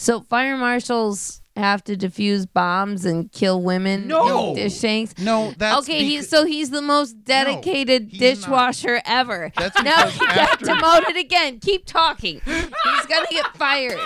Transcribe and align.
So 0.00 0.20
fire 0.22 0.56
marshals 0.56 1.42
have 1.56 1.84
to 1.84 1.94
defuse 1.94 2.46
bombs 2.50 3.04
and 3.04 3.30
kill 3.30 3.60
women. 3.60 4.08
No. 4.08 4.48
in 4.50 4.54
dish 4.54 4.78
shanks. 4.80 5.18
No, 5.18 5.52
that's 5.58 5.80
okay, 5.80 6.02
he's 6.02 6.26
so 6.26 6.46
he's 6.46 6.70
the 6.70 6.80
most 6.80 7.22
dedicated 7.22 8.08
he's 8.10 8.18
not. 8.18 8.36
dishwasher 8.36 9.02
ever. 9.04 9.52
That's 9.58 9.82
now 9.82 10.06
because 10.06 10.12
he 10.14 10.26
got 10.26 10.38
after- 10.38 10.64
demoted 10.64 11.16
again. 11.18 11.58
Keep 11.60 11.84
talking. 11.84 12.40
He's 12.46 13.06
gonna 13.08 13.26
get 13.30 13.44
fired. 13.58 13.98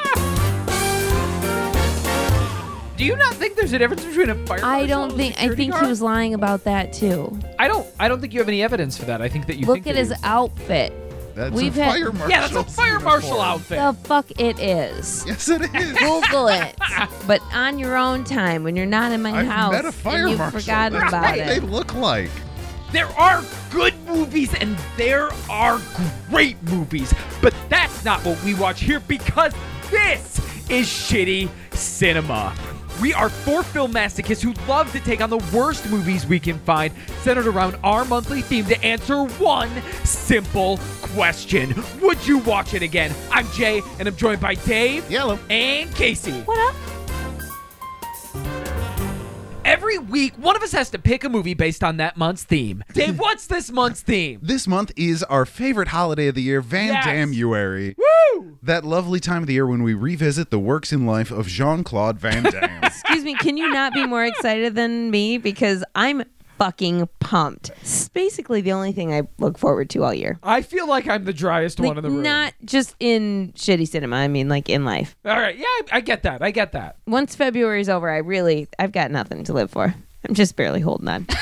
Do 2.96 3.04
you 3.04 3.14
not 3.16 3.34
think 3.34 3.54
there's 3.54 3.72
a 3.72 3.78
difference 3.78 4.04
between 4.04 4.30
a 4.30 4.46
fire? 4.46 4.64
I 4.64 4.86
don't 4.86 5.16
think. 5.16 5.40
I 5.40 5.54
think 5.54 5.72
guard? 5.72 5.84
he 5.84 5.88
was 5.90 6.02
lying 6.02 6.34
about 6.34 6.64
that 6.64 6.92
too. 6.92 7.38
I 7.58 7.68
don't. 7.68 7.86
I 8.00 8.08
don't 8.08 8.20
think 8.20 8.32
you 8.32 8.40
have 8.40 8.48
any 8.48 8.64
evidence 8.64 8.96
for 8.98 9.04
that. 9.04 9.22
I 9.22 9.28
think 9.28 9.46
that 9.46 9.58
you 9.58 9.66
Look 9.66 9.76
think 9.76 9.86
at 9.86 9.94
his 9.96 10.12
outfit. 10.24 10.92
That's 11.34 11.54
we've 11.54 11.76
a 11.76 11.82
had- 11.82 11.92
fire 11.92 12.12
marshal. 12.12 12.30
Yeah, 12.30 12.40
that's 12.42 12.54
a 12.54 12.64
fire 12.64 13.00
marshal 13.00 13.40
outfit. 13.40 13.78
The 13.78 13.92
fuck 14.08 14.26
it 14.40 14.58
is. 14.60 15.24
Yes, 15.26 15.48
it 15.48 15.62
is. 15.74 15.92
Google 15.98 16.48
it, 16.48 16.76
but 17.26 17.42
on 17.52 17.78
your 17.78 17.96
own 17.96 18.24
time 18.24 18.62
when 18.64 18.76
you're 18.76 18.86
not 18.86 19.10
in 19.12 19.20
my 19.22 19.32
I've 19.40 19.46
house 19.46 19.72
met 19.72 19.84
a 19.84 19.92
fire 19.92 20.20
and 20.22 20.30
you've 20.30 20.38
marshal. 20.38 20.60
forgotten 20.60 20.98
That's 21.00 21.08
about 21.12 21.36
what 21.36 21.46
they 21.46 21.56
it. 21.56 21.64
look 21.64 21.94
like. 21.94 22.30
There 22.92 23.06
are 23.18 23.42
good 23.72 23.94
movies 24.06 24.54
and 24.54 24.76
there 24.96 25.28
are 25.50 25.80
great 26.30 26.62
movies, 26.62 27.12
but 27.42 27.52
that's 27.68 28.04
not 28.04 28.24
what 28.24 28.40
we 28.44 28.54
watch 28.54 28.80
here 28.82 29.00
because 29.00 29.52
this 29.90 30.38
is 30.70 30.86
shitty 30.86 31.48
cinema. 31.72 32.54
We 33.00 33.12
are 33.12 33.28
four 33.28 33.62
film 33.62 33.92
masochists 33.92 34.40
who 34.40 34.52
love 34.68 34.90
to 34.92 35.00
take 35.00 35.20
on 35.20 35.28
the 35.28 35.44
worst 35.52 35.88
movies 35.90 36.26
we 36.26 36.38
can 36.38 36.58
find, 36.60 36.94
centered 37.22 37.46
around 37.46 37.76
our 37.82 38.04
monthly 38.04 38.40
theme 38.40 38.64
to 38.66 38.82
answer 38.84 39.24
one 39.24 39.70
simple 40.04 40.78
question 41.02 41.74
Would 42.00 42.24
you 42.26 42.38
watch 42.38 42.72
it 42.74 42.82
again? 42.82 43.12
I'm 43.32 43.46
Jay, 43.48 43.82
and 43.98 44.06
I'm 44.08 44.16
joined 44.16 44.40
by 44.40 44.54
Dave 44.54 45.10
Yellow. 45.10 45.38
and 45.50 45.92
Casey. 45.94 46.40
What 46.42 46.58
up? 46.58 46.74
Every 49.66 49.96
week, 49.98 50.34
one 50.36 50.56
of 50.56 50.62
us 50.62 50.72
has 50.72 50.90
to 50.90 50.98
pick 50.98 51.24
a 51.24 51.28
movie 51.28 51.54
based 51.54 51.82
on 51.82 51.96
that 51.96 52.16
month's 52.16 52.44
theme. 52.44 52.84
Dave, 52.92 53.18
what's 53.18 53.46
this 53.46 53.70
month's 53.72 54.02
theme? 54.02 54.38
This 54.42 54.68
month 54.68 54.92
is 54.94 55.22
our 55.24 55.44
favorite 55.46 55.88
holiday 55.88 56.28
of 56.28 56.34
the 56.36 56.42
year, 56.42 56.60
Van 56.60 56.88
Yes. 56.88 57.04
Damme-uary. 57.06 57.96
Woo! 57.96 58.58
That 58.62 58.84
lovely 58.84 59.20
time 59.20 59.42
of 59.42 59.46
the 59.46 59.54
year 59.54 59.66
when 59.66 59.82
we 59.82 59.94
revisit 59.94 60.50
the 60.50 60.58
works 60.58 60.92
in 60.92 61.06
life 61.06 61.30
of 61.30 61.46
Jean-Claude 61.48 62.18
Van 62.18 62.42
Damme. 62.52 62.83
Excuse 63.14 63.24
me, 63.32 63.34
can 63.38 63.56
you 63.56 63.70
not 63.70 63.92
be 63.94 64.04
more 64.06 64.24
excited 64.24 64.74
than 64.74 65.08
me? 65.10 65.38
Because 65.38 65.84
I'm 65.94 66.24
fucking 66.58 67.08
pumped. 67.20 67.70
It's 67.80 68.08
basically 68.08 68.60
the 68.60 68.72
only 68.72 68.90
thing 68.92 69.14
I 69.14 69.22
look 69.38 69.56
forward 69.56 69.88
to 69.90 70.02
all 70.02 70.12
year. 70.12 70.36
I 70.42 70.62
feel 70.62 70.88
like 70.88 71.06
I'm 71.08 71.24
the 71.24 71.32
driest 71.32 71.78
Like, 71.78 71.86
one 71.88 71.98
in 71.98 72.02
the 72.02 72.10
room. 72.10 72.22
not 72.22 72.54
just 72.64 72.96
in 72.98 73.52
shitty 73.56 73.86
cinema, 73.86 74.16
I 74.16 74.26
mean 74.28 74.48
like 74.48 74.68
in 74.68 74.84
life. 74.84 75.14
All 75.24 75.36
right, 75.36 75.56
yeah, 75.56 75.64
I, 75.64 75.82
I 75.92 76.00
get 76.00 76.24
that. 76.24 76.42
I 76.42 76.50
get 76.50 76.72
that. 76.72 76.96
Once 77.06 77.36
February's 77.36 77.88
over, 77.88 78.10
I 78.10 78.16
really 78.18 78.66
I've 78.80 78.92
got 78.92 79.10
nothing 79.12 79.44
to 79.44 79.52
live 79.52 79.70
for. 79.70 79.94
I'm 80.28 80.34
just 80.34 80.56
barely 80.56 80.80
holding 80.80 81.06
on. 81.08 81.26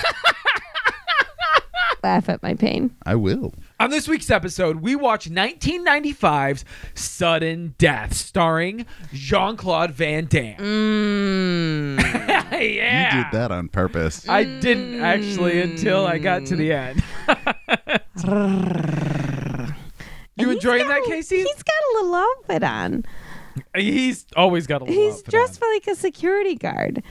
Laugh 2.04 2.28
at 2.28 2.42
my 2.42 2.54
pain. 2.54 2.94
I 3.06 3.14
will. 3.14 3.54
On 3.82 3.90
this 3.90 4.06
week's 4.06 4.30
episode, 4.30 4.76
we 4.76 4.94
watch 4.94 5.28
1995's 5.28 6.64
Sudden 6.94 7.74
Death, 7.78 8.14
starring 8.14 8.86
Jean 9.12 9.56
Claude 9.56 9.90
Van 9.90 10.26
Damme. 10.26 10.56
Mm. 10.58 12.00
yeah. 12.76 13.16
You 13.16 13.24
did 13.24 13.32
that 13.32 13.50
on 13.50 13.66
purpose. 13.66 14.28
I 14.28 14.44
didn't 14.44 15.00
actually 15.00 15.60
until 15.60 16.06
I 16.06 16.18
got 16.18 16.46
to 16.46 16.54
the 16.54 16.72
end. 16.72 17.02
you 20.36 20.44
And 20.44 20.52
enjoying 20.52 20.82
got 20.82 20.88
that, 20.88 21.02
a- 21.04 21.08
Casey? 21.08 21.38
He's 21.38 21.62
got 21.64 21.74
a 21.74 21.90
little 21.96 22.14
outfit 22.14 22.62
on. 22.62 23.04
He's 23.74 24.26
always 24.36 24.68
got 24.68 24.82
a 24.82 24.84
little 24.84 25.02
He's 25.02 25.22
dressed 25.22 25.60
on. 25.60 25.72
like 25.74 25.88
a 25.88 25.96
security 25.96 26.54
guard. 26.54 27.02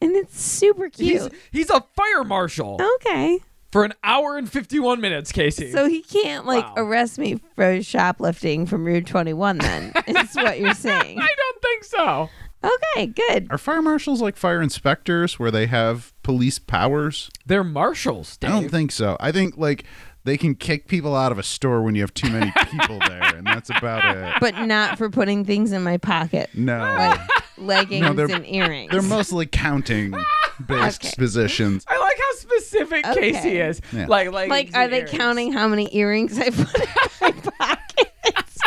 And 0.00 0.16
it's 0.16 0.40
super 0.40 0.88
He's, 0.96 1.28
cute. 1.28 1.34
he's 1.52 1.68
a 1.68 1.84
fire 1.94 2.24
marshal 2.24 2.80
okay. 2.96 3.40
For 3.72 3.84
an 3.84 3.94
hour 4.04 4.36
and 4.38 4.50
51 4.50 5.00
minutes, 5.00 5.32
Casey. 5.32 5.70
So 5.72 5.88
he 5.88 6.00
can't 6.02 6.46
like 6.46 6.64
Wow. 6.64 6.74
arrest 6.84 7.18
me 7.18 7.40
for 7.56 7.82
shoplifting 7.82 8.64
from 8.66 8.84
Rue 8.84 9.00
21 9.02 9.58
then. 9.58 9.92
is 10.06 10.34
what 10.34 10.58
you're 10.60 10.72
saying. 10.74 11.18
I 11.20 11.28
don't 11.36 11.62
think 11.62 11.84
so. 11.84 12.30
Okay, 12.64 13.06
good. 13.06 13.48
Are 13.50 13.58
fire 13.58 13.82
marshals 13.82 14.20
like 14.22 14.36
fire 14.36 14.62
inspectors 14.62 15.38
where 15.38 15.50
they 15.50 15.66
have 15.66 16.12
police 16.22 16.58
powers? 16.58 17.30
They're 17.44 17.62
marshals, 17.64 18.36
Dave. 18.38 18.50
I 18.50 18.60
don't 18.60 18.70
think 18.70 18.92
so. 18.92 19.16
I 19.20 19.30
think 19.30 19.56
like 19.58 19.84
they 20.24 20.36
can 20.36 20.54
kick 20.54 20.88
people 20.88 21.14
out 21.14 21.30
of 21.30 21.38
a 21.38 21.42
store 21.44 21.82
when 21.82 21.94
you 21.94 22.00
have 22.00 22.14
too 22.14 22.30
many 22.30 22.52
people 22.70 22.98
there, 23.08 23.22
and 23.36 23.46
that's 23.46 23.70
about 23.70 24.04
it. 24.16 24.34
But 24.40 24.58
not 24.66 24.96
for 24.98 25.10
putting 25.10 25.44
things 25.44 25.70
in 25.72 25.82
my 25.82 25.98
pocket. 25.98 26.50
No. 26.54 26.78
Like 26.78 27.20
leggings 27.58 28.16
No, 28.16 28.24
and 28.34 28.46
earrings. 28.46 28.90
They're 28.90 29.02
mostly 29.02 29.46
counting 29.46 30.12
based 30.64 31.04
Okay. 31.04 31.14
positions. 31.16 31.84
I 31.88 31.98
like 31.98 32.16
how 32.16 32.36
specific 32.38 33.06
Okay. 33.06 33.32
Casey 33.32 33.58
is. 33.58 33.80
Yeah. 33.92 34.06
Like, 34.06 34.30
like, 34.32 34.48
like 34.50 34.70
are 34.74 34.88
they 34.88 35.04
counting 35.04 35.52
how 35.52 35.68
many 35.68 35.88
earrings 35.96 36.38
I 36.38 36.50
put 36.50 36.74
in 36.80 36.86
my 37.20 37.30
pockets? 37.58 38.58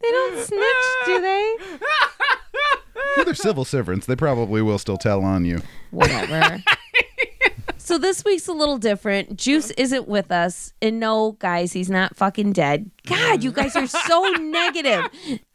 they 0.00 0.10
don't 0.10 0.44
snitch, 0.46 1.06
do 1.06 1.20
they? 1.20 1.56
Well, 3.16 3.24
they're 3.24 3.34
civil 3.34 3.64
servants. 3.64 4.06
They 4.06 4.16
probably 4.16 4.62
will 4.62 4.78
still 4.78 4.96
tell 4.96 5.22
on 5.22 5.44
you. 5.44 5.60
Whatever. 5.90 6.62
So 7.82 7.98
this 7.98 8.24
week's 8.24 8.46
a 8.48 8.52
little 8.52 8.78
different. 8.78 9.36
Juice 9.36 9.70
isn't 9.72 10.06
with 10.08 10.30
us. 10.30 10.72
And 10.80 11.00
no, 11.00 11.32
guys, 11.32 11.72
he's 11.72 11.90
not 11.90 12.16
fucking 12.16 12.52
dead. 12.52 12.90
God, 13.06 13.42
you 13.42 13.52
guys 13.52 13.74
are 13.76 13.86
so 13.86 14.22
negative. 14.40 15.04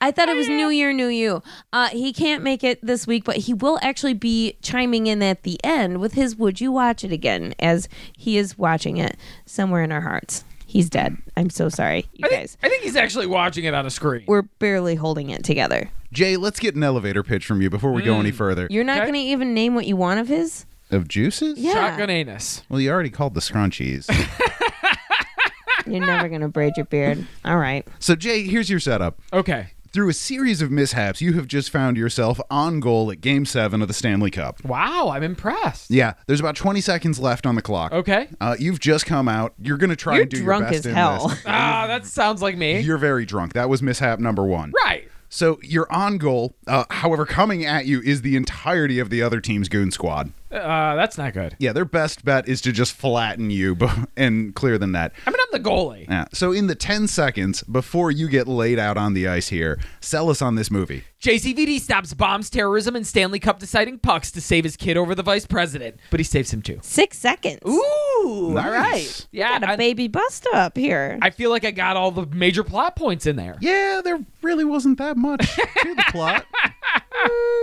I 0.02 0.12
thought 0.12 0.30
it 0.30 0.36
was 0.36 0.48
New 0.48 0.70
Year, 0.70 0.92
New 0.94 1.08
You. 1.08 1.42
Uh, 1.72 1.88
he 1.90 2.12
can't 2.14 2.44
make 2.44 2.64
it 2.64 2.80
this 2.86 3.08
week, 3.08 3.24
but 3.24 3.38
he 3.38 3.54
will 3.54 3.80
actually 3.82 4.14
be 4.14 4.58
chiming 4.62 5.08
in 5.08 5.24
at 5.24 5.44
the 5.44 5.58
end 5.64 6.00
with 6.00 6.14
his 6.14 6.36
Would 6.36 6.60
You 6.62 6.72
Watch 6.72 7.04
It 7.04 7.12
Again 7.12 7.56
as 7.60 7.88
he 8.16 8.38
is 8.38 8.58
watching 8.58 8.98
it 8.98 9.18
somewhere 9.46 9.82
in 9.84 9.92
our 9.92 10.02
hearts. 10.02 10.44
He's 10.66 10.90
dead. 10.90 11.16
I'm 11.38 11.50
so 11.50 11.70
sorry, 11.70 12.08
you 12.14 12.26
I 12.26 12.30
think, 12.30 12.42
guys. 12.42 12.58
I 12.62 12.68
think 12.68 12.84
he's 12.84 12.98
actually 12.98 13.26
watching 13.28 13.64
it 13.64 13.74
on 13.74 13.86
a 13.86 13.90
screen. 13.90 14.26
We're 14.28 14.42
barely 14.42 14.96
holding 14.96 15.30
it 15.30 15.46
together. 15.46 15.90
Jay, 16.12 16.36
let's 16.38 16.60
get 16.60 16.76
an 16.76 16.84
elevator 16.84 17.24
pitch 17.24 17.46
from 17.46 17.62
you 17.62 17.70
before 17.70 17.92
we 17.94 18.02
go 18.02 18.20
any 18.20 18.32
further. 18.32 18.68
You're 18.70 18.84
not 18.84 18.98
Okay. 18.98 19.06
going 19.12 19.14
to 19.14 19.20
even 19.32 19.54
name 19.54 19.76
what 19.76 19.88
you 19.88 19.96
want 19.96 20.20
of 20.20 20.28
his? 20.28 20.66
Of 20.90 21.08
juices? 21.08 21.60
Yeah. 21.60 21.74
Shotgun 21.74 22.10
anus. 22.10 22.64
Well, 22.70 22.80
you 22.80 22.90
already 22.92 23.10
called 23.10 23.34
the 23.34 23.42
scrunchies. 23.42 24.08
You're 25.86 26.06
never 26.06 26.28
going 26.28 26.42
to 26.42 26.50
braid 26.50 26.74
your 26.76 26.86
beard. 26.86 27.26
All 27.46 27.58
right. 27.58 27.88
so, 28.00 28.16
Jay, 28.16 28.44
here's 28.44 28.70
your 28.70 28.80
setup. 28.80 29.20
Okay. 29.32 29.68
Through 29.94 30.10
a 30.10 30.14
series 30.14 30.62
of 30.62 30.70
mishaps, 30.70 31.22
you 31.22 31.34
have 31.34 31.48
just 31.48 31.70
found 31.70 31.96
yourself 31.96 32.42
on 32.52 32.82
goal 32.82 33.10
at 33.10 33.22
Game 33.22 33.46
7 33.46 33.82
of 33.82 33.88
the 33.88 33.94
Stanley 33.94 34.30
Cup. 34.30 34.64
Wow, 34.66 35.10
I'm 35.10 35.24
impressed. 35.24 35.90
Yeah, 35.90 36.14
there's 36.28 36.42
about 36.42 36.58
20 36.58 36.82
seconds 36.82 37.20
left 37.20 37.46
on 37.46 37.56
the 37.56 37.62
clock. 37.62 37.94
Okay. 37.94 38.28
Uh, 38.42 38.56
you've 38.60 38.82
just 38.82 39.06
come 39.06 39.30
out. 39.30 39.54
You're 39.62 39.78
going 39.78 39.90
to 39.90 39.96
try 39.96 40.16
You're 40.16 40.24
and 40.24 40.32
do 40.32 40.44
drunk 40.44 40.62
your 40.64 40.70
best 40.72 40.80
as 40.80 40.86
in 40.88 40.94
hell. 40.94 41.28
this. 41.30 41.44
Ah, 41.48 41.86
that 41.88 42.06
sounds 42.06 42.42
like 42.42 42.58
me. 42.58 42.82
You're 42.82 42.98
very 42.98 43.26
drunk. 43.26 43.54
That 43.54 43.70
was 43.70 43.82
mishap 43.82 44.20
number 44.20 44.44
one. 44.46 44.74
right. 44.84 45.08
So 45.30 45.60
you're 45.62 45.92
on 45.92 46.18
goal. 46.20 46.56
Uh, 46.68 46.86
however, 46.90 47.26
coming 47.26 47.66
at 47.66 47.86
you 47.86 48.02
is 48.02 48.22
the 48.22 48.38
entirety 48.38 49.00
of 49.00 49.10
the 49.10 49.22
other 49.22 49.42
team's 49.42 49.68
goon 49.68 49.92
squad. 49.92 50.32
Uh, 50.52 50.96
that's 50.96 51.18
not 51.18 51.34
good. 51.34 51.56
Yeah, 51.60 51.74
their 51.74 51.84
best 51.86 52.24
bet 52.24 52.48
is 52.48 52.62
to 52.62 52.72
just 52.72 52.94
flatten 52.94 53.50
you 53.50 53.76
b- 53.76 53.88
and 54.18 54.56
clear 54.56 54.78
the 54.78 54.88
net. 54.88 55.12
I 55.26 55.30
mean, 55.30 55.40
I'm 55.40 55.62
the 55.62 55.70
goalie. 55.70 56.08
Yeah. 56.08 56.26
So 56.34 56.52
in 56.54 56.68
the 56.68 56.76
10 56.76 57.08
seconds 57.08 57.64
before 57.64 58.12
you 58.12 58.30
get 58.30 58.48
laid 58.48 58.80
out 58.80 58.96
on 58.98 59.14
the 59.14 59.28
ice 59.28 59.50
here, 59.50 59.78
sell 60.00 60.30
us 60.30 60.42
on 60.42 60.56
this 60.56 60.72
movie. 60.72 61.04
JCVD 61.22 61.80
stops 61.82 62.14
bombs, 62.14 62.50
terrorism, 62.50 62.96
and 62.96 63.06
Stanley 63.06 63.40
Cup 63.40 63.60
deciding 63.60 64.00
pucks 64.00 64.32
to 64.32 64.40
save 64.42 64.64
his 64.64 64.78
kid 64.78 64.96
over 64.98 65.16
the 65.16 65.24
vice 65.24 65.46
president, 65.48 66.00
but 66.12 66.20
he 66.20 66.24
saves 66.24 66.54
him 66.54 66.62
too. 66.62 66.80
Six 66.82 67.18
seconds. 67.18 67.60
Ooh, 67.68 68.52
Nice. 68.54 68.66
all 68.66 68.72
right. 68.72 69.28
Yeah, 69.32 69.60
Got 69.60 69.70
a 69.70 69.74
I, 69.74 69.76
baby 69.76 70.08
bust 70.08 70.48
up 70.54 70.78
here. 70.78 71.18
I 71.22 71.30
feel 71.32 71.50
like 71.50 71.66
I 71.66 71.72
got 71.72 71.98
all 71.98 72.12
the 72.12 72.26
major 72.28 72.64
plot 72.64 72.96
points 72.96 73.26
in 73.26 73.36
there. 73.36 73.58
Yeah, 73.62 74.02
there 74.04 74.20
really 74.42 74.64
wasn't 74.64 74.98
that 75.00 75.18
much 75.18 75.40
to 75.56 75.96
the 75.96 76.04
plot. 76.12 76.46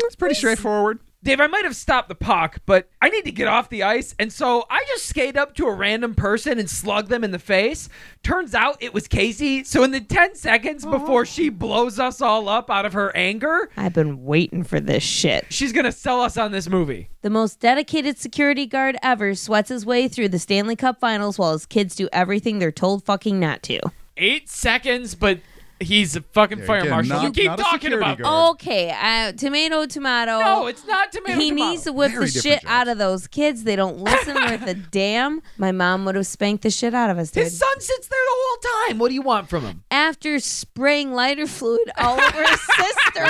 It's 0.07 0.17
pretty 0.17 0.35
straightforward. 0.35 0.99
Dave, 1.25 1.41
I 1.41 1.47
might 1.47 1.65
have 1.65 1.75
stopped 1.75 2.11
the 2.11 2.15
puck, 2.15 2.59
but 2.67 2.91
I 3.01 3.09
need 3.09 3.25
to 3.25 3.33
get 3.33 3.49
off 3.49 3.71
the 3.71 3.83
ice, 3.83 4.15
and 4.19 4.31
so 4.31 4.67
I 4.69 4.85
just 4.89 5.07
skate 5.07 5.39
up 5.39 5.55
to 5.55 5.67
a 5.67 5.73
random 5.73 6.15
person 6.15 6.59
and 6.59 6.69
slug 6.69 7.09
them 7.09 7.25
in 7.25 7.31
the 7.31 7.39
face. 7.39 7.89
Turns 8.23 8.55
out 8.55 8.77
it 8.81 8.93
was 8.93 9.09
Casey. 9.09 9.65
So 9.65 9.83
in 9.85 9.91
the 9.91 10.03
10 10.03 10.35
seconds 10.35 10.85
before 10.85 11.25
she 11.25 11.49
blows 11.49 11.99
us 11.99 12.21
all 12.21 12.51
up 12.51 12.71
out 12.71 12.85
of 12.85 12.93
her 12.93 13.11
anger, 13.17 13.71
I've 13.75 13.95
been 13.95 14.27
waiting 14.27 14.65
for 14.65 14.81
this 14.81 15.03
shit. 15.03 15.47
she's 15.49 15.73
gonna 15.73 15.93
sell 15.93 16.21
us 16.21 16.37
on 16.37 16.53
this 16.53 16.69
movie. 16.69 17.09
The 17.23 17.31
most 17.31 17.59
dedicated 17.59 18.19
security 18.19 18.67
guard 18.67 18.99
ever 19.03 19.35
sweats 19.35 19.71
his 19.71 19.87
way 19.87 20.09
through 20.09 20.29
the 20.29 20.39
Stanley 20.39 20.77
Cup 20.77 21.01
finals 21.01 21.39
while 21.39 21.53
his 21.55 21.65
kids 21.65 21.95
do 21.97 22.07
everything 22.13 22.59
they're 22.59 22.71
told 22.71 23.03
fucking 23.03 23.41
not 23.41 23.63
to. 23.63 23.81
Eight 24.19 24.51
seconds, 24.51 25.15
but 25.15 25.39
He's 25.81 26.15
a 26.17 26.21
fucking 26.23 26.61
Yeah, 26.61 26.67
fire 26.67 26.79
again, 26.81 26.91
marshal. 26.91 27.17
not- 27.17 27.23
you 27.25 27.31
keep 27.33 27.47
not 27.47 27.59
a 27.59 27.63
talking 27.63 27.81
security 27.91 28.13
about. 28.13 28.19
guard. 28.19 28.51
Okay, 28.55 28.91
uh, 28.91 29.33
tomato, 29.33 29.87
tomato. 29.87 30.39
No, 30.39 30.67
it's 30.69 30.87
not 30.87 31.11
tomato. 31.13 31.39
he 31.39 31.51
tomato. 31.51 31.71
needs 31.71 31.83
to 31.83 31.93
whip 31.93 32.13
Very 32.13 32.27
the 32.27 32.33
different 32.33 32.61
shit 32.63 32.71
out 32.71 32.89
of 32.89 32.99
those 32.99 33.27
kids. 33.27 33.65
They 33.65 33.75
don't 33.77 33.99
listen 33.99 34.35
worth 34.37 34.67
a 34.67 34.75
damn. 34.93 35.43
My 35.59 35.73
mom 35.73 36.05
would 36.05 36.15
have 36.15 36.27
spanked 36.27 36.63
the 36.63 36.71
shit 36.71 36.95
out 36.95 37.11
of 37.11 37.19
us, 37.19 37.31
dude. 37.33 37.45
His 37.45 37.59
son 37.59 37.81
sits 37.81 38.07
there 38.09 38.19
the 38.25 38.33
whole 38.35 38.87
time. 38.89 38.99
What 38.99 39.09
do 39.09 39.15
you 39.15 39.23
want 39.23 39.49
from 39.49 39.65
him? 39.65 39.83
After 39.91 40.39
spraying 40.39 41.13
lighter 41.13 41.47
fluid 41.47 41.91
all 41.99 42.21
over 42.21 42.43
his 42.43 42.61
sister. 42.77 43.27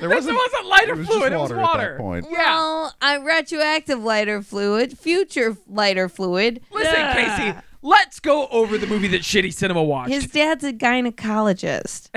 There 0.00 0.08
This 0.08 0.26
wasn't 0.26 0.66
lighter 0.66 0.92
it 0.94 0.98
was 0.98 1.06
fluid. 1.08 1.32
Just 1.32 1.32
it 1.32 1.36
was 1.38 1.52
water, 1.52 1.56
water. 1.60 1.82
At 1.82 1.88
that 1.96 1.98
point. 1.98 2.26
Yeah. 2.30 2.38
Well, 2.54 2.94
I 3.02 3.16
retroactive 3.18 4.02
lighter 4.02 4.42
fluid, 4.42 4.96
future 4.98 5.56
lighter 5.68 6.08
fluid. 6.08 6.60
Listen, 6.72 6.94
Ugh. 6.96 7.14
Casey. 7.16 7.58
Let's 7.86 8.18
go 8.18 8.46
over 8.46 8.78
the 8.78 8.86
movie 8.86 9.08
that 9.08 9.20
Shitty 9.20 9.52
Cinema 9.52 9.82
watched. 9.82 10.10
His 10.10 10.26
dad's 10.26 10.64
a 10.64 10.72
gynecologist. 10.72 12.08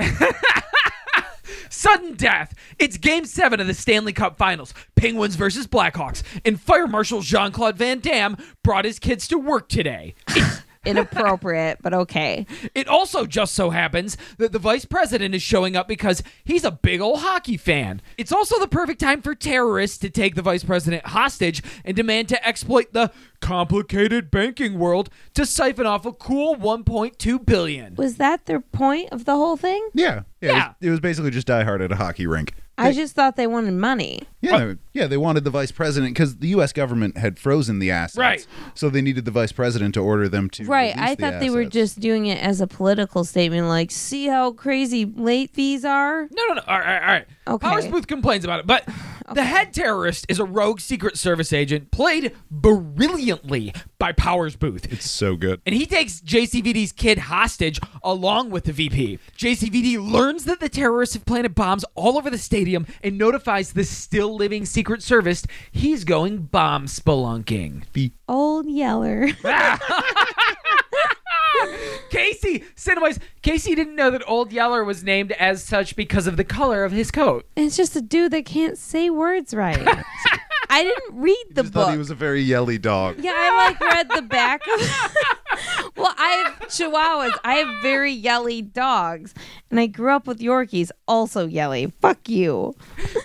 Sudden 1.68 2.14
death. 2.14 2.54
It's 2.78 2.96
Game 2.96 3.26
Seven 3.26 3.60
of 3.60 3.66
the 3.66 3.74
Stanley 3.74 4.14
Cup 4.14 4.38
Finals. 4.38 4.72
Penguins 4.96 5.36
versus 5.36 5.66
Blackhawks. 5.66 6.22
And 6.42 6.58
Fire 6.58 6.86
Marshal 6.86 7.20
Jean 7.20 7.52
Claude 7.52 7.76
Van 7.76 8.00
Damme 8.00 8.38
brought 8.64 8.86
his 8.86 8.98
kids 8.98 9.28
to 9.28 9.36
work 9.36 9.68
today. 9.68 10.14
Inappropriate, 10.88 11.78
but 11.82 11.94
okay. 11.94 12.46
It 12.74 12.88
also 12.88 13.26
just 13.26 13.54
so 13.54 13.70
happens 13.70 14.16
that 14.38 14.52
the 14.52 14.58
vice 14.58 14.84
president 14.84 15.34
is 15.34 15.42
showing 15.42 15.76
up 15.76 15.88
because 15.88 16.22
he's 16.44 16.64
a 16.64 16.70
big 16.70 17.00
old 17.00 17.20
hockey 17.20 17.56
fan. 17.56 18.02
It's 18.16 18.32
also 18.32 18.58
the 18.58 18.68
perfect 18.68 19.00
time 19.00 19.22
for 19.22 19.34
terrorists 19.34 19.98
to 19.98 20.10
take 20.10 20.34
the 20.34 20.42
vice 20.42 20.64
president 20.64 21.06
hostage 21.06 21.62
and 21.84 21.96
demand 21.96 22.28
to 22.30 22.46
exploit 22.46 22.92
the 22.92 23.10
complicated 23.40 24.30
banking 24.30 24.78
world 24.78 25.10
to 25.34 25.46
siphon 25.46 25.86
off 25.86 26.04
a 26.06 26.12
cool 26.12 26.56
1.2 26.56 27.44
billion. 27.44 27.94
Was 27.94 28.16
that 28.16 28.46
their 28.46 28.60
point 28.60 29.10
of 29.12 29.24
the 29.24 29.36
whole 29.36 29.56
thing? 29.56 29.88
Yeah. 29.94 30.22
Yeah. 30.40 30.48
It, 30.50 30.54
was, 30.54 30.74
it 30.80 30.90
was 30.90 31.00
basically 31.00 31.30
just 31.30 31.46
Die 31.46 31.64
Hard 31.64 31.82
at 31.82 31.92
a 31.92 31.96
hockey 31.96 32.26
rink. 32.26 32.54
I 32.78 32.92
just 32.92 33.14
thought 33.14 33.36
they 33.36 33.46
wanted 33.46 33.74
money. 33.74 34.20
Yeah, 34.40 34.74
yeah, 34.92 35.06
they 35.08 35.16
wanted 35.16 35.44
the 35.44 35.50
vice 35.50 35.72
president 35.72 36.14
because 36.14 36.36
the 36.38 36.48
U.S. 36.48 36.72
government 36.72 37.16
had 37.18 37.38
frozen 37.38 37.80
the 37.80 37.90
assets, 37.90 38.16
Right. 38.18 38.46
So 38.74 38.88
they 38.88 39.02
needed 39.02 39.24
the 39.24 39.30
vice 39.32 39.50
president 39.52 39.94
to 39.94 40.00
order 40.00 40.28
them 40.28 40.48
to. 40.50 40.64
Right. 40.64 40.94
release 40.94 41.10
I 41.10 41.14
the 41.16 41.20
thought 41.22 41.40
they 41.40 41.50
were 41.50 41.62
assets. 41.62 41.74
just 41.74 42.00
doing 42.00 42.26
it 42.26 42.40
as 42.42 42.60
a 42.60 42.66
political 42.68 43.24
statement, 43.24 43.66
like, 43.66 43.90
see 43.90 44.26
how 44.28 44.52
crazy 44.52 45.04
late 45.04 45.50
fees 45.50 45.84
are? 45.84 46.28
No, 46.30 46.44
no, 46.46 46.54
no. 46.54 46.62
All 46.68 46.78
right, 46.78 47.00
all 47.02 47.06
right. 47.08 47.26
Okay. 47.48 47.66
Powers 47.66 47.86
Boothe 47.88 48.06
complains 48.06 48.44
about 48.44 48.60
it, 48.60 48.66
but 48.66 48.88
the 49.34 49.44
head 49.44 49.72
terrorist 49.72 50.26
is 50.28 50.38
a 50.38 50.44
rogue 50.44 50.80
Secret 50.80 51.16
Service 51.16 51.52
agent 51.52 51.90
played 51.90 52.34
brilliantly 52.50 53.72
by 53.98 54.12
Powers 54.12 54.56
Boothe. 54.56 54.86
It's 54.92 55.10
so 55.10 55.36
good. 55.36 55.60
and 55.66 55.74
he 55.74 55.86
takes 55.86 56.20
JCVD's 56.20 56.92
kid 56.92 57.18
hostage 57.18 57.80
along 58.02 58.50
with 58.50 58.64
the 58.64 58.72
VP. 58.72 59.18
JCVD 59.36 59.98
learns 60.12 60.44
that 60.44 60.60
the 60.60 60.68
terrorists 60.68 61.14
have 61.14 61.24
planted 61.24 61.54
bombs 61.54 61.84
all 61.94 62.16
over 62.16 62.30
the 62.30 62.38
stadium 62.38 62.86
and 63.02 63.18
notifies 63.18 63.72
the 63.72 63.84
still 63.84 64.34
living 64.34 64.64
Secret 64.64 65.02
Service 65.02 65.44
he's 65.70 66.04
going 66.04 66.42
bomb 66.42 66.86
spelunking. 66.86 67.84
The 67.92 68.12
old 68.28 68.66
Yeller. 68.68 69.28
Casey, 72.10 72.64
Cinemas, 72.74 73.18
Casey 73.42 73.74
didn't 73.74 73.94
know 73.96 74.10
that 74.10 74.22
Old 74.26 74.52
Yeller 74.52 74.84
was 74.84 75.02
named 75.04 75.32
as 75.32 75.62
such 75.62 75.96
because 75.96 76.26
of 76.26 76.36
the 76.36 76.44
color 76.44 76.84
of 76.84 76.92
his 76.92 77.10
coat. 77.10 77.46
it's 77.56 77.76
just 77.76 77.94
a 77.96 78.00
dude 78.00 78.32
that 78.32 78.44
can't 78.44 78.76
say 78.78 79.10
words 79.10 79.54
right. 79.54 79.78
I 80.70 80.82
didn't 80.84 81.18
read 81.18 81.44
the 81.52 81.62
just 81.62 81.72
book. 81.72 81.84
thought 81.86 81.92
he 81.92 81.98
was 81.98 82.10
a 82.10 82.14
very 82.14 82.42
yelly 82.42 82.76
dog. 82.78 83.16
Yeah, 83.20 83.32
I 83.34 83.68
like 83.68 83.80
read 83.80 84.08
the 84.14 84.22
back 84.22 84.60
of 84.66 84.80
Well, 85.96 86.14
I 86.16 86.44
have 86.44 86.68
chihuahuas. 86.68 87.32
I 87.44 87.54
have 87.54 87.82
very 87.82 88.12
yelly 88.12 88.62
dogs. 88.62 89.34
And 89.70 89.78
I 89.78 89.86
grew 89.86 90.10
up 90.14 90.26
with 90.26 90.38
Yorkies, 90.38 90.90
also 91.06 91.46
yelly. 91.46 91.92
Fuck 92.00 92.28
you. 92.28 92.74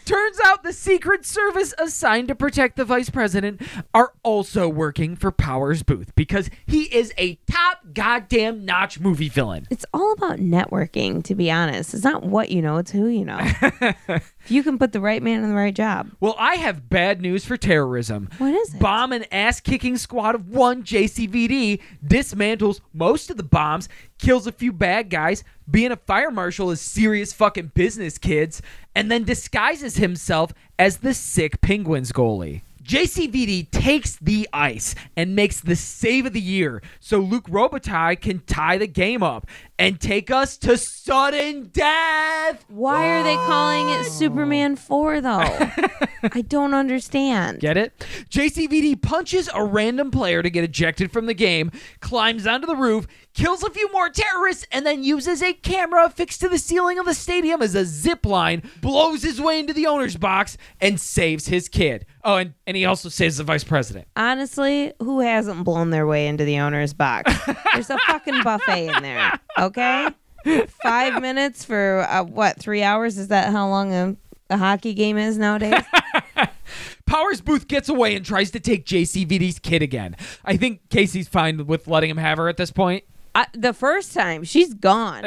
Turns 0.05 0.39
out 0.43 0.63
the 0.63 0.73
Secret 0.73 1.25
Service 1.25 1.73
assigned 1.77 2.27
to 2.29 2.35
protect 2.35 2.75
the 2.75 2.85
vice 2.85 3.09
president 3.09 3.61
are 3.93 4.13
also 4.23 4.67
working 4.67 5.15
for 5.15 5.31
Powers 5.31 5.83
Boothe 5.83 6.09
because 6.15 6.49
he 6.65 6.83
is 6.83 7.13
a 7.17 7.35
top 7.49 7.79
goddamn 7.93 8.65
notch 8.65 8.99
movie 8.99 9.29
villain. 9.29 9.67
It's 9.69 9.85
all 9.93 10.11
about 10.13 10.39
networking, 10.39 11.23
to 11.25 11.35
be 11.35 11.51
honest. 11.51 11.93
It's 11.93 12.03
not 12.03 12.23
what 12.23 12.49
you 12.51 12.61
know, 12.61 12.77
it's 12.77 12.91
who 12.91 13.07
you 13.07 13.23
know. 13.25 13.37
if 13.41 14.33
you 14.47 14.63
can 14.63 14.77
put 14.77 14.91
the 14.91 15.01
right 15.01 15.21
man 15.21 15.43
in 15.43 15.49
the 15.49 15.55
right 15.55 15.75
job. 15.75 16.09
Well, 16.19 16.35
I 16.37 16.55
have 16.55 16.89
bad 16.89 17.21
news 17.21 17.45
for 17.45 17.55
terrorism. 17.55 18.29
What 18.37 18.53
is 18.53 18.73
it? 18.73 18.79
Bomb 18.79 19.13
an 19.13 19.25
ass 19.31 19.59
kicking 19.59 19.97
squad 19.97 20.35
of 20.35 20.49
one 20.49 20.83
JCVD 20.83 21.79
dismantles 22.23 22.79
most 22.93 23.29
of 23.29 23.37
the 23.37 23.43
bombs, 23.43 23.89
kills 24.17 24.47
a 24.47 24.51
few 24.51 24.71
bad 24.71 25.09
guys, 25.09 25.43
being 25.69 25.91
a 25.91 25.97
fire 25.97 26.31
marshal 26.31 26.71
is 26.71 26.81
serious 26.81 27.33
fucking 27.33 27.71
business, 27.73 28.17
kids, 28.17 28.61
and 28.95 29.11
then 29.11 29.23
disguises 29.23 29.97
himself 29.97 30.53
as 30.79 30.97
the 30.97 31.13
sick 31.13 31.61
Penguins 31.61 32.11
goalie. 32.11 32.61
JCVD 32.83 33.71
takes 33.71 34.17
the 34.17 34.47
ice 34.51 34.93
and 35.15 35.35
makes 35.35 35.61
the 35.61 35.75
save 35.75 36.25
of 36.25 36.33
the 36.33 36.41
year 36.41 36.81
so 36.99 37.19
Luc 37.19 37.47
Robitaille 37.47 38.19
can 38.19 38.39
tie 38.39 38.77
the 38.77 38.87
game 38.87 39.23
up 39.23 39.47
and 39.79 39.99
take 39.99 40.29
us 40.29 40.57
to 40.57 40.77
sudden 40.77 41.69
death. 41.73 42.65
Why 42.67 43.07
are 43.19 43.23
they 43.23 43.35
calling 43.35 43.89
it 43.89 44.05
Superman 44.05 44.75
4, 44.75 45.21
though? 45.21 45.29
I 46.33 46.41
don't 46.41 46.73
understand. 46.73 47.59
Get 47.59 47.77
it? 47.77 48.05
JCVD 48.29 49.01
punches 49.01 49.49
a 49.53 49.63
random 49.63 50.11
player 50.11 50.41
to 50.41 50.49
get 50.49 50.63
ejected 50.63 51.11
from 51.11 51.25
the 51.25 51.33
game, 51.33 51.71
climbs 52.01 52.45
onto 52.45 52.67
the 52.67 52.75
roof, 52.75 53.07
kills 53.33 53.63
a 53.63 53.69
few 53.69 53.91
more 53.91 54.09
terrorists, 54.09 54.65
and 54.71 54.85
then 54.85 55.03
uses 55.03 55.41
a 55.41 55.53
camera 55.53 56.09
fixed 56.09 56.41
to 56.41 56.49
the 56.49 56.57
ceiling 56.57 56.99
of 56.99 57.05
the 57.05 57.13
stadium 57.13 57.61
as 57.61 57.75
a 57.75 57.85
zip 57.85 58.25
line, 58.25 58.61
blows 58.81 59.23
his 59.23 59.41
way 59.41 59.59
into 59.59 59.73
the 59.73 59.87
owner's 59.87 60.17
box, 60.17 60.57
and 60.79 60.99
saves 60.99 61.47
his 61.47 61.67
kid. 61.67 62.05
Oh, 62.25 62.37
and, 62.37 62.53
and 62.65 62.77
he 62.77 62.85
also 62.85 63.09
saves 63.09 63.37
the 63.37 63.43
vice 63.43 63.63
president. 63.63 64.07
Honestly, 64.15 64.93
who 64.99 65.19
hasn't 65.19 65.63
blown 65.65 65.89
their 65.89 66.07
way 66.07 66.27
into 66.27 66.45
the 66.45 66.59
owner's 66.59 66.93
box? 66.93 67.33
There's 67.73 67.89
a 67.89 67.97
fucking 68.07 68.43
buffet 68.43 68.87
in 68.87 69.03
there, 69.03 69.39
okay? 69.59 70.07
Five 70.67 71.21
minutes 71.21 71.65
for 71.65 72.05
uh, 72.09 72.23
what, 72.23 72.59
three 72.59 72.81
hours? 72.83 73.17
Is 73.17 73.27
that 73.29 73.51
how 73.51 73.67
long 73.67 73.93
a, 73.93 74.15
a 74.49 74.57
hockey 74.57 74.93
game 74.93 75.17
is 75.17 75.37
nowadays? 75.37 75.83
Powers 77.05 77.41
Boothe 77.41 77.67
gets 77.67 77.89
away 77.89 78.15
and 78.15 78.25
tries 78.25 78.51
to 78.51 78.59
take 78.59 78.85
JCVD's 78.85 79.59
kid 79.59 79.81
again. 79.81 80.15
I 80.45 80.57
think 80.57 80.89
Casey's 80.89 81.27
fine 81.27 81.65
with 81.67 81.87
letting 81.87 82.09
him 82.09 82.17
have 82.17 82.37
her 82.37 82.47
at 82.47 82.57
this 82.57 82.71
point. 82.71 83.03
I, 83.35 83.47
the 83.53 83.73
first 83.73 84.13
time, 84.13 84.43
she's 84.43 84.73
gone. 84.73 85.25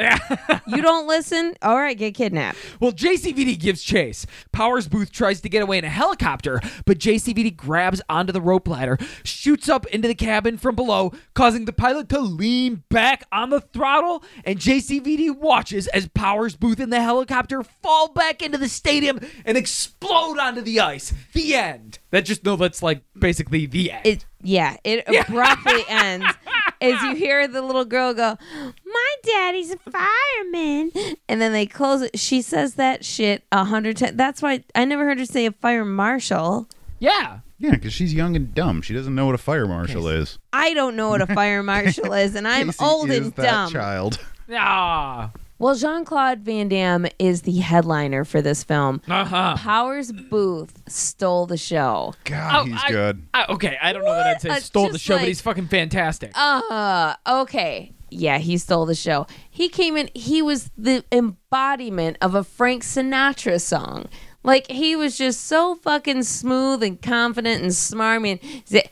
you 0.67 0.81
don't 0.81 1.07
listen? 1.07 1.55
All 1.61 1.75
right, 1.75 1.97
get 1.97 2.15
kidnapped. 2.15 2.57
Well, 2.79 2.93
JCVD 2.93 3.59
gives 3.59 3.83
chase. 3.83 4.25
Powers 4.51 4.87
Boothe 4.87 5.11
tries 5.11 5.41
to 5.41 5.49
get 5.49 5.61
away 5.61 5.77
in 5.77 5.83
a 5.83 5.89
helicopter, 5.89 6.61
but 6.85 6.99
JCVD 6.99 7.55
grabs 7.57 8.01
onto 8.09 8.31
the 8.31 8.41
rope 8.41 8.67
ladder, 8.67 8.97
shoots 9.23 9.67
up 9.67 9.85
into 9.87 10.07
the 10.07 10.15
cabin 10.15 10.57
from 10.57 10.75
below, 10.75 11.11
causing 11.33 11.65
the 11.65 11.73
pilot 11.73 12.07
to 12.09 12.19
lean 12.19 12.83
back 12.89 13.25
on 13.31 13.49
the 13.49 13.59
throttle, 13.59 14.23
and 14.45 14.57
JCVD 14.57 15.35
watches 15.37 15.87
as 15.87 16.07
Powers 16.07 16.55
Boothe 16.55 16.79
and 16.79 16.93
the 16.93 17.01
helicopter 17.01 17.63
fall 17.63 18.09
back 18.13 18.41
into 18.41 18.57
the 18.57 18.69
stadium 18.69 19.19
and 19.45 19.57
explode 19.57 20.37
onto 20.39 20.61
the 20.61 20.79
ice. 20.79 21.13
The 21.33 21.55
end. 21.55 21.99
That 22.11 22.25
just 22.25 22.45
no, 22.45 22.55
that's 22.55 22.81
like 22.81 23.03
basically 23.17 23.65
the 23.65 23.91
end. 23.91 24.05
It 24.05 24.25
yeah, 24.41 24.77
it 24.83 25.03
abruptly 25.07 25.83
ends 25.89 26.25
as 26.81 27.01
you 27.01 27.15
hear 27.15 27.47
the 27.47 27.61
little 27.61 27.85
girl 27.85 28.13
go, 28.13 28.37
"My 28.85 29.15
daddy's 29.23 29.71
a 29.73 29.77
fireman," 29.91 30.91
and 31.29 31.41
then 31.41 31.51
they 31.51 31.65
close 31.65 32.01
it. 32.01 32.17
She 32.19 32.41
says 32.41 32.75
that 32.75 33.03
shit 33.05 33.43
a 33.51 33.63
hundred 33.65 33.97
times. 33.97 34.15
That's 34.17 34.41
why 34.41 34.63
I 34.75 34.85
never 34.85 35.05
heard 35.05 35.19
her 35.19 35.25
say 35.25 35.45
a 35.45 35.51
fire 35.51 35.85
marshal. 35.85 36.67
yeah. 36.99 37.39
Yeah, 37.59 37.71
because 37.71 37.91
she's 37.91 38.13
young 38.13 38.35
and 38.35 38.53
dumb. 38.53 38.83
She 38.83 38.93
doesn't 38.93 39.15
know 39.15 39.25
what 39.25 39.33
a 39.33 39.39
fire 39.39 39.65
marshal 39.67 40.07
is. 40.09 40.37
I 40.53 40.75
don't 40.75 40.95
know 40.95 41.09
what 41.09 41.21
a 41.21 41.25
fire 41.25 41.63
marshal 41.63 42.13
is, 42.13 42.35
and 42.35 42.47
I'm 42.47 42.67
Casey 42.71 42.85
old 42.85 43.09
is 43.09 43.17
and 43.17 43.33
that 43.33 43.43
dumb. 43.43 43.71
child. 43.71 44.19
Ah. 44.53 45.31
Well, 45.59 45.73
Jean 45.75 46.05
Claude 46.05 46.41
Van 46.41 46.69
Damme 46.69 47.07
is 47.17 47.41
the 47.41 47.57
headliner 47.57 48.23
for 48.23 48.41
this 48.41 48.63
film. 48.63 49.01
Uh 49.07 49.25
huh. 49.25 49.55
Powers 49.57 50.11
Boothe 50.11 50.69
stole 50.87 51.47
the 51.47 51.57
show. 51.57 52.13
God, 52.25 52.55
Oh, 52.55 52.63
he's 52.71 52.83
I- 52.83 52.91
good. 52.91 53.27
okay, 53.49 53.77
I 53.81 53.91
don't 53.93 54.05
know 54.05 54.13
that 54.15 54.27
I'd 54.27 54.41
say 54.41 54.49
What? 54.49 54.63
stole 54.63 54.87
the 54.87 54.93
Just 54.93 55.05
show, 55.05 55.17
but 55.17 55.27
he's 55.27 55.41
fucking 55.41 55.67
fantastic. 55.67 56.31
Uh, 56.35 57.15
okay. 57.27 57.91
Yeah, 58.09 58.37
he 58.37 58.57
stole 58.57 58.85
the 58.85 58.95
show. 58.95 59.25
He 59.49 59.67
came 59.67 59.97
in, 59.97 60.09
he 60.13 60.41
was 60.41 60.69
the 60.77 61.03
embodiment 61.11 62.17
of 62.21 62.35
a 62.35 62.43
Frank 62.43 62.83
Sinatra 62.83 63.59
song. 63.59 64.05
Like, 64.43 64.69
he 64.71 64.95
was 64.95 65.17
just 65.17 65.43
so 65.43 65.75
fucking 65.75 66.23
smooth 66.23 66.83
and 66.83 67.01
confident 67.01 67.61
and 67.63 67.71
smarmy. 67.71 68.39
And 68.71 68.83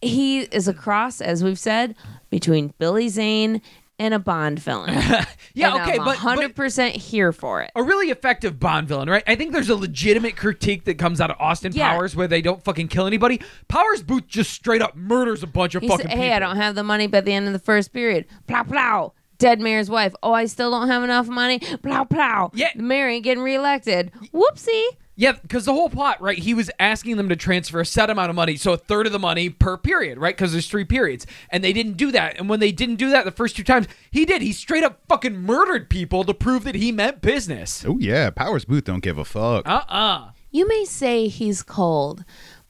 he 0.00 0.40
is 0.42 0.68
a 0.68 0.74
cross, 0.74 1.20
as 1.20 1.42
we've 1.42 1.58
said, 1.58 1.96
between 2.30 2.72
Billy 2.78 3.08
Zane 3.08 3.62
and 4.02 4.12
a 4.14 4.18
Bond 4.18 4.58
villain. 4.58 4.92
yeah, 5.54 5.72
And 5.74 5.82
okay, 5.82 5.98
I'm 5.98 6.04
but, 6.04 6.18
but 6.22 6.54
100% 6.56 6.90
here 6.92 7.32
for 7.32 7.62
it. 7.62 7.70
a 7.76 7.82
really 7.82 8.10
effective 8.10 8.58
Bond 8.58 8.88
villain, 8.88 9.08
right? 9.08 9.22
I 9.26 9.36
think 9.36 9.52
there's 9.52 9.68
a 9.68 9.76
legitimate 9.76 10.36
critique 10.36 10.84
that 10.86 10.98
comes 10.98 11.20
out 11.20 11.30
of 11.30 11.36
Austin 11.38 11.72
Yeah. 11.72 11.90
Powers 11.92 12.16
where 12.16 12.26
they 12.28 12.42
don't 12.42 12.62
fucking 12.64 12.88
kill 12.88 13.06
anybody. 13.06 13.40
Powers 13.68 14.02
Boothe 14.02 14.26
just 14.26 14.50
straight 14.52 14.82
up 14.82 14.96
murders 14.96 15.42
a 15.42 15.46
bunch 15.46 15.74
of 15.76 15.82
He 15.82 15.88
fucking 15.88 16.08
said, 16.08 16.16
hey, 16.18 16.32
I 16.32 16.38
don't 16.40 16.56
have 16.56 16.74
the 16.74 16.82
money 16.82 17.06
by 17.06 17.20
the 17.20 17.32
end 17.32 17.46
of 17.46 17.52
the 17.52 17.58
first 17.60 17.92
period. 17.92 18.26
Plow, 18.46 18.64
plow. 18.64 19.12
dead 19.38 19.60
mayor's 19.60 19.88
wife. 19.88 20.14
Oh, 20.22 20.32
I 20.32 20.46
still 20.46 20.70
don't 20.72 20.88
have 20.88 21.02
enough 21.04 21.28
money. 21.28 21.58
Plow, 21.58 22.04
plow. 22.04 22.50
Yeah. 22.54 22.70
The 22.74 22.82
mayor 22.82 23.08
ain't 23.08 23.24
getting 23.24 23.42
reelected. 23.44 24.10
Whoopsie. 24.34 24.82
Yeah, 25.22 25.34
because 25.40 25.66
the 25.66 25.72
whole 25.72 25.88
plot, 25.88 26.20
right? 26.20 26.36
He 26.36 26.52
was 26.52 26.68
asking 26.80 27.16
them 27.16 27.28
to 27.28 27.36
transfer 27.36 27.78
a 27.78 27.86
set 27.86 28.10
amount 28.10 28.30
of 28.30 28.34
money, 28.34 28.56
so 28.56 28.72
a 28.72 28.76
third 28.76 29.06
of 29.06 29.12
the 29.12 29.20
money 29.20 29.50
per 29.50 29.78
period, 29.78 30.18
right? 30.18 30.34
Because 30.36 30.50
there's 30.50 30.66
three 30.66 30.84
periods, 30.84 31.28
and 31.48 31.62
they 31.62 31.72
didn't 31.72 31.92
do 31.92 32.10
that. 32.10 32.40
And 32.40 32.48
when 32.48 32.58
they 32.58 32.72
didn't 32.72 32.96
do 32.96 33.08
that 33.10 33.24
the 33.24 33.30
first 33.30 33.54
two 33.54 33.62
times, 33.62 33.86
he 34.10 34.24
did. 34.24 34.42
He 34.42 34.52
straight 34.52 34.82
up 34.82 34.98
fucking 35.08 35.38
murdered 35.38 35.88
people 35.88 36.24
to 36.24 36.34
prove 36.34 36.64
that 36.64 36.74
he 36.74 36.90
meant 36.90 37.20
business. 37.20 37.84
Oh 37.86 37.98
yeah, 38.00 38.30
Powers 38.30 38.64
Boothe 38.64 38.82
don't 38.82 38.98
give 38.98 39.16
a 39.16 39.24
fuck. 39.24 39.64
Uh 39.64 39.84
uh 39.88 40.30
You 40.50 40.66
may 40.66 40.84
say 40.84 41.28
he's 41.28 41.62
cold, 41.62 42.24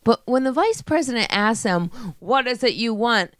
but 0.05 0.21
when 0.27 0.45
the 0.45 0.53
vice 0.53 0.83
president 0.83 1.29
asks 1.31 1.63
him, 1.63 1.89
What 2.19 2.47
is 2.47 2.63
it 2.63 2.75
you 2.75 2.93
want? 2.93 3.35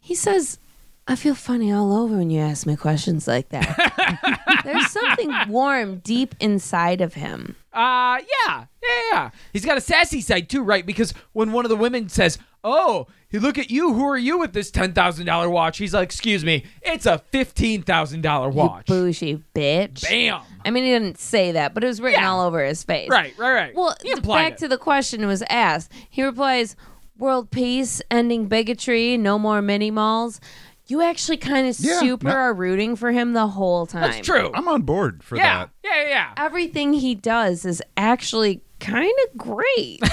He 0.00 0.14
says, 0.14 0.58
I 1.06 1.14
feel 1.14 1.34
funny 1.34 1.70
all 1.72 1.92
over 1.92 2.16
when 2.16 2.30
you 2.30 2.40
ask 2.40 2.66
me 2.66 2.74
questions 2.74 3.28
like 3.28 3.50
that. 3.50 4.46
There's 4.64 4.90
something 4.90 5.30
warm 5.48 5.98
deep 5.98 6.34
inside 6.40 7.02
of 7.02 7.12
him. 7.12 7.54
Uh, 7.76 8.18
yeah, 8.46 8.64
yeah, 8.82 9.00
yeah. 9.12 9.30
He's 9.52 9.64
got 9.64 9.76
a 9.76 9.80
sassy 9.80 10.20
side 10.20 10.48
too, 10.48 10.62
right? 10.62 10.84
Because 10.86 11.12
when 11.32 11.52
one 11.52 11.64
of 11.64 11.68
the 11.68 11.76
women 11.76 12.08
says, 12.08 12.38
"Oh, 12.64 13.06
you 13.30 13.40
look 13.40 13.58
at 13.58 13.70
you. 13.70 13.92
Who 13.92 14.04
are 14.08 14.16
you 14.16 14.38
with 14.38 14.52
this 14.54 14.70
ten 14.70 14.92
thousand 14.94 15.26
dollar 15.26 15.50
watch?" 15.50 15.76
He's 15.78 15.92
like, 15.92 16.04
"Excuse 16.04 16.44
me, 16.44 16.64
it's 16.82 17.04
a 17.06 17.18
fifteen 17.18 17.82
thousand 17.82 18.22
dollar 18.22 18.48
watch." 18.48 18.88
You 18.88 18.94
bougie 18.94 19.42
bitch. 19.54 20.02
Bam. 20.02 20.40
I 20.64 20.70
mean, 20.70 20.84
he 20.84 20.90
didn't 20.90 21.18
say 21.18 21.52
that, 21.52 21.74
but 21.74 21.84
it 21.84 21.88
was 21.88 22.00
written 22.00 22.20
Yeah. 22.22 22.30
all 22.32 22.46
over 22.46 22.64
his 22.64 22.82
face. 22.82 23.08
Right, 23.10 23.34
right, 23.38 23.52
right. 23.52 23.74
Well, 23.74 23.94
He 24.02 24.14
back 24.14 24.52
it. 24.52 24.58
to 24.58 24.68
the 24.68 24.78
question 24.78 25.26
was 25.26 25.42
asked. 25.50 25.92
He 26.08 26.22
replies, 26.22 26.76
"World 27.18 27.50
peace, 27.50 28.00
ending 28.10 28.46
bigotry, 28.46 29.18
no 29.18 29.38
more 29.38 29.60
mini 29.60 29.90
malls." 29.90 30.40
You 30.88 31.02
actually 31.02 31.36
kind 31.38 31.66
of 31.66 31.78
Yeah, 31.80 31.98
super 32.00 32.28
no- 32.28 32.34
are 32.34 32.54
rooting 32.54 32.94
for 32.96 33.10
him 33.10 33.32
the 33.32 33.46
whole 33.48 33.86
time. 33.86 34.02
That's 34.02 34.26
true. 34.26 34.50
I'm 34.54 34.68
on 34.68 34.82
board 34.82 35.22
for 35.24 35.36
yeah, 35.36 35.64
that. 35.64 35.70
yeah, 35.82 36.02
yeah, 36.02 36.08
yeah. 36.08 36.32
Everything 36.36 36.92
he 36.92 37.14
does 37.14 37.64
is 37.64 37.82
actually 37.96 38.62
kind 38.80 39.12
of 39.30 39.36
great. 39.38 40.00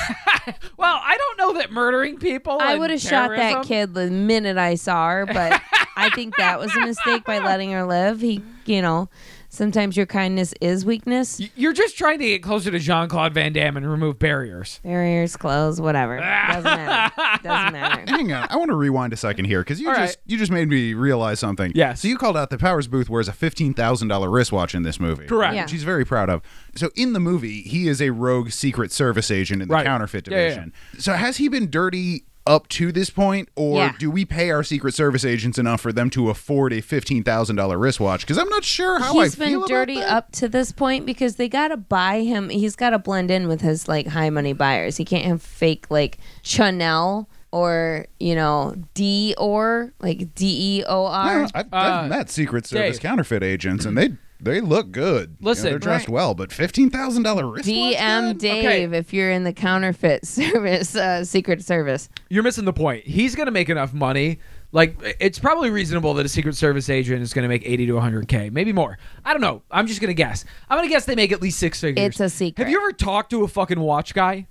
Well, 0.75 0.99
I 1.01 1.15
don't 1.17 1.37
know 1.37 1.59
that 1.61 1.71
murdering 1.71 2.17
people. 2.17 2.57
I 2.59 2.71
and 2.71 2.81
would 2.81 2.89
have 2.89 2.99
shot 2.99 3.29
that 3.29 3.37
terrorism- 3.37 3.63
kid 3.63 3.93
the 3.93 4.09
minute 4.11 4.57
I 4.57 4.75
saw 4.75 5.07
her, 5.09 5.25
but 5.25 5.61
I 5.95 6.09
think 6.09 6.35
that 6.35 6.59
was 6.59 6.75
a 6.75 6.81
mistake 6.81 7.23
by 7.23 7.39
letting 7.45 7.71
her 7.71 7.85
live. 7.85 8.19
He, 8.19 8.41
you 8.65 8.81
know, 8.81 9.07
sometimes 9.53 9.95
your 9.95 10.05
kindness 10.05 10.53
is 10.59 10.85
weakness. 10.85 11.39
You're 11.55 11.73
just 11.73 11.97
trying 11.97 12.19
to 12.19 12.25
get 12.25 12.41
closer 12.43 12.71
to 12.71 12.79
Jean 12.79 13.07
Claude 13.07 13.33
Van 13.33 13.53
Damme 13.53 13.77
and 13.77 13.89
remove 13.89 14.17
barriers. 14.19 14.79
Barriers 14.83 15.37
closed, 15.37 15.81
whatever. 15.81 16.17
Doesn't 16.47 16.63
matter. 16.63 17.15
Doesn't 17.43 17.73
matter. 17.73 18.03
Hang 18.07 18.33
on, 18.33 18.47
I 18.49 18.57
want 18.57 18.69
to 18.69 18.75
rewind 18.75 19.13
a 19.13 19.17
second 19.17 19.45
here 19.45 19.61
because 19.61 19.79
you 19.79 19.89
All 19.89 19.95
just 19.95 20.17
right. 20.17 20.23
you 20.25 20.37
just 20.37 20.51
made 20.51 20.67
me 20.67 20.93
realize 20.93 21.39
something. 21.39 21.71
Yeah. 21.75 21.93
So 21.93 22.07
you 22.07 22.17
called 22.17 22.35
out 22.35 22.49
that 22.49 22.59
Powers 22.59 22.87
Boothe 22.87 23.09
wears 23.09 23.27
a 23.27 23.33
fifteen 23.33 23.73
thousand 23.73 24.07
dollar 24.07 24.29
wristwatch 24.29 24.73
in 24.75 24.83
this 24.83 24.99
movie. 24.99 25.27
Correct. 25.27 25.55
Yeah. 25.55 25.63
Which 25.63 25.71
he's 25.71 25.83
very 25.83 26.05
proud 26.05 26.29
of. 26.29 26.41
So 26.75 26.89
in 26.95 27.13
the 27.13 27.19
movie, 27.19 27.61
he 27.61 27.87
is 27.87 28.01
a 28.01 28.09
rogue 28.09 28.49
Secret 28.51 28.91
Service 28.91 29.29
agent 29.29 29.61
in 29.61 29.67
the 29.67 29.73
Right. 29.73 29.85
counterfeit 29.85 30.27
Yeah, 30.27 30.37
yeah, 30.37 30.43
yeah. 30.43 30.49
division. 30.49 30.73
So 30.97 31.13
has 31.13 31.37
he 31.37 31.47
been 31.47 31.69
dirty? 31.69 32.25
Up 32.45 32.67
to 32.69 32.91
this 32.91 33.09
point, 33.09 33.47
or 33.55 33.77
Yeah. 33.77 33.93
do 33.97 34.11
we 34.11 34.25
pay 34.25 34.51
our 34.51 34.63
Secret 34.63 34.93
Service 34.93 35.23
agents 35.23 35.57
enough 35.57 35.79
for 35.79 35.93
them 35.93 36.09
to 36.09 36.29
afford 36.29 36.73
a 36.73 36.81
fifteen 36.81 37.23
thousand 37.23 37.55
dollar 37.55 37.77
wristwatch? 37.77 38.21
Because 38.21 38.37
I'm 38.37 38.49
not 38.49 38.65
sure 38.65 38.99
how 38.99 39.13
He's 39.13 39.35
I 39.35 39.39
been 39.39 39.47
feel 39.49 39.59
about 39.59 39.69
dirty 39.69 39.95
that. 39.95 40.09
up 40.09 40.31
to 40.33 40.49
this 40.49 40.73
point 40.73 41.05
because 41.05 41.37
they 41.37 41.47
gotta 41.47 41.77
buy 41.77 42.19
him. 42.21 42.49
He's 42.49 42.75
gotta 42.75 42.99
blend 42.99 43.31
in 43.31 43.47
with 43.47 43.61
his 43.61 43.87
like 43.87 44.07
high 44.07 44.29
money 44.29 44.51
buyers. 44.51 44.97
He 44.97 45.05
can't 45.05 45.23
have 45.25 45.41
fake 45.41 45.85
like 45.89 46.17
Chanel 46.41 47.29
or 47.51 48.07
you 48.19 48.35
know 48.35 48.75
D 48.93 49.33
or 49.37 49.93
like 50.01 50.35
D 50.35 50.79
E 50.79 50.83
O 50.85 51.05
R. 51.05 51.25
Yeah, 51.43 51.47
I've, 51.55 51.67
I've 51.71 52.05
Uh, 52.05 52.07
met 52.09 52.29
Secret 52.29 52.65
Service 52.65 52.97
Dave. 52.97 53.01
counterfeit 53.03 53.41
agents, 53.41 53.85
and 53.85 53.97
they 53.97 54.11
they 54.43 54.61
look 54.61 54.91
good. 54.91 55.35
You 55.39 55.45
know, 55.45 55.49
Listen, 55.49 55.69
they're 55.69 55.79
dressed 55.79 56.07
right. 56.07 56.13
well, 56.13 56.33
but 56.33 56.51
fifteen 56.51 56.89
thousand 56.89 57.23
dollar 57.23 57.47
wristwatch. 57.47 57.75
DM 57.75 58.27
good? 58.29 58.37
Dave 58.39 58.93
if 58.93 59.13
you're 59.13 59.31
in 59.31 59.43
the 59.43 59.53
counterfeit 59.53 60.25
service, 60.27 60.95
uh, 60.95 61.23
Secret 61.23 61.63
Service. 61.63 62.09
You're 62.29 62.43
missing 62.43 62.65
the 62.65 62.73
point. 62.73 63.05
He's 63.05 63.35
going 63.35 63.47
to 63.47 63.51
make 63.51 63.69
enough 63.69 63.93
money. 63.93 64.39
Like, 64.71 64.97
it's 65.19 65.37
probably 65.37 65.69
reasonable 65.69 66.15
that 66.15 66.25
a 66.25 66.29
Secret 66.29 66.55
Service 66.55 66.89
agent 66.89 67.21
is 67.21 67.31
going 67.31 67.43
to 67.43 67.47
make 67.47 67.61
80 67.63 67.85
to 67.85 67.93
100K, 67.93 68.51
maybe 68.51 68.73
more. 68.73 68.97
I 69.23 69.31
don't 69.33 69.41
know. 69.41 69.61
I'm 69.69 69.85
just 69.85 70.01
going 70.01 70.07
to 70.07 70.15
guess. 70.15 70.45
I'm 70.67 70.79
going 70.79 70.89
to 70.89 70.91
guess 70.91 71.05
they 71.05 71.13
make 71.13 71.31
at 71.31 71.43
least 71.43 71.59
six 71.59 71.79
figures. 71.79 72.03
It's 72.03 72.19
a 72.19 72.27
secret. 72.27 72.63
Have 72.63 72.71
you 72.71 72.79
ever 72.79 72.91
talked 72.91 73.29
to 73.29 73.43
a 73.43 73.47
fucking 73.47 73.79
watch 73.79 74.15
guy? 74.15 74.47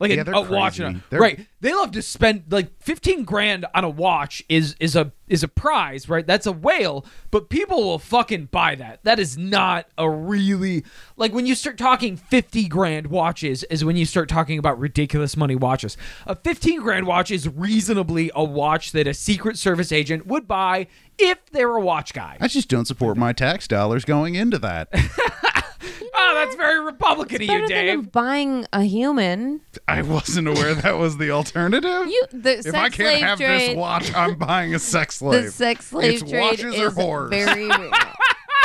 Like 0.00 0.12
Yeah, 0.12 0.22
a, 0.26 0.30
a 0.32 0.42
watch. 0.50 0.76
They're- 0.76 1.00
right? 1.12 1.46
They 1.60 1.74
love 1.74 1.90
to 1.92 2.02
spend 2.02 2.44
like 2.50 2.80
fifteen 2.80 3.24
grand 3.24 3.66
on 3.74 3.82
a 3.82 3.88
watch 3.88 4.44
is 4.48 4.76
is 4.78 4.94
a 4.94 5.10
is 5.26 5.42
a 5.42 5.48
prize, 5.48 6.08
right? 6.08 6.24
That's 6.24 6.46
a 6.46 6.52
whale, 6.52 7.04
but 7.32 7.48
people 7.50 7.82
will 7.82 7.98
fucking 7.98 8.46
buy 8.46 8.76
that. 8.76 9.02
That 9.02 9.18
is 9.18 9.36
not 9.36 9.88
a 9.98 10.08
really 10.08 10.84
like 11.16 11.32
when 11.32 11.46
you 11.46 11.56
start 11.56 11.78
talking 11.78 12.16
fifty 12.16 12.68
grand 12.68 13.08
watches 13.08 13.64
is 13.64 13.84
when 13.84 13.96
you 13.96 14.06
start 14.06 14.28
talking 14.28 14.56
about 14.56 14.78
ridiculous 14.78 15.36
money 15.36 15.56
watches. 15.56 15.96
A 16.26 16.36
fifteen 16.36 16.80
grand 16.80 17.06
watch 17.08 17.32
is 17.32 17.48
reasonably 17.48 18.30
a 18.36 18.44
watch 18.44 18.92
that 18.92 19.08
a 19.08 19.14
Secret 19.14 19.58
Service 19.58 19.90
agent 19.90 20.26
would 20.28 20.46
buy 20.46 20.86
if 21.18 21.44
they're 21.50 21.74
a 21.74 21.80
watch 21.80 22.14
guy. 22.14 22.36
I 22.40 22.46
just 22.46 22.68
don't 22.68 22.84
support 22.86 23.16
my 23.16 23.32
tax 23.32 23.66
dollars 23.66 24.04
going 24.04 24.36
into 24.36 24.60
that. 24.60 24.88
Oh, 26.30 26.34
that's 26.34 26.56
very 26.56 26.84
Republican 26.84 27.40
of 27.42 27.48
Better 27.48 27.60
you, 27.62 27.68
than 27.68 27.86
Dave. 27.86 28.12
buying 28.12 28.66
a 28.72 28.82
human. 28.82 29.62
I 29.86 30.02
wasn't 30.02 30.48
aware 30.48 30.74
that 30.74 30.98
was 30.98 31.16
the 31.16 31.30
alternative. 31.30 32.06
You 32.08 32.24
the 32.32 32.58
if 32.58 32.62
sex 32.64 32.76
I 32.76 32.88
can't 32.88 32.94
slave 32.96 33.22
have 33.22 33.38
trade. 33.38 33.70
this 33.70 33.76
watch, 33.76 34.14
I'm 34.14 34.34
buying 34.36 34.74
a 34.74 34.78
sex 34.78 35.16
slave. 35.16 35.44
the 35.44 35.50
sex 35.50 35.86
slave 35.86 36.20
it's 36.22 36.30
trade 36.30 36.40
watches 36.40 36.74
is 36.74 36.80
or 36.80 36.90
whores. 36.90 37.30
very 37.30 37.64
real. 37.68 37.90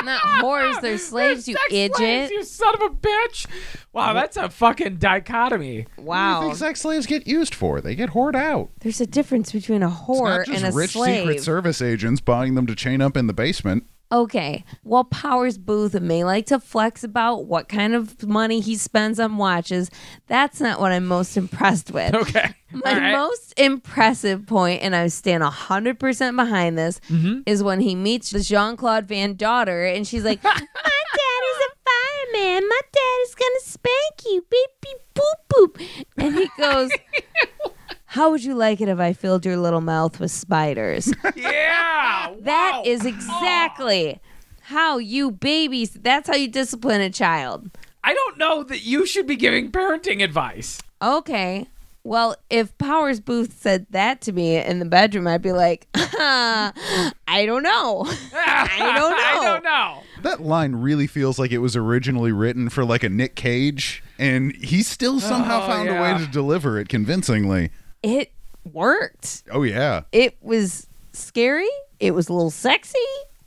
Not 0.04 0.22
whores, 0.44 0.82
they're 0.82 0.98
slaves, 0.98 1.48
you 1.48 1.54
Sex 1.54 1.66
idiot. 1.72 1.96
slaves, 1.96 2.32
you 2.32 2.44
son 2.44 2.74
of 2.76 2.82
a 2.82 2.90
bitch. 2.90 3.46
Wow, 3.94 4.12
that's 4.14 4.36
a 4.36 4.50
fucking 4.50 4.98
dichotomy. 4.98 5.86
Wow. 5.96 5.96
What 5.96 5.96
do 5.96 6.02
you 6.02 6.08
Wow. 6.08 6.42
think 6.42 6.56
sex 6.58 6.82
slaves 6.82 7.06
get 7.06 7.26
used 7.26 7.56
for? 7.56 7.80
They 7.80 7.96
get 7.96 8.10
whored 8.10 8.36
out. 8.36 8.72
There's 8.82 9.00
a 9.00 9.06
difference 9.06 9.54
between 9.54 9.82
a 9.82 9.88
It's 9.88 9.98
whore 10.02 10.40
not 10.40 10.46
just 10.48 10.64
and 10.66 10.74
a 10.74 10.76
rich 10.76 10.92
slave. 10.92 11.20
Secret 11.22 11.42
Service 11.44 11.82
agents 11.82 12.20
buying 12.20 12.56
them 12.56 12.68
to 12.68 12.76
chain 12.76 13.00
up 13.02 13.16
in 13.16 13.28
the 13.28 13.34
basement. 13.34 13.86
Okay. 14.14 14.64
While 14.84 15.06
Powers 15.06 15.58
Boothe 15.58 16.00
may 16.00 16.24
like 16.24 16.46
to 16.48 16.60
flex 16.60 17.04
about 17.04 17.46
what 17.46 17.68
kind 17.68 17.96
of 17.96 18.22
money 18.28 18.60
he 18.60 18.76
spends 18.76 19.20
on 19.20 19.38
watches, 19.38 19.90
that's 20.28 20.62
not 20.62 20.80
what 20.80 20.92
I'm 20.92 21.06
most 21.08 21.36
impressed 21.36 21.92
with. 21.92 22.14
Okay. 22.24 22.54
My 22.74 22.98
right. 22.98 23.12
most 23.12 23.54
impressive 23.60 24.48
point, 24.48 24.82
and 24.82 24.96
I 24.96 25.06
stand 25.08 25.44
100% 25.44 26.36
behind 26.36 26.76
this, 26.78 27.00
Mm-hmm. 27.10 27.42
is 27.46 27.62
when 27.62 27.80
he 27.80 27.94
meets 27.96 28.32
the 28.32 28.40
Jean 28.42 28.78
Claude 28.78 29.06
Van 29.08 29.36
daughter, 29.36 29.86
and 29.86 30.08
she's 30.08 30.24
like, 30.24 30.44
My 30.44 30.52
daddy's 30.52 31.62
a 31.68 31.70
fireman. 31.86 32.68
My 32.68 32.82
daddy's 32.92 33.36
going 33.36 33.52
to 33.60 33.66
spank 33.70 34.26
you. 34.26 34.46
Beep, 34.50 34.70
beep, 34.82 34.98
boop, 35.14 35.78
boop. 35.78 35.88
And 36.18 36.36
he 36.36 36.50
goes, 36.58 36.90
How 38.14 38.30
would 38.30 38.44
you 38.44 38.54
like 38.54 38.80
it 38.80 38.88
if 38.90 39.00
I 39.00 39.12
filled 39.14 39.44
your 39.44 39.58
little 39.58 39.82
mouth 39.82 40.20
with 40.20 40.30
spiders? 40.30 41.12
Yeah. 41.36 42.30
That 42.42 42.74
wow. 42.76 42.84
is 42.86 43.06
exactly 43.06 44.20
how 44.62 44.98
you 45.00 45.32
babies, 45.32 45.92
that's 45.94 46.28
how 46.30 46.36
you 46.36 46.48
discipline 46.48 47.02
a 47.02 47.10
child. 47.10 47.72
I 48.04 48.14
don't 48.14 48.38
know 48.38 48.62
that 48.64 48.84
you 48.84 49.06
should 49.08 49.26
be 49.26 49.36
giving 49.36 49.72
parenting 49.72 50.22
advice. 50.24 50.80
Okay. 51.02 51.66
Well, 52.04 52.36
if 52.50 52.78
Powers 52.78 53.20
Boothe 53.20 53.52
said 53.54 53.88
that 53.92 54.22
to 54.22 54.32
me 54.34 54.58
in 54.58 54.78
the 54.80 54.86
bedroom, 54.86 55.26
I'd 55.26 55.42
be 55.42 55.54
like, 55.54 55.88
I 55.96 57.44
don't 57.46 57.64
know. 57.64 58.06
I 58.34 58.92
don't 58.96 59.12
know. 59.12 59.18
I 59.18 59.40
don't 59.44 59.64
know. 59.64 60.04
That 60.22 60.42
line 60.42 60.76
really 60.76 61.08
feels 61.08 61.40
like 61.40 61.52
it 61.52 61.60
was 61.60 61.76
originally 61.76 62.32
written 62.32 62.70
for 62.70 62.84
like 62.86 63.04
a 63.04 63.10
Nick 63.10 63.36
Cage, 63.36 64.04
and 64.20 64.54
he 64.58 64.84
still 64.84 65.20
somehow 65.20 65.64
Oh, 65.64 65.68
found 65.68 65.90
a 65.90 65.94
way 66.02 66.18
to 66.18 66.30
deliver 66.30 66.78
it 66.78 66.90
convincingly. 66.90 67.72
It 68.04 68.32
worked. 68.72 69.44
Oh 69.52 69.64
yeah. 69.64 70.02
It 70.12 70.38
was 70.42 70.88
scary. 71.14 71.70
It 72.00 72.12
was 72.14 72.30
a 72.30 72.34
little 72.34 72.52
sexy. 72.52 72.98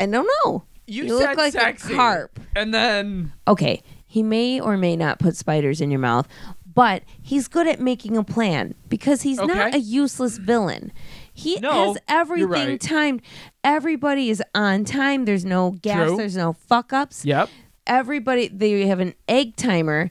I 0.00 0.06
don't 0.06 0.28
know. 0.44 0.64
You, 0.86 1.04
You 1.04 1.18
said 1.18 1.36
look 1.36 1.36
like 1.38 1.54
a 1.54 1.72
carp. 1.74 2.38
and 2.54 2.72
then 2.72 3.32
Okay, 3.46 3.82
he 4.06 4.22
may 4.22 4.60
or 4.60 4.76
may 4.76 4.96
not 4.96 5.18
put 5.18 5.36
spiders 5.36 5.80
in 5.80 5.90
your 5.90 6.00
mouth, 6.00 6.28
but 6.74 7.02
he's 7.22 7.48
good 7.48 7.66
at 7.66 7.80
making 7.80 8.16
a 8.16 8.22
plan 8.24 8.74
because 8.88 9.22
he's 9.22 9.38
not 9.38 9.74
a 9.74 9.78
useless 9.80 10.38
villain. 10.38 10.92
He 11.34 11.56
No, 11.60 11.88
has 11.94 11.98
everything 12.08 12.48
right. 12.50 12.80
timed. 12.80 13.22
Everybody 13.64 14.30
is 14.30 14.42
on 14.54 14.84
time. 14.84 15.24
There's 15.24 15.44
no 15.44 15.72
gas. 15.72 16.06
True. 16.08 16.16
There's 16.16 16.36
no 16.36 16.52
fuck 16.52 16.92
ups. 16.92 17.24
yep. 17.24 17.48
Everybody, 17.86 18.48
they 18.48 18.86
have 18.86 19.00
an 19.00 19.14
egg 19.28 19.56
timer. 19.56 20.10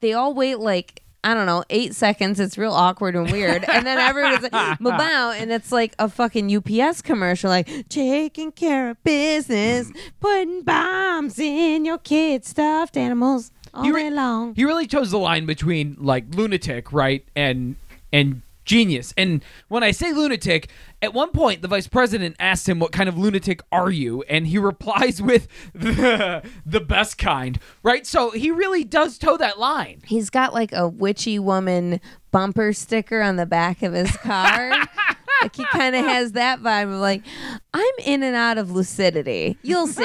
They 0.00 0.12
all 0.12 0.34
wait 0.34 0.58
like, 0.58 1.02
I 1.26 1.34
don't 1.34 1.46
know, 1.46 1.64
eight 1.70 1.92
seconds. 1.92 2.38
It's 2.38 2.56
real 2.56 2.72
awkward 2.72 3.16
and 3.16 3.30
weird. 3.32 3.64
and 3.68 3.84
then 3.84 3.98
everyone's 3.98 4.42
like, 4.44 4.78
bow, 4.80 5.32
and 5.32 5.50
it's 5.50 5.72
like 5.72 5.92
a 5.98 6.08
fucking 6.08 6.54
UPS 6.56 7.02
commercial, 7.02 7.50
like, 7.50 7.88
taking 7.88 8.52
care 8.52 8.90
of 8.90 9.02
business, 9.02 9.90
putting 10.20 10.62
bombs 10.62 11.38
in 11.40 11.84
your 11.84 11.98
kids' 11.98 12.50
stuffed 12.50 12.96
animals 12.96 13.50
all 13.74 13.84
You 13.84 13.92
re- 13.94 14.04
day 14.04 14.10
long. 14.10 14.54
He 14.54 14.64
really 14.64 14.86
chose 14.86 15.10
the 15.10 15.18
line 15.18 15.46
between 15.46 15.96
like 15.98 16.32
lunatic, 16.32 16.92
right, 16.92 17.24
and 17.34 17.74
and 18.12 18.42
genius. 18.66 19.14
And 19.16 19.42
when 19.68 19.82
I 19.82 19.92
say 19.92 20.12
lunatic, 20.12 20.68
at 21.00 21.14
one 21.14 21.30
point 21.30 21.62
the 21.62 21.68
vice 21.68 21.86
president 21.86 22.36
asks 22.38 22.68
him, 22.68 22.78
"What 22.78 22.92
kind 22.92 23.08
of 23.08 23.16
lunatic 23.16 23.62
are 23.72 23.90
you?" 23.90 24.22
And 24.28 24.46
he 24.46 24.58
replies 24.66 25.22
with 25.22 25.48
the 25.72 26.42
the 26.66 26.80
best 26.80 27.16
kind. 27.16 27.58
Right? 27.82 28.06
So 28.06 28.30
he 28.30 28.50
really 28.50 28.84
does 28.84 29.16
toe 29.16 29.38
that 29.38 29.58
line. 29.58 30.02
He's 30.04 30.28
got 30.28 30.52
like 30.52 30.72
a 30.72 30.86
witchy 30.88 31.38
woman 31.38 32.00
bumper 32.30 32.72
sticker 32.74 33.22
on 33.22 33.36
the 33.36 33.46
back 33.46 33.82
of 33.82 33.94
his 33.94 34.14
car. 34.18 34.72
like 35.42 35.56
he 35.56 35.64
kind 35.66 35.94
of 35.96 36.04
has 36.04 36.32
that 36.32 36.60
vibe 36.60 36.92
of 36.92 37.00
like, 37.00 37.22
I'm 37.74 37.84
in 38.04 38.22
and 38.22 38.34
out 38.36 38.58
of 38.58 38.70
lucidity. 38.70 39.58
You'll 39.62 39.86
see. 39.86 40.04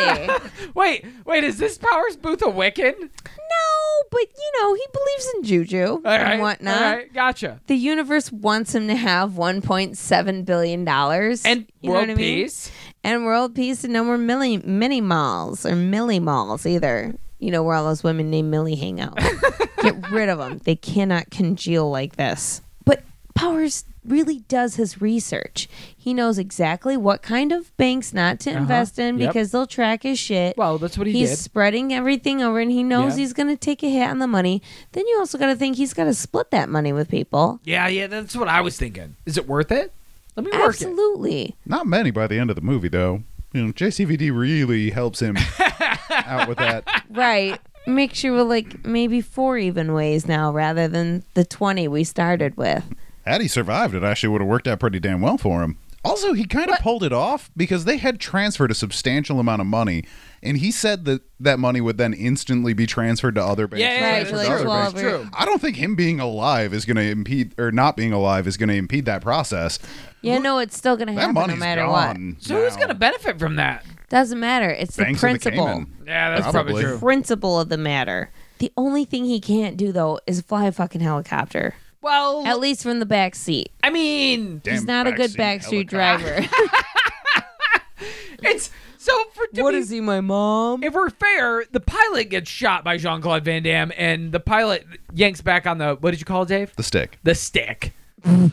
Wait, 0.75 1.05
wait, 1.25 1.43
is 1.43 1.57
this 1.57 1.77
Powers 1.77 2.15
Boothe 2.15 2.41
a 2.41 2.45
Wiccan? 2.45 2.93
no, 2.99 4.03
but 4.09 4.21
you 4.21 4.51
know, 4.61 4.73
he 4.73 4.85
believes 4.93 5.33
in 5.35 5.43
juju 5.43 5.85
All 5.87 5.99
right, 6.03 6.21
and 6.33 6.41
whatnot. 6.41 6.81
All 6.81 6.95
right, 6.97 7.13
gotcha. 7.13 7.59
The 7.67 7.75
universe 7.75 8.31
wants 8.31 8.73
him 8.73 8.87
to 8.87 8.95
have 8.95 9.31
1.7 9.31 10.45
billion 10.45 10.85
dollars 10.85 11.45
And 11.45 11.65
you 11.81 11.89
know 11.89 11.95
world 11.95 12.07
what 12.07 12.11
I 12.13 12.15
mean? 12.15 12.43
peace. 12.43 12.71
and 13.03 13.25
world 13.25 13.55
peace, 13.55 13.83
and 13.83 13.93
no 13.93 14.03
more 14.03 14.17
milli 14.17 14.63
mini 14.63 15.01
malls 15.01 15.65
or 15.65 15.71
milli 15.71 16.21
malls 16.21 16.65
either. 16.65 17.13
You 17.39 17.51
know 17.51 17.63
where 17.63 17.75
all 17.75 17.85
those 17.85 18.03
women 18.03 18.29
named 18.29 18.51
Millie 18.51 18.75
hang 18.75 19.01
out. 19.01 19.17
Get 19.81 20.11
rid 20.11 20.29
of 20.29 20.37
them. 20.37 20.59
They 20.63 20.75
cannot 20.75 21.31
congeal 21.31 21.89
like 21.89 22.15
this. 22.15 22.61
But 23.33 23.39
Powers 23.39 23.85
really 24.03 24.39
does 24.47 24.75
his 24.75 24.99
research. 25.01 25.69
He 25.95 26.13
knows 26.13 26.39
exactly 26.39 26.97
what 26.97 27.21
kind 27.21 27.51
of 27.51 27.75
banks 27.77 28.13
not 28.13 28.39
to 28.41 28.49
uh-huh. 28.49 28.59
invest 28.59 28.97
in 28.97 29.19
Yep. 29.19 29.29
because 29.29 29.51
they'll 29.51 29.67
track 29.67 30.03
his 30.03 30.17
shit. 30.17 30.57
Well, 30.57 30.77
that's 30.79 30.97
what 30.97 31.05
he 31.07 31.13
he's 31.13 31.29
did. 31.29 31.37
spreading 31.37 31.93
everything 31.93 32.41
over, 32.41 32.59
and 32.59 32.71
he 32.71 32.83
knows 32.83 33.13
Yeah. 33.15 33.21
he's 33.21 33.33
going 33.33 33.49
to 33.49 33.57
take 33.57 33.83
a 33.83 33.89
hit 33.89 34.09
on 34.09 34.19
the 34.19 34.27
money. 34.27 34.61
Then 34.93 35.05
you 35.07 35.17
also 35.19 35.37
got 35.37 35.47
to 35.47 35.55
think 35.55 35.75
he's 35.77 35.93
got 35.93 36.05
to 36.05 36.13
split 36.13 36.49
that 36.51 36.67
money 36.69 36.91
with 36.93 37.09
people. 37.09 37.59
Yeah, 37.63 37.87
yeah, 37.87 38.07
that's 38.07 38.35
what 38.35 38.47
I 38.47 38.61
was 38.61 38.77
thinking. 38.77 39.15
Is 39.25 39.37
it 39.37 39.47
worth 39.47 39.71
it? 39.71 39.93
Let 40.35 40.45
me 40.45 40.51
work 40.51 40.61
it. 40.61 40.65
Absolutely. 40.87 41.55
Not 41.65 41.85
many 41.85 42.09
by 42.09 42.25
the 42.27 42.39
end 42.39 42.49
of 42.49 42.55
the 42.55 42.61
movie, 42.61 42.87
though. 42.89 43.23
You 43.53 43.65
know, 43.67 43.71
JCVD 43.73 44.35
really 44.35 44.89
helps 44.91 45.21
him 45.21 45.37
out 46.09 46.47
with 46.47 46.57
that. 46.57 47.03
Right. 47.09 47.59
Makes 47.85 48.23
you 48.23 48.41
like 48.43 48.85
maybe 48.85 49.21
four 49.21 49.57
even 49.57 49.93
ways 49.93 50.27
now 50.27 50.51
rather 50.51 50.87
than 50.87 51.23
the 51.33 51.43
20 51.43 51.87
we 51.89 52.03
started 52.03 52.55
with. 52.55 52.83
Had 53.25 53.41
he 53.41 53.47
survived, 53.47 53.93
it 53.93 54.03
actually 54.03 54.29
would 54.29 54.41
have 54.41 54.49
worked 54.49 54.67
out 54.67 54.79
pretty 54.79 54.99
damn 54.99 55.21
well 55.21 55.37
for 55.37 55.61
him. 55.63 55.77
Also, 56.03 56.33
he 56.33 56.45
kind 56.45 56.67
of 56.71 56.79
pulled 56.79 57.03
it 57.03 57.13
off 57.13 57.51
because 57.55 57.85
they 57.85 57.97
had 57.97 58.19
transferred 58.19 58.71
a 58.71 58.73
substantial 58.73 59.39
amount 59.39 59.61
of 59.61 59.67
money, 59.67 60.03
and 60.41 60.57
he 60.57 60.71
said 60.71 61.05
that 61.05 61.21
that 61.39 61.59
money 61.59 61.79
would 61.79 61.99
then 61.99 62.11
instantly 62.11 62.73
be 62.73 62.87
transferred 62.87 63.35
to 63.35 63.43
other 63.43 63.67
banks. 63.67 63.81
Yeah, 63.81 63.93
yeah, 63.99 64.11
Right, 64.17 64.27
transferred 64.27 64.37
like 64.37 64.47
to 64.47 64.53
other 64.71 64.91
banks. 64.93 64.99
True. 64.99 65.29
I 65.39 65.45
don't 65.45 65.61
think 65.61 65.75
him 65.75 65.93
being 65.95 66.19
alive 66.19 66.73
is 66.73 66.85
going 66.85 66.97
to 66.97 67.07
impede, 67.07 67.53
or 67.59 67.71
not 67.71 67.95
being 67.95 68.13
alive 68.13 68.47
is 68.47 68.57
going 68.57 68.69
to 68.69 68.75
impede 68.75 69.05
that 69.05 69.21
process. 69.21 69.77
Yeah, 70.23 70.39
no, 70.39 70.57
it's 70.57 70.75
still 70.75 70.95
going 70.95 71.07
to 71.09 71.13
That 71.13 71.19
happen 71.21 71.35
no 71.35 71.41
money's 71.41 71.59
matter 71.59 71.87
what. 71.87 72.15
gone. 72.15 72.37
So 72.39 72.55
who's 72.63 72.75
going 72.75 72.87
to 72.87 72.95
benefit 72.95 73.37
from 73.37 73.57
that? 73.57 73.85
Doesn't 74.09 74.39
matter. 74.39 74.71
It's 74.71 74.95
the 74.95 75.03
Banks 75.03 75.19
of 75.19 75.21
the 75.21 75.27
principle. 75.33 75.65
Cayman. 75.67 75.93
Yeah, 76.07 76.29
that's 76.31 76.41
Probably. 76.41 76.63
probably 76.73 76.83
true. 76.83 76.97
principle 76.97 77.59
of 77.59 77.69
the 77.69 77.77
matter. 77.77 78.31
The 78.57 78.71
only 78.75 79.05
thing 79.05 79.25
he 79.25 79.39
can't 79.39 79.77
do 79.77 79.91
though 79.91 80.19
is 80.25 80.41
fly 80.41 80.65
a 80.65 80.71
fucking 80.71 81.01
helicopter. 81.01 81.75
Well, 82.01 82.45
At 82.47 82.59
least 82.59 82.83
from 82.83 82.99
the 82.99 83.05
back 83.05 83.35
seat. 83.35 83.71
I 83.83 83.89
mean, 83.91 84.59
Damn 84.63 84.73
He's 84.73 84.85
not 84.85 85.07
a 85.07 85.11
good 85.11 85.31
backseat 85.31 85.85
backstreet 85.85 85.87
driver. 85.87 86.45
it's 88.43 88.71
so 88.97 89.11
for 89.33 89.47
to 89.55 89.61
what 89.63 89.71
be, 89.71 89.77
is 89.77 89.89
he, 89.89 89.99
my 90.01 90.21
mom? 90.21 90.83
If 90.83 90.93
we're 90.93 91.09
fair, 91.09 91.65
the 91.71 91.79
pilot 91.79 92.29
gets 92.29 92.49
shot 92.49 92.83
by 92.83 92.97
Jean 92.97 93.21
Claude 93.21 93.43
Van 93.45 93.63
Damme, 93.63 93.91
and 93.97 94.31
the 94.31 94.39
pilot 94.39 94.85
yanks 95.13 95.41
back 95.41 95.65
on 95.67 95.77
the 95.79 95.95
what 95.99 96.11
did 96.11 96.19
you 96.19 96.25
call 96.25 96.43
it, 96.43 96.49
Dave? 96.49 96.75
The 96.75 96.83
stick. 96.83 97.17
The 97.23 97.35
stick. 97.35 97.93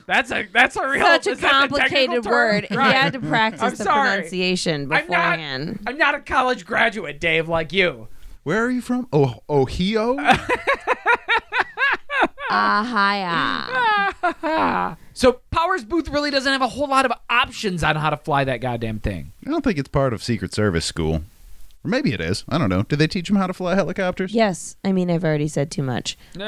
that's 0.07 0.31
a 0.31 0.47
that's 0.53 0.77
a 0.77 0.89
real 0.89 1.05
Such 1.05 1.27
a 1.27 1.31
is 1.33 1.41
that 1.41 1.69
the 1.71 1.77
technical 1.77 1.79
complicated 1.79 2.25
term? 2.25 2.33
word. 2.33 2.67
Right. 2.71 2.87
He 2.89 2.93
had 2.95 3.13
to 3.13 3.21
practice 3.21 3.63
I'm 3.63 3.71
the 3.75 3.77
sorry. 3.85 4.09
pronunciation 4.17 4.83
I'm 4.85 4.89
not, 4.89 5.07
beforehand. 5.09 5.81
I'm 5.87 5.99
not 5.99 6.15
a 6.15 6.21
college 6.21 6.65
graduate, 6.65 7.21
Dave, 7.21 7.49
like 7.49 7.73
you. 7.75 8.09
Where 8.45 8.65
are 8.65 8.71
you 8.71 8.81
from? 8.81 9.09
Oh, 9.13 9.43
Ohio? 9.51 10.17
Ah, 12.51 14.15
hi. 14.23 14.97
So 15.19 15.41
Powers 15.51 15.85
Boothe 15.85 16.09
really 16.13 16.31
doesn't 16.31 16.53
have 16.53 16.63
a 16.63 16.69
whole 16.69 16.89
lot 16.89 17.05
of 17.05 17.13
options 17.29 17.83
on 17.83 17.97
how 17.97 18.09
to 18.11 18.17
fly 18.17 18.45
that 18.45 18.61
goddamn 18.61 19.01
thing. 19.01 19.33
I 19.45 19.51
don't 19.51 19.65
think 19.65 19.77
it's 19.77 19.89
part 19.89 20.13
of 20.13 20.23
Secret 20.23 20.55
Service 20.55 20.85
school. 20.85 21.25
Or 21.85 21.91
maybe 21.91 22.13
it 22.13 22.21
is. 22.21 22.45
I 22.49 22.57
don't 22.57 22.69
know. 22.69 22.85
Did 22.85 23.01
they 23.01 23.09
teach 23.09 23.29
him 23.29 23.35
how 23.37 23.49
to 23.49 23.53
fly 23.53 23.75
helicopters? 23.75 24.33
Yes, 24.33 24.77
I 24.85 24.93
mean 24.93 25.11
I've 25.11 25.25
already 25.25 25.49
said 25.49 25.73
too 25.73 25.83
much. 25.83 26.17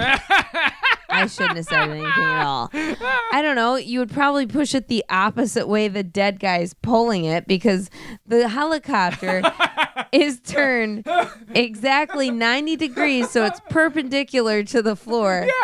I 1.12 1.26
shouldn't 1.26 1.56
have 1.56 1.64
said 1.64 1.90
anything 1.90 2.06
at 2.06 2.44
all. 2.44 2.70
I 2.72 3.40
don't 3.42 3.56
know. 3.56 3.74
You 3.76 3.98
would 3.98 4.12
probably 4.12 4.46
push 4.46 4.72
it 4.74 4.86
the 4.86 5.04
opposite 5.10 5.66
way 5.66 5.88
the 5.88 6.04
dead 6.04 6.38
guy's 6.38 6.72
pulling 6.74 7.24
it 7.24 7.48
because 7.48 7.90
the 8.26 8.48
helicopter 8.48 9.42
is 10.12 10.40
turned 10.40 11.06
exactly 11.54 12.30
90 12.30 12.76
degrees 12.76 13.30
so 13.30 13.44
it's 13.44 13.60
perpendicular 13.70 14.62
to 14.64 14.82
the 14.82 14.96
floor. 14.96 15.46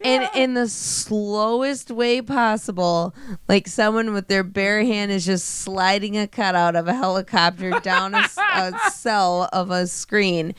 And 0.00 0.28
in 0.34 0.54
the 0.54 0.66
slowest 0.68 1.92
way 1.92 2.20
possible, 2.20 3.14
like 3.46 3.68
someone 3.68 4.12
with 4.12 4.26
their 4.26 4.42
bare 4.42 4.82
hand 4.82 5.12
is 5.12 5.24
just 5.24 5.46
sliding 5.60 6.18
a 6.18 6.26
cutout 6.26 6.74
of 6.74 6.88
a 6.88 6.92
helicopter 6.92 7.70
down 7.80 8.12
a 8.16 8.28
cell 8.90 9.48
of 9.52 9.70
a 9.70 9.86
screen. 9.86 10.56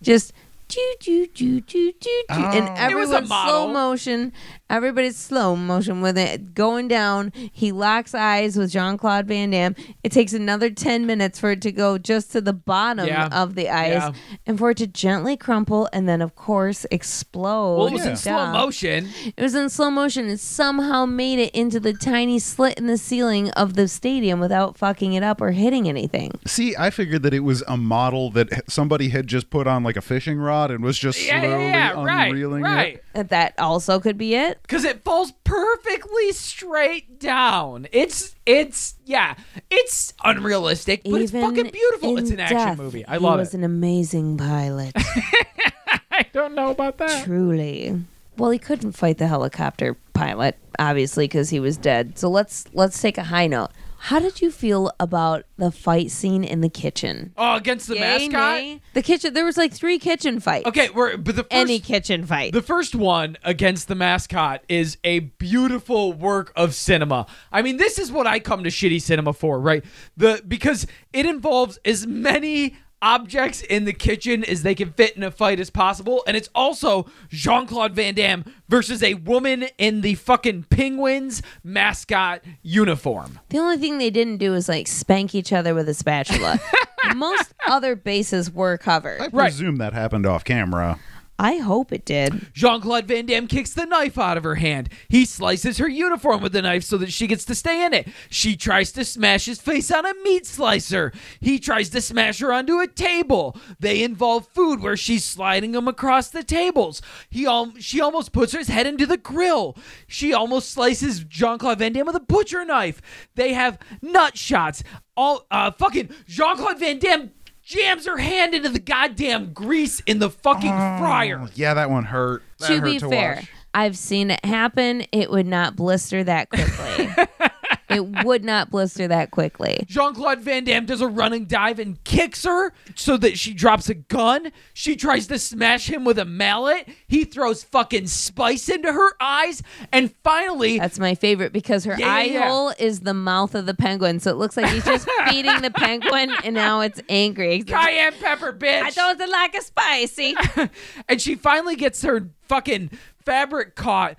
Just 0.00 0.32
choo 0.68 0.94
choo 1.00 1.26
choo 1.26 1.60
choo 1.62 1.90
choo 1.90 2.22
choo. 2.28 2.34
And 2.44 2.68
Oh. 2.68 2.88
It 2.88 2.94
was 2.94 3.10
a 3.10 3.16
everyone's 3.16 3.28
slow 3.28 3.72
motion. 3.72 4.32
Everybody's 4.70 5.16
slow 5.16 5.56
motion 5.56 6.00
with 6.02 6.18
it 6.18 6.54
going 6.54 6.88
down. 6.88 7.32
He 7.52 7.72
locks 7.72 8.14
eyes 8.14 8.56
with 8.56 8.70
Jean 8.70 8.98
Claude 8.98 9.26
Van 9.26 9.50
Damme. 9.50 9.74
It 10.04 10.12
takes 10.12 10.32
another 10.34 10.68
10 10.68 11.06
minutes 11.06 11.38
for 11.40 11.52
it 11.52 11.62
to 11.62 11.72
go 11.72 11.96
just 11.96 12.32
to 12.32 12.40
the 12.42 12.52
bottom 12.52 13.06
Yeah. 13.06 13.28
of 13.32 13.54
the 13.54 13.70
ice 13.70 13.92
Yeah. 13.94 14.12
and 14.46 14.58
for 14.58 14.70
it 14.70 14.76
to 14.78 14.86
gently 14.86 15.36
crumple 15.38 15.88
and 15.92 16.06
then, 16.08 16.20
of 16.20 16.34
course, 16.36 16.84
explode. 16.90 17.76
Well, 17.78 17.86
it 17.86 17.92
was 17.94 18.06
in 18.06 18.16
slow 18.16 18.52
motion. 18.52 19.08
It 19.36 19.42
was 19.42 19.54
in 19.54 19.70
slow 19.70 19.90
motion 19.90 20.28
and 20.28 20.38
somehow 20.38 21.06
made 21.06 21.38
it 21.38 21.54
into 21.54 21.80
the 21.80 21.94
tiny 21.94 22.38
slit 22.38 22.78
in 22.78 22.86
the 22.86 22.98
ceiling 22.98 23.50
of 23.52 23.74
the 23.74 23.88
stadium 23.88 24.38
without 24.38 24.76
fucking 24.76 25.14
it 25.14 25.22
up 25.22 25.40
or 25.40 25.52
hitting 25.52 25.88
anything. 25.88 26.32
See, 26.46 26.76
I 26.76 26.90
figured 26.90 27.22
that 27.22 27.32
it 27.32 27.40
was 27.40 27.62
a 27.66 27.76
model 27.78 28.30
that 28.32 28.70
somebody 28.70 29.08
had 29.08 29.26
just 29.26 29.48
put 29.48 29.66
on 29.66 29.82
like 29.82 29.96
a 29.96 30.02
fishing 30.02 30.38
rod 30.38 30.70
and 30.70 30.84
was 30.84 30.98
just 30.98 31.18
slowly 31.18 31.48
yeah, 31.48 31.92
yeah, 31.94 32.02
right, 32.04 32.28
unreeling 32.28 32.62
right. 32.62 32.96
it. 32.96 33.04
That- 33.18 33.54
That 33.56 33.62
also 33.62 33.98
could 34.00 34.16
be 34.18 34.34
it. 34.34 34.58
Because 34.62 34.84
it 34.84 35.02
falls 35.04 35.32
perfectly 35.44 36.32
straight 36.32 37.18
down. 37.20 37.86
It's 37.92 38.34
it's 38.46 38.94
yeah, 39.04 39.34
it's 39.70 40.12
unrealistic, 40.24 41.02
but 41.04 41.20
it's 41.20 41.32
Even 41.34 41.48
fucking 41.50 41.70
beautiful. 41.72 42.16
in 42.16 42.24
It's 42.24 42.30
an 42.30 42.40
action 42.40 42.58
death, 42.58 42.78
movie. 42.78 43.04
I 43.06 43.16
love 43.16 43.16
it. 43.16 43.20
he 43.20 43.26
love 43.26 43.38
was 43.40 43.54
it. 43.54 43.58
an 43.58 43.64
amazing 43.64 44.36
pilot. 44.38 44.92
I 46.10 46.24
don't 46.32 46.54
know 46.54 46.70
about 46.70 46.98
that. 46.98 47.24
Truly. 47.24 48.00
Well, 48.36 48.50
he 48.50 48.58
couldn't 48.58 48.92
fight 48.92 49.18
the 49.18 49.26
helicopter 49.26 49.96
pilot, 50.14 50.56
obviously, 50.78 51.24
because 51.24 51.50
he 51.50 51.60
was 51.60 51.76
dead. 51.76 52.18
So 52.18 52.28
let's 52.30 52.64
let's 52.72 53.00
take 53.00 53.18
a 53.18 53.24
high 53.24 53.46
note. 53.48 53.70
How 54.00 54.20
did 54.20 54.40
you 54.40 54.50
feel 54.50 54.90
about 55.00 55.44
the 55.56 55.70
fight 55.72 56.10
scene 56.10 56.44
in 56.44 56.60
the 56.60 56.68
kitchen? 56.68 57.32
Oh, 57.36 57.56
against 57.56 57.88
the 57.88 57.96
Yay, 57.96 58.00
mascot. 58.28 58.30
nay? 58.32 58.80
The 58.94 59.02
kitchen. 59.02 59.34
There 59.34 59.44
was 59.44 59.56
like 59.56 59.72
three 59.72 59.98
kitchen 59.98 60.38
fights. 60.40 60.66
Okay, 60.66 60.88
we're 60.90 61.16
but 61.16 61.34
the 61.36 61.42
first 61.42 61.52
Any 61.52 61.80
kitchen 61.80 62.24
fight. 62.24 62.52
The 62.52 62.62
first 62.62 62.94
one 62.94 63.36
against 63.42 63.88
the 63.88 63.94
mascot 63.96 64.62
is 64.68 64.98
a 65.02 65.18
beautiful 65.18 66.12
work 66.12 66.52
of 66.54 66.74
cinema. 66.74 67.26
I 67.50 67.62
mean, 67.62 67.76
this 67.76 67.98
is 67.98 68.12
what 68.12 68.26
I 68.26 68.38
come 68.38 68.62
to 68.64 68.70
shitty 68.70 69.02
cinema 69.02 69.32
for, 69.32 69.60
right? 69.60 69.84
The 70.16 70.42
because 70.46 70.86
it 71.12 71.26
involves 71.26 71.78
as 71.84 72.06
many 72.06 72.76
objects 73.00 73.62
in 73.62 73.84
the 73.84 73.92
kitchen 73.92 74.44
as 74.44 74.62
they 74.62 74.74
can 74.74 74.92
fit 74.92 75.16
in 75.16 75.22
a 75.22 75.30
fight 75.30 75.60
as 75.60 75.70
possible, 75.70 76.22
and 76.26 76.36
it's 76.36 76.48
also 76.54 77.06
Jean-Claude 77.30 77.94
Van 77.94 78.14
Damme 78.14 78.44
versus 78.68 79.02
a 79.02 79.14
woman 79.14 79.66
in 79.78 80.00
the 80.00 80.14
fucking 80.16 80.64
Penguins 80.64 81.42
mascot 81.62 82.42
uniform. 82.62 83.38
the 83.50 83.58
only 83.58 83.76
thing 83.78 83.98
they 83.98 84.10
didn't 84.10 84.38
do 84.38 84.54
is 84.54 84.68
like 84.68 84.86
spank 84.88 85.34
each 85.34 85.52
other 85.52 85.74
with 85.74 85.88
a 85.88 85.94
spatula. 85.94 86.60
Most 87.14 87.54
other 87.66 87.94
bases 87.96 88.50
were 88.50 88.76
covered. 88.76 89.20
I 89.20 89.28
Right. 89.28 89.44
presume 89.50 89.76
that 89.76 89.92
happened 89.92 90.26
off 90.26 90.44
camera. 90.44 90.98
I 91.40 91.58
hope 91.58 91.92
it 91.92 92.04
did. 92.04 92.52
Jean 92.52 92.80
Claude 92.80 93.06
Van 93.06 93.24
Damme 93.26 93.46
kicks 93.46 93.72
the 93.72 93.86
knife 93.86 94.18
out 94.18 94.36
of 94.36 94.42
her 94.42 94.56
hand. 94.56 94.88
He 95.08 95.24
slices 95.24 95.78
her 95.78 95.88
uniform 95.88 96.42
with 96.42 96.52
the 96.52 96.62
knife 96.62 96.82
so 96.82 96.96
that 96.98 97.12
she 97.12 97.28
gets 97.28 97.44
to 97.44 97.54
stay 97.54 97.84
in 97.84 97.94
it. 97.94 98.08
She 98.28 98.56
tries 98.56 98.90
to 98.92 99.04
smash 99.04 99.46
his 99.46 99.60
face 99.60 99.90
on 99.92 100.04
a 100.04 100.14
meat 100.24 100.46
slicer. 100.46 101.12
He 101.40 101.60
tries 101.60 101.90
to 101.90 102.00
smash 102.00 102.40
her 102.40 102.52
onto 102.52 102.80
a 102.80 102.88
table. 102.88 103.56
They 103.78 104.02
involve 104.02 104.48
food 104.48 104.80
where 104.80 104.96
she's 104.96 105.24
sliding 105.24 105.74
him 105.74 105.86
across 105.86 106.28
the 106.28 106.42
tables. 106.42 107.00
He 107.30 107.46
al- 107.46 107.74
she 107.78 108.00
almost 108.00 108.32
puts 108.32 108.52
his 108.52 108.66
head 108.68 108.88
into 108.88 109.06
the 109.06 109.16
grill. 109.16 109.76
She 110.08 110.32
almost 110.34 110.72
slices 110.72 111.20
Jean 111.20 111.58
Claude 111.58 111.78
Van 111.78 111.92
Damme 111.92 112.06
with 112.06 112.16
a 112.16 112.20
butcher 112.20 112.64
knife. 112.64 113.00
They 113.36 113.52
have 113.52 113.78
nut 114.02 114.36
shots. 114.36 114.82
All 115.16 115.46
uh, 115.50 115.72
fucking 115.72 116.10
Jean 116.26 116.56
Claude 116.56 116.78
Van 116.78 116.98
Damme 116.98 117.30
jams 117.68 118.06
her 118.06 118.16
hand 118.16 118.54
into 118.54 118.70
the 118.70 118.78
goddamn 118.78 119.52
grease 119.52 120.00
in 120.00 120.18
the 120.18 120.30
fucking 120.30 120.72
oh, 120.72 120.98
fryer. 120.98 121.48
Yeah, 121.54 121.74
that 121.74 121.90
one 121.90 122.04
hurt. 122.04 122.42
That 122.58 122.68
to 122.68 122.80
hurt 122.80 122.84
be 122.84 122.98
to 122.98 123.08
fair, 123.08 123.34
watch. 123.36 123.50
I've 123.74 123.96
seen 123.96 124.30
it 124.30 124.44
happen. 124.44 125.04
It 125.12 125.30
would 125.30 125.46
not 125.46 125.76
blister 125.76 126.24
that 126.24 126.48
quickly. 126.48 127.10
it 127.90 128.24
would 128.24 128.44
not 128.44 128.70
blister 128.70 129.08
that 129.08 129.30
quickly. 129.30 129.84
Jean 129.86 130.14
Claude 130.14 130.40
Van 130.40 130.64
Damme 130.64 130.86
does 130.86 131.00
a 131.00 131.06
running 131.06 131.44
dive 131.46 131.78
and 131.78 132.02
kicks 132.04 132.44
her 132.44 132.72
so 132.94 133.16
that 133.16 133.38
she 133.38 133.54
drops 133.54 133.88
a 133.88 133.94
gun. 133.94 134.52
She 134.74 134.96
tries 134.96 135.26
to 135.28 135.38
smash 135.38 135.88
him 135.88 136.04
with 136.04 136.18
a 136.18 136.24
mallet. 136.24 136.88
He 137.06 137.24
throws 137.24 137.64
fucking 137.64 138.06
spice 138.08 138.68
into 138.68 138.92
her 138.92 139.12
eyes. 139.20 139.62
And 139.92 140.14
finally, 140.24 140.78
That's 140.78 140.98
my 140.98 141.14
favorite 141.14 141.52
because 141.52 141.84
her 141.84 141.96
Yeah, 141.98 142.14
eye 142.14 142.22
yeah. 142.24 142.48
hole 142.48 142.72
is 142.78 143.00
the 143.00 143.14
mouth 143.14 143.54
of 143.54 143.66
the 143.66 143.74
penguin. 143.74 144.20
So 144.20 144.30
it 144.30 144.36
looks 144.36 144.56
like 144.56 144.66
he's 144.70 144.84
just 144.84 145.08
feeding 145.28 145.62
the 145.62 145.70
penguin 145.70 146.30
and 146.44 146.54
now 146.54 146.80
it's 146.80 147.00
angry. 147.08 147.62
cayenne 147.66 148.12
pepper, 148.20 148.52
bitch. 148.52 148.82
I 148.82 148.90
don't 148.90 149.18
like 149.30 149.54
a 149.54 149.62
spicy. 149.62 150.34
and 151.08 151.20
she 151.20 151.34
finally 151.34 151.76
gets 151.76 152.02
her 152.02 152.28
fucking 152.42 152.90
fabric 153.24 153.74
caught, 153.74 154.18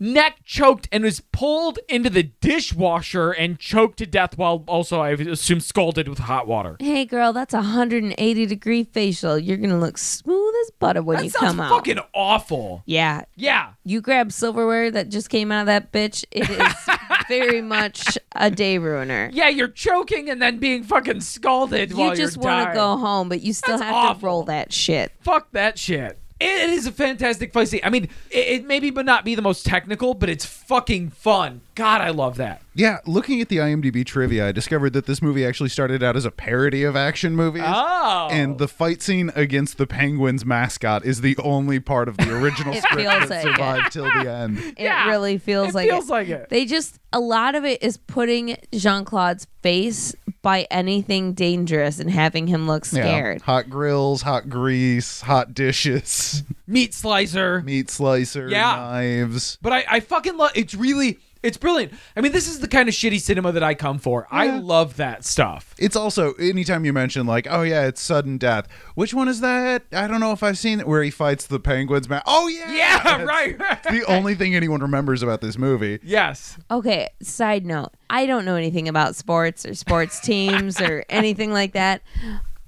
neck 0.00 0.38
choked, 0.44 0.88
and 0.90 1.04
was 1.04 1.20
pulled 1.20 1.78
into 1.88 2.10
the 2.10 2.22
dishwasher 2.24 3.30
and 3.30 3.58
choked 3.58 3.98
to 3.98 4.06
death 4.06 4.36
while 4.38 4.64
also, 4.66 5.00
I 5.00 5.10
assume, 5.10 5.60
scalded 5.60 6.08
with 6.08 6.18
hot 6.20 6.46
water. 6.46 6.76
hey 6.80 7.04
girl, 7.04 7.32
that's 7.32 7.54
a 7.54 7.58
180 7.58 8.46
degree 8.46 8.84
facial. 8.84 9.38
You're 9.38 9.56
gonna 9.58 9.78
look 9.78 9.98
smooth 9.98 10.54
as 10.64 10.70
butter 10.78 11.02
when 11.02 11.18
That 11.18 11.24
you 11.26 11.30
come 11.30 11.60
out. 11.60 11.68
fucking 11.70 11.98
awful. 12.14 12.82
yeah. 12.86 13.24
Yeah. 13.36 13.72
You 13.84 14.00
grab 14.00 14.32
silverware 14.32 14.90
that 14.90 15.08
just 15.10 15.28
came 15.30 15.52
out 15.52 15.60
of 15.62 15.66
that 15.66 15.92
bitch. 15.92 16.24
It 16.30 16.48
is 16.48 16.74
very 17.28 17.60
much 17.60 18.16
a 18.34 18.50
day 18.50 18.78
ruiner. 18.78 19.30
Yeah, 19.32 19.48
you're 19.48 19.68
choking 19.68 20.30
and 20.30 20.40
then 20.40 20.58
being 20.58 20.82
fucking 20.84 21.20
scalded 21.20 21.92
while 21.94 22.10
You 22.10 22.16
just 22.16 22.36
want 22.38 22.70
to 22.70 22.74
go 22.74 22.96
home, 22.96 23.28
but 23.28 23.40
you 23.42 23.52
still 23.52 23.78
That's 23.78 23.84
have 23.90 23.94
awful. 23.94 24.20
to 24.20 24.26
roll 24.26 24.42
that 24.44 24.72
shit. 24.72 25.12
Fuck 25.20 25.52
that 25.52 25.78
shit. 25.78 26.18
It 26.40 26.70
is 26.70 26.86
a 26.86 26.92
fantastic 26.92 27.52
fight 27.52 27.68
scene. 27.68 27.80
I 27.84 27.90
mean, 27.90 28.04
it, 28.30 28.38
it 28.48 28.66
maybe 28.66 28.90
but 28.90 29.04
not 29.04 29.24
be 29.26 29.34
the 29.34 29.42
most 29.42 29.66
technical, 29.66 30.14
but 30.14 30.28
it's 30.30 30.44
fucking 30.46 31.10
fun. 31.10 31.60
God, 31.74 32.00
I 32.00 32.10
love 32.10 32.36
that. 32.38 32.62
Yeah, 32.74 32.98
looking 33.06 33.40
at 33.42 33.48
the 33.48 33.56
IMDb 33.58 34.06
trivia, 34.06 34.48
I 34.48 34.52
discovered 34.52 34.92
that 34.94 35.04
this 35.06 35.20
movie 35.20 35.44
actually 35.44 35.68
started 35.68 36.02
out 36.02 36.16
as 36.16 36.24
a 36.24 36.30
parody 36.30 36.82
of 36.84 36.96
action 36.96 37.34
movies. 37.36 37.62
Oh. 37.66 38.28
And 38.30 38.58
the 38.58 38.68
fight 38.68 39.02
scene 39.02 39.30
against 39.34 39.76
the 39.76 39.86
Penguins 39.86 40.44
mascot 40.46 41.04
is 41.04 41.20
the 41.20 41.36
only 41.42 41.78
part 41.80 42.08
of 42.08 42.16
the 42.16 42.34
original 42.42 42.72
It 42.74 42.82
script 42.84 43.02
feels 43.02 43.28
that 43.28 43.30
like 43.30 43.38
it. 43.38 43.42
survived 43.42 43.92
till 43.92 44.04
the 44.04 44.30
end. 44.30 44.58
It 44.78 44.78
Yeah, 44.78 45.08
really 45.08 45.36
feels 45.38 45.70
it 45.70 45.74
like 45.74 45.88
feels 45.90 46.08
like 46.08 46.28
it. 46.28 46.48
They 46.48 46.64
just 46.64 46.98
a 47.12 47.20
lot 47.20 47.54
of 47.54 47.64
it 47.64 47.82
is 47.82 47.96
putting 47.98 48.56
Jean 48.72 49.04
Claude's 49.04 49.46
face 49.62 50.14
by 50.42 50.66
anything 50.70 51.34
dangerous 51.34 51.98
and 52.00 52.10
having 52.10 52.46
him 52.46 52.66
look 52.66 52.84
Yeah. 52.86 53.02
scared. 53.02 53.42
Hot 53.42 53.68
grills, 53.68 54.22
hot 54.22 54.48
grease, 54.48 55.20
hot 55.20 55.52
dishes, 55.54 56.42
Meat 56.66 56.94
slicer. 56.94 57.62
meat 57.62 57.90
slicer, 57.90 58.48
Yeah. 58.48 58.74
knives. 58.76 59.58
But 59.60 59.72
I, 59.72 59.84
I 59.88 60.00
fucking 60.00 60.36
love 60.36 60.52
it's 60.54 60.74
really 60.74 61.18
it's 61.42 61.56
brilliant. 61.56 61.92
I 62.16 62.20
mean, 62.20 62.32
this 62.32 62.48
is 62.48 62.60
the 62.60 62.68
kind 62.68 62.88
of 62.88 62.94
shitty 62.94 63.20
cinema 63.20 63.52
that 63.52 63.62
I 63.62 63.74
come 63.74 63.98
for. 63.98 64.26
I 64.30 64.58
love 64.58 64.96
that 64.96 65.24
stuff. 65.24 65.74
It's 65.78 65.96
also 65.96 66.34
anytime 66.34 66.84
you 66.84 66.92
mention 66.92 67.26
like, 67.26 67.46
oh 67.50 67.62
yeah, 67.62 67.86
it's 67.86 68.00
sudden 68.00 68.36
death. 68.38 68.68
Which 68.94 69.14
one 69.14 69.28
is 69.28 69.40
that? 69.40 69.84
I 69.92 70.06
don't 70.06 70.20
know 70.20 70.32
if 70.32 70.42
I've 70.42 70.58
seen 70.58 70.80
it 70.80 70.86
where 70.86 71.02
he 71.02 71.10
fights 71.10 71.46
the 71.46 71.58
penguins. 71.60 72.08
Man, 72.08 72.22
oh 72.26 72.48
yeah, 72.48 72.70
Yeah, 72.72 73.02
That's 73.02 73.24
right. 73.26 73.58
right. 73.58 73.82
The 73.82 74.04
only 74.06 74.34
thing 74.34 74.54
anyone 74.54 74.80
remembers 74.80 75.22
about 75.22 75.40
this 75.40 75.56
movie. 75.56 75.98
yes. 76.02 76.58
Okay, 76.70 77.08
side 77.22 77.64
note. 77.64 77.90
I 78.10 78.26
don't 78.26 78.44
know 78.44 78.56
anything 78.56 78.88
about 78.88 79.16
sports 79.16 79.64
or 79.64 79.74
sports 79.74 80.20
teams 80.20 80.80
or 80.80 81.04
anything 81.10 81.52
like 81.52 81.72
that. 81.72 82.02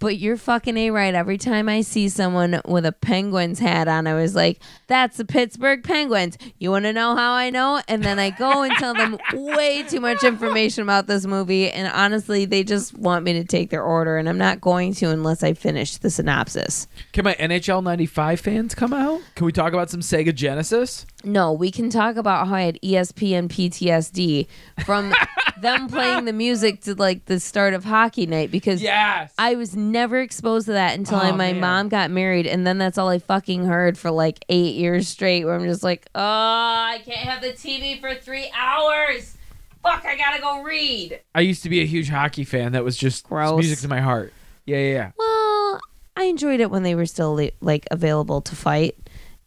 But 0.03 0.19
you're 0.19 0.37
fucking 0.37 0.77
A 0.77 0.91
right. 0.91 1.15
Every 1.15 1.39
time 1.39 1.69
I 1.69 1.83
see 1.83 2.09
someone 2.09 2.61
with 2.67 2.85
a 2.85 2.91
Penguins 2.91 3.61
hat 3.61 3.87
on, 3.87 4.09
I 4.09 4.15
was 4.15 4.35
like, 4.35 4.61
that's 4.89 5.17
the 5.17 5.25
Pittsburgh 5.25 5.85
Penguins. 5.85 6.37
You 6.59 6.73
want 6.73 6.87
to 6.87 6.93
know 6.93 7.15
how 7.15 7.35
I 7.35 7.51
know? 7.51 7.81
And 7.87 8.03
then 8.03 8.19
I 8.19 8.31
go 8.31 8.65
and 8.65 8.75
tell 8.79 8.95
them 8.95 9.17
way 9.33 9.85
too 9.85 10.01
much 10.01 10.25
information 10.25 10.83
about 10.83 11.07
this 11.07 11.25
movie. 11.25 11.71
And 11.71 11.87
honestly, 11.87 12.47
they 12.47 12.65
just 12.65 12.99
want 12.99 13.25
me 13.25 13.33
to 13.35 13.45
take 13.45 13.71
their 13.71 13.85
order. 13.85 14.17
And 14.17 14.29
I'm 14.29 14.39
not 14.39 14.61
going 14.61 14.93
to 14.95 15.09
unless 15.11 15.45
I 15.45 15.55
finish 15.55 15.99
the 15.99 16.11
synopsis. 16.11 16.89
Can 17.13 17.23
my 17.23 17.35
NHL 17.35 17.85
95 17.85 18.41
fans 18.41 18.75
come 18.75 18.93
out? 18.93 19.21
Can 19.37 19.47
we 19.47 19.53
talk 19.53 19.73
about 19.73 19.89
some 19.89 20.01
Sega 20.01 20.35
Genesis? 20.35 21.07
No, 21.25 21.53
we 21.53 21.71
can 21.71 21.91
talk 21.91 22.17
about 22.17 22.49
how 22.49 22.55
I 22.55 22.63
had 22.63 22.79
ESPN 22.83 23.49
PTSD 23.49 24.47
from 24.85 25.13
them 25.61 25.89
playing 25.89 26.25
the 26.25 26.33
music 26.33 26.83
to 26.83 26.95
like 26.95 27.27
the 27.27 27.39
start 27.39 27.75
of 27.75 27.85
hockey 27.85 28.27
night 28.27 28.51
because 28.51 28.83
Yes. 28.83 29.33
I 29.39 29.55
was 29.55 29.77
never 29.77 30.19
exposed 30.19 30.67
to 30.67 30.73
that 30.73 30.97
until 30.99 31.19
I, 31.19 31.31
Oh, 31.31 31.37
my 31.37 31.53
man. 31.53 31.61
mom 31.61 31.89
got 31.89 32.11
married, 32.11 32.47
and 32.47 32.67
then 32.67 32.79
that's 32.79 32.99
all 32.99 33.09
I 33.09 33.19
fucking 33.19 33.67
heard 33.67 33.97
for 33.97 34.11
like 34.11 34.45
eight 34.49 34.75
years 34.75 35.09
straight. 35.09 35.45
Where 35.45 35.55
I'm 35.55 35.65
just 35.65 35.83
like, 35.83 36.07
oh, 36.15 36.21
I 36.23 37.01
can't 37.05 37.19
have 37.29 37.41
the 37.43 37.53
TV 37.53 38.01
for 38.01 38.15
three 38.15 38.51
hours. 38.55 39.37
Fuck, 39.83 40.05
I 40.05 40.17
gotta 40.17 40.41
go 40.41 40.63
read. 40.63 41.21
I 41.35 41.41
used 41.41 41.63
to 41.65 41.69
be 41.69 41.81
a 41.81 41.87
huge 41.87 42.09
hockey 42.09 42.45
fan. 42.45 42.73
That 42.73 42.85
was 42.85 42.97
just 42.97 43.29
Gross. 43.29 43.59
music 43.59 43.81
to 43.81 43.89
my 43.89 44.01
heart. 44.01 44.33
Yeah, 44.65 44.79
yeah, 44.79 44.93
yeah. 44.93 45.11
Well, 45.19 45.81
I 46.17 46.25
enjoyed 46.25 46.61
it 46.61 46.71
when 46.71 46.83
they 46.85 46.95
were 46.95 47.07
still 47.07 47.37
like 47.61 47.87
available 47.91 48.41
to 48.43 48.55
fight, 48.55 48.97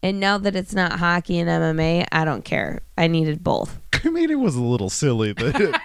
and 0.06 0.20
now 0.20 0.38
that 0.38 0.56
it's 0.56 0.76
not 0.76 1.00
hockey 1.00 1.39
and 1.39 1.50
MMA, 1.50 2.06
I 2.12 2.26
don't 2.26 2.46
care. 2.46 2.82
I 2.96 3.08
needed 3.08 3.44
both. 3.44 3.80
I 4.06 4.10
mean, 4.10 4.30
it 4.30 4.39
was 4.39 4.56
a 4.56 4.62
little 4.62 4.91
silly. 4.91 5.34
That 5.34 5.82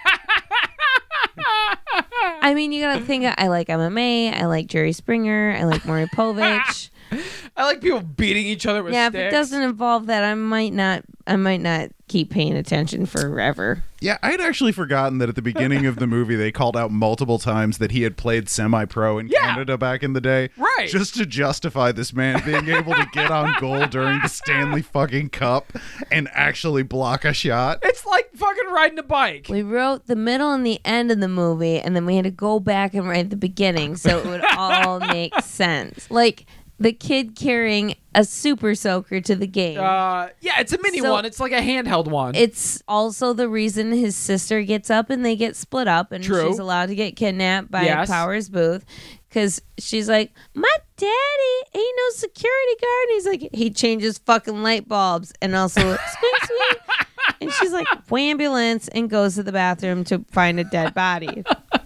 I 2.43 2.53
mean, 2.53 2.71
you 2.71 2.83
gotta 2.83 3.03
think. 3.03 3.25
I 3.25 3.47
like 3.47 3.67
MMA. 3.67 4.33
I 4.33 4.45
like 4.45 4.67
Jerry 4.67 4.91
Springer. 4.91 5.55
I 5.57 5.63
like 5.63 5.85
Maury 5.85 6.05
Povich. 6.05 6.89
I 7.57 7.65
like 7.65 7.81
people 7.81 8.01
beating 8.01 8.45
each 8.45 8.67
other 8.67 8.83
with 8.83 8.93
yeah, 8.93 9.07
if 9.07 9.15
it 9.15 9.31
doesn't 9.31 9.61
involve 9.61 10.05
that, 10.05 10.23
I 10.23 10.35
might 10.35 10.73
not. 10.73 11.03
I 11.25 11.35
might 11.35 11.61
not 11.61 11.89
keep 12.07 12.29
paying 12.29 12.55
attention 12.55 13.07
forever. 13.07 13.83
Yeah, 14.01 14.17
I 14.21 14.31
had 14.31 14.41
actually 14.41 14.71
forgotten 14.73 15.19
that 15.19 15.29
at 15.29 15.35
the 15.35 15.41
beginning 15.41 15.85
of 15.85 15.95
the 15.97 16.07
movie 16.07 16.35
they 16.35 16.51
called 16.51 16.75
out 16.75 16.91
multiple 16.91 17.39
times 17.39 17.77
that 17.77 17.91
he 17.91 18.01
had 18.01 18.17
played 18.17 18.49
semi-pro 18.49 19.19
in 19.19 19.27
Yeah. 19.27 19.39
Canada 19.53 19.77
back 19.77 20.03
in 20.03 20.13
the 20.13 20.19
day, 20.21 20.49
Right. 20.57 20.89
Just 20.89 21.15
to 21.15 21.25
justify 21.25 21.91
this 21.91 22.11
man 22.13 22.41
being 22.45 22.67
able 22.69 22.93
to 22.95 23.05
get 23.13 23.29
on 23.31 23.55
goal 23.59 23.85
during 23.87 24.19
the 24.21 24.27
Stanley 24.27 24.81
fucking 24.81 25.29
Cup 25.29 25.71
and 26.11 26.27
actually 26.33 26.83
block 26.83 27.23
a 27.23 27.33
shot. 27.33 27.79
It's 27.83 28.05
like 28.05 28.29
fucking 28.35 28.69
riding 28.71 28.97
a 28.99 29.03
bike. 29.03 29.45
We 29.49 29.61
wrote 29.61 30.07
the 30.07 30.15
middle 30.15 30.51
and 30.51 30.65
the 30.65 30.79
end 30.83 31.11
of 31.11 31.19
the 31.19 31.27
movie, 31.27 31.79
and 31.79 31.95
then 31.95 32.05
we 32.05 32.15
had 32.15 32.25
to 32.25 32.31
go 32.31 32.59
back 32.59 32.93
and 32.95 33.07
write 33.07 33.29
the 33.29 33.35
beginning 33.35 33.95
so 33.95 34.17
it 34.17 34.25
would 34.25 34.43
all 34.57 34.99
make 35.07 35.39
sense. 35.41 36.09
Like 36.09 36.45
the 36.81 36.91
kid 36.93 37.35
carrying 37.35 37.95
a 38.15 38.23
super 38.25 38.75
soaker 38.75 39.21
to 39.21 39.35
the 39.35 39.47
game. 39.47 39.79
Uh, 39.79 40.27
yeah, 40.41 40.59
it's 40.59 40.73
a 40.73 40.79
mini 40.81 40.99
So- 40.99 41.11
one. 41.11 41.25
It's 41.25 41.39
like 41.39 41.51
a 41.51 41.61
handheld 41.61 42.07
one. 42.07 42.35
it's 42.35 42.81
also 42.87 43.33
the 43.33 43.47
reason 43.47 43.91
his 43.91 44.15
sister 44.15 44.61
gets 44.63 44.89
up 44.89 45.09
and 45.09 45.23
they 45.23 45.35
get 45.35 45.55
split 45.55 45.87
up, 45.87 46.11
and 46.11 46.23
True. 46.23 46.47
she's 46.47 46.59
allowed 46.59 46.87
to 46.87 46.95
get 46.95 47.15
kidnapped 47.15 47.71
by 47.71 47.83
Yes. 47.83 48.09
Powers 48.09 48.49
Boothe. 48.49 48.83
Because 49.29 49.61
she's 49.77 50.09
like, 50.09 50.33
my 50.53 50.75
daddy 50.97 51.63
ain't 51.73 51.97
no 51.97 52.09
security 52.15 52.75
guard. 52.81 53.03
And 53.07 53.13
he's 53.13 53.25
like, 53.27 53.49
he 53.53 53.69
changes 53.69 54.17
fucking 54.17 54.61
light 54.61 54.89
bulbs 54.89 55.31
and 55.41 55.55
also 55.55 55.81
swing. 55.81 55.95
And 57.39 57.51
she's 57.53 57.71
like, 57.71 57.87
ambulance, 58.11 58.87
and 58.89 59.09
goes 59.09 59.35
to 59.35 59.43
the 59.43 59.51
bathroom 59.51 60.03
to 60.05 60.25
find 60.31 60.59
a 60.59 60.63
dead 60.63 60.93
body. 60.93 61.43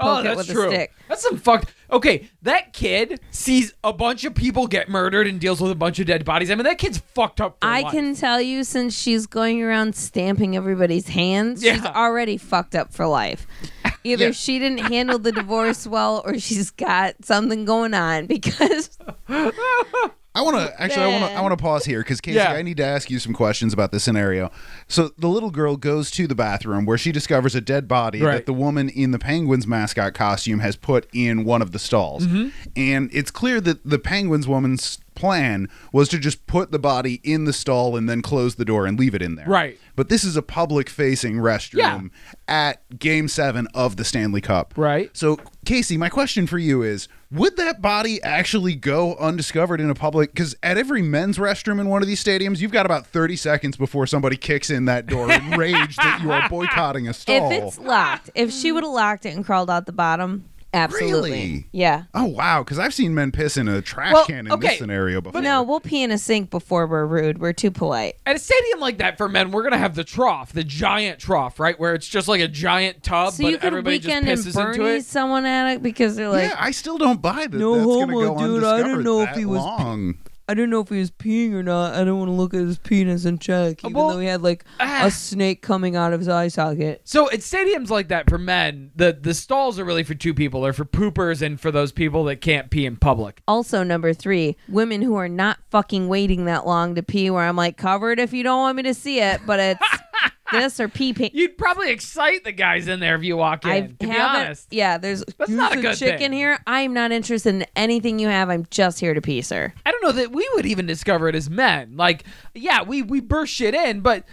oh, 0.00 0.16
poke 0.16 0.20
it 0.20 0.24
that's 0.24 0.36
with 0.38 0.50
a 0.50 0.52
true. 0.52 0.70
stick. 0.70 0.92
That's 1.08 1.22
some 1.22 1.36
fucked. 1.36 1.72
Okay, 1.90 2.28
that 2.42 2.72
kid 2.72 3.20
sees 3.30 3.74
a 3.82 3.92
bunch 3.92 4.24
of 4.24 4.34
people 4.34 4.66
get 4.66 4.88
murdered 4.88 5.26
and 5.26 5.40
deals 5.40 5.60
with 5.60 5.70
a 5.72 5.74
bunch 5.74 5.98
of 5.98 6.06
dead 6.06 6.24
bodies. 6.24 6.50
I 6.50 6.54
mean, 6.54 6.64
that 6.64 6.78
kid's 6.78 6.98
fucked 6.98 7.40
up. 7.40 7.58
For 7.60 7.66
I 7.66 7.82
life. 7.82 7.92
can 7.92 8.14
tell 8.14 8.40
you 8.40 8.62
since 8.64 8.96
she's 8.96 9.26
going 9.26 9.62
around 9.62 9.94
stamping 9.96 10.56
everybody's 10.56 11.08
hands, 11.08 11.62
she's 11.62 11.84
already 11.84 12.36
fucked 12.36 12.74
up 12.74 12.92
for 12.92 13.06
life. 13.06 13.46
Either 14.04 14.26
Yeah. 14.26 14.30
she 14.32 14.58
didn't 14.58 14.78
handle 14.90 15.18
the 15.18 15.32
divorce 15.32 15.86
well 15.86 16.22
or 16.24 16.38
she's 16.38 16.70
got 16.70 17.14
something 17.24 17.64
going 17.64 17.92
on 17.92 18.26
because 18.26 18.96
I 20.34 20.42
want 20.42 20.56
to 20.56 20.80
actually. 20.80 21.02
I 21.04 21.08
want 21.08 21.24
to. 21.32 21.38
I 21.38 21.40
want 21.40 21.52
to 21.58 21.62
pause 21.62 21.84
here 21.84 22.00
because 22.00 22.20
Casey, 22.20 22.36
Yeah. 22.36 22.52
I 22.52 22.62
need 22.62 22.76
to 22.76 22.84
ask 22.84 23.10
you 23.10 23.18
some 23.18 23.32
questions 23.32 23.72
about 23.72 23.90
this 23.90 24.04
scenario. 24.04 24.50
So 24.86 25.10
the 25.18 25.26
little 25.28 25.50
girl 25.50 25.76
goes 25.76 26.08
to 26.12 26.28
the 26.28 26.36
bathroom 26.36 26.86
where 26.86 26.96
she 26.98 27.10
discovers 27.10 27.54
a 27.56 27.60
dead 27.60 27.88
body 27.88 28.22
Right. 28.22 28.34
that 28.34 28.46
the 28.46 28.52
woman 28.52 28.88
in 28.90 29.10
the 29.10 29.18
Penguins 29.18 29.66
mascot 29.66 30.14
costume 30.14 30.60
has 30.60 30.76
put 30.76 31.08
in 31.12 31.44
one 31.44 31.62
of 31.62 31.72
the 31.72 31.78
stalls, 31.80 32.26
Mm-hmm. 32.26 32.48
and 32.76 33.10
it's 33.12 33.30
clear 33.32 33.60
that 33.60 33.84
the 33.84 33.98
Penguins 33.98 34.46
woman's 34.46 34.98
plan 35.20 35.68
was 35.92 36.08
to 36.08 36.18
just 36.18 36.46
put 36.46 36.72
the 36.72 36.78
body 36.78 37.20
in 37.22 37.44
the 37.44 37.52
stall 37.52 37.96
and 37.96 38.08
then 38.08 38.22
close 38.22 38.54
the 38.54 38.64
door 38.64 38.86
and 38.86 38.98
leave 38.98 39.14
it 39.14 39.22
in 39.22 39.34
there. 39.34 39.46
Right. 39.46 39.78
But 39.96 40.08
this 40.08 40.24
is 40.24 40.36
a 40.36 40.42
public-facing 40.42 41.34
restroom 41.34 42.10
at 42.48 42.98
Game 42.98 43.28
Seven 43.28 43.68
of 43.74 43.96
the 43.96 44.04
Stanley 44.04 44.40
Cup. 44.40 44.74
Right. 44.76 45.14
So, 45.16 45.38
Casey, 45.66 45.96
my 45.96 46.08
question 46.08 46.46
for 46.46 46.58
you 46.58 46.82
is 46.82 47.06
Would 47.30 47.56
that 47.58 47.82
body 47.82 48.20
actually 48.22 48.74
go 48.74 49.14
undiscovered 49.16 49.80
in 49.80 49.90
a 49.90 49.94
public? 49.94 50.32
Because 50.32 50.56
at 50.62 50.78
every 50.78 51.02
men's 51.02 51.36
restroom 51.38 51.80
in 51.80 51.88
one 51.88 52.00
of 52.02 52.08
these 52.08 52.22
stadiums, 52.24 52.60
you've 52.60 52.72
got 52.72 52.86
about 52.86 53.06
30 53.06 53.36
seconds 53.36 53.76
before 53.76 54.06
somebody 54.06 54.36
kicks 54.36 54.70
in 54.70 54.86
that 54.86 55.06
door 55.06 55.30
in 55.30 55.50
rage 55.58 55.96
that 55.96 56.20
you 56.22 56.32
are 56.32 56.48
boycotting 56.48 57.06
a 57.08 57.12
stall. 57.12 57.52
if 57.52 57.62
it's 57.62 57.78
locked, 57.78 58.30
if 58.34 58.50
she 58.52 58.72
would 58.72 58.84
have 58.84 58.92
locked 58.92 59.26
it 59.26 59.36
and 59.36 59.44
crawled 59.44 59.68
out 59.70 59.84
the 59.86 59.92
bottom, 59.92 60.46
Absolutely. 60.72 61.30
Really? 61.30 61.66
Yeah. 61.72 62.04
Oh 62.14 62.26
wow, 62.26 62.62
because 62.62 62.78
I've 62.78 62.94
seen 62.94 63.14
men 63.14 63.32
piss 63.32 63.56
in 63.56 63.66
a 63.66 63.82
trash 63.82 64.12
Well, 64.12 64.24
can 64.26 64.46
in 64.46 64.52
okay, 64.52 64.68
this 64.68 64.78
scenario 64.78 65.20
before. 65.20 65.32
But 65.32 65.42
No, 65.44 65.62
we'll 65.62 65.80
pee 65.80 66.02
in 66.02 66.10
a 66.12 66.18
sink 66.18 66.50
before 66.50 66.86
we're 66.86 67.06
rude. 67.06 67.38
We're 67.38 67.52
too 67.52 67.70
polite. 67.72 68.16
At 68.24 68.36
a 68.36 68.38
stadium 68.38 68.78
like 68.78 68.98
that 68.98 69.18
for 69.18 69.28
men, 69.28 69.50
we're 69.50 69.64
gonna 69.64 69.78
have 69.78 69.96
the 69.96 70.04
trough, 70.04 70.52
the 70.52 70.62
giant 70.62 71.18
trough, 71.18 71.58
right, 71.58 71.78
where 71.78 71.94
it's 71.94 72.06
just 72.06 72.28
like 72.28 72.40
a 72.40 72.48
giant 72.48 73.02
tub, 73.02 73.32
So 73.32 73.42
but 73.42 73.52
you 73.52 73.58
could 73.58 73.66
everybody 73.66 73.98
just 73.98 74.06
weekend 74.08 74.28
and 74.28 74.38
pisses 74.38 74.46
into 74.46 74.78
Bernie 74.78 74.96
it. 74.98 75.04
someone 75.06 75.44
at 75.44 75.74
it 75.74 75.82
because 75.82 76.14
they're 76.14 76.28
like, 76.28 76.50
yeah, 76.50 76.56
I 76.58 76.70
still 76.70 76.98
don't 76.98 77.20
buy 77.20 77.46
that. 77.48 77.52
No 77.52 77.74
that's 77.74 77.84
homo, 77.84 78.34
go 78.36 78.38
dude. 78.38 78.64
I 78.64 78.76
didn't 78.82 79.02
know 79.02 79.22
if 79.22 79.30
that 79.30 79.36
he 79.38 79.44
was 79.44 79.58
long. 79.62 80.18
I 80.50 80.54
didn't 80.54 80.70
know 80.70 80.80
if 80.80 80.88
he 80.88 80.98
was 80.98 81.12
peeing 81.12 81.52
or 81.52 81.62
not. 81.62 81.94
I 81.94 82.02
don't 82.02 82.18
want 82.18 82.28
to 82.28 82.32
look 82.32 82.54
at 82.54 82.60
his 82.62 82.76
penis 82.76 83.24
and 83.24 83.40
check, 83.40 83.84
even 83.84 83.92
well, 83.92 84.08
though 84.08 84.18
he 84.18 84.26
had 84.26 84.42
like 84.42 84.64
ah. 84.80 85.02
a 85.06 85.10
snake 85.12 85.62
coming 85.62 85.94
out 85.94 86.12
of 86.12 86.18
his 86.18 86.28
eye 86.28 86.48
socket. 86.48 87.02
So 87.04 87.30
at 87.30 87.38
stadiums 87.38 87.88
like 87.88 88.08
that 88.08 88.28
for 88.28 88.36
men, 88.36 88.90
the 88.96 89.12
the 89.12 89.32
stalls 89.32 89.78
are 89.78 89.84
really 89.84 90.02
for 90.02 90.14
two 90.14 90.34
people. 90.34 90.62
They're 90.62 90.72
for 90.72 90.84
poopers 90.84 91.40
and 91.40 91.60
for 91.60 91.70
those 91.70 91.92
people 91.92 92.24
that 92.24 92.40
can't 92.40 92.68
pee 92.68 92.84
in 92.84 92.96
public. 92.96 93.42
Also, 93.46 93.84
number 93.84 94.12
three, 94.12 94.56
women 94.68 95.02
who 95.02 95.14
are 95.14 95.28
not 95.28 95.60
fucking 95.70 96.08
waiting 96.08 96.46
that 96.46 96.66
long 96.66 96.96
to 96.96 97.02
pee, 97.04 97.30
where 97.30 97.44
I'm 97.44 97.54
like, 97.54 97.76
covered 97.76 98.18
if 98.18 98.32
you 98.32 98.42
don't 98.42 98.58
want 98.58 98.76
me 98.76 98.82
to 98.82 98.94
see 98.94 99.20
it, 99.20 99.40
but 99.46 99.60
it's 99.60 99.80
this 100.52 100.80
or 100.80 100.88
pee 100.88 101.12
pee. 101.12 101.30
You'd 101.32 101.56
probably 101.58 101.90
excite 101.90 102.44
the 102.44 102.52
guys 102.52 102.88
in 102.88 103.00
there 103.00 103.14
if 103.16 103.22
you 103.22 103.36
walk 103.36 103.64
in. 103.64 103.70
I 103.70 103.80
to 103.82 103.88
be 103.88 104.06
haven't. 104.06 104.46
honest, 104.46 104.66
Yeah, 104.70 104.98
there's 104.98 105.24
That's 105.38 105.50
use 105.50 105.56
not 105.58 105.74
a 105.74 105.76
of 105.76 105.82
good 105.82 105.96
chicken 105.96 106.18
thing. 106.18 106.32
here. 106.32 106.58
I'm 106.66 106.92
not 106.94 107.12
interested 107.12 107.54
in 107.54 107.66
anything 107.76 108.18
you 108.18 108.28
have. 108.28 108.48
I'm 108.50 108.66
just 108.70 109.00
here 109.00 109.14
to 109.14 109.20
pee, 109.20 109.42
sir. 109.42 109.72
I 109.86 109.90
don't 109.90 110.02
know 110.02 110.12
that 110.12 110.32
we 110.32 110.48
would 110.54 110.66
even 110.66 110.86
discover 110.86 111.28
it 111.28 111.34
as 111.34 111.48
men. 111.50 111.96
Like, 111.96 112.24
yeah, 112.54 112.82
we 112.82 113.02
we 113.02 113.20
burst 113.20 113.52
shit 113.54 113.74
in, 113.74 114.00
but 114.00 114.24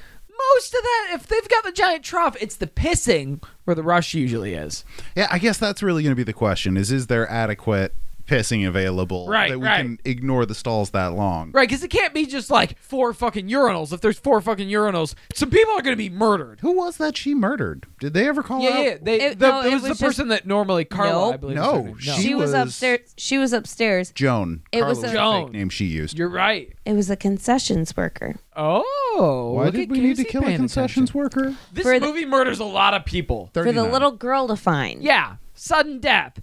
most 0.56 0.74
of 0.74 0.82
that, 0.84 1.10
if 1.16 1.28
they've 1.28 1.50
got 1.50 1.64
the 1.64 1.72
giant 1.72 2.04
trough, 2.04 2.36
it's 2.40 2.58
the 2.58 2.68
pissing 2.68 3.42
where 3.66 3.74
the 3.74 3.82
rush 3.84 4.14
usually 4.14 4.54
is. 4.54 4.86
Yeah, 5.16 5.28
I 5.32 5.40
guess 5.40 5.58
that's 5.58 5.82
really 5.82 6.04
going 6.04 6.12
to 6.12 6.16
be 6.16 6.24
the 6.24 6.34
question: 6.34 6.78
is 6.78 6.92
is 6.92 7.08
there 7.08 7.28
adequate 7.30 7.94
pissing 8.28 8.68
available 8.68 9.28
Right, 9.28 9.50
that 9.50 9.60
we 9.60 9.66
right. 9.66 9.78
can 9.82 10.00
ignore 10.06 10.46
the 10.46 10.54
stalls 10.54 10.90
that 10.92 11.14
long? 11.14 11.52
Right, 11.52 11.68
because 11.68 11.84
it 11.84 11.88
can't 11.90 12.14
be 12.14 12.26
just 12.26 12.52
like 12.52 12.78
four 12.78 13.14
fucking 13.14 13.48
urinals. 13.48 13.94
If 13.94 14.02
there's 14.02 14.20
four 14.20 14.42
fucking 14.42 14.68
urinals, 14.70 15.16
some 15.34 15.50
people 15.50 15.74
are 15.74 15.82
going 15.82 15.94
to 15.94 15.98
be 15.98 16.10
murdered. 16.10 16.60
Who 16.62 16.74
was 16.74 16.98
that 16.98 17.16
she 17.18 17.34
murdered? 17.34 17.86
Did 18.00 18.14
they 18.14 18.28
ever 18.28 18.44
call 18.44 18.62
Yeah, 18.62 18.70
out? 18.70 18.84
yeah. 18.84 18.98
They, 19.02 19.22
It- 19.22 19.40
the, 19.40 19.48
no, 19.50 19.62
it 19.62 19.68
it 19.68 19.74
was, 19.74 19.84
was 19.84 19.98
the 19.98 20.06
person 20.06 20.28
that 20.28 20.46
normally 20.46 20.86
Carla, 20.86 21.34
I 21.34 21.38
believe. 21.38 21.56
No, 21.56 21.70
is 21.72 21.76
her 21.78 21.84
name. 21.84 21.98
she- 22.00 22.12
She 22.22 22.36
was, 22.36 22.52
was- 22.52 22.54
upstairs. 22.54 23.00
She 23.18 23.38
was 23.38 23.54
upstairs. 23.54 24.12
Joan. 24.12 24.62
It 24.72 24.84
was 24.84 25.00
Carla 25.00 25.08
a- 25.08 25.12
the 25.12 25.14
Joan. 25.18 25.46
fake 25.48 25.54
name 25.54 25.70
she 25.70 25.86
used. 25.86 26.18
You're 26.20 26.30
right. 26.30 26.74
It 26.86 26.94
was 26.94 27.10
a 27.10 27.16
concessions 27.16 27.96
worker. 27.96 28.36
Oh, 28.56 29.54
Why 29.56 29.70
did 29.70 29.82
at 29.84 29.90
we 29.90 30.00
need 30.00 30.18
to 30.18 30.24
kill 30.24 30.44
a 30.44 30.56
concessions 30.56 31.10
attention. 31.12 31.20
worker? 31.20 31.56
This 31.72 31.86
the- 31.86 32.00
movie 32.00 32.26
murders 32.26 32.60
a 32.60 32.66
lot 32.66 32.94
of 32.94 33.06
people. 33.06 33.50
for 33.54 33.72
the 33.72 33.84
little 33.84 34.12
girl 34.12 34.48
to 34.48 34.56
find. 34.56 35.02
Yeah, 35.04 35.36
sudden 35.54 36.00
death. 36.00 36.40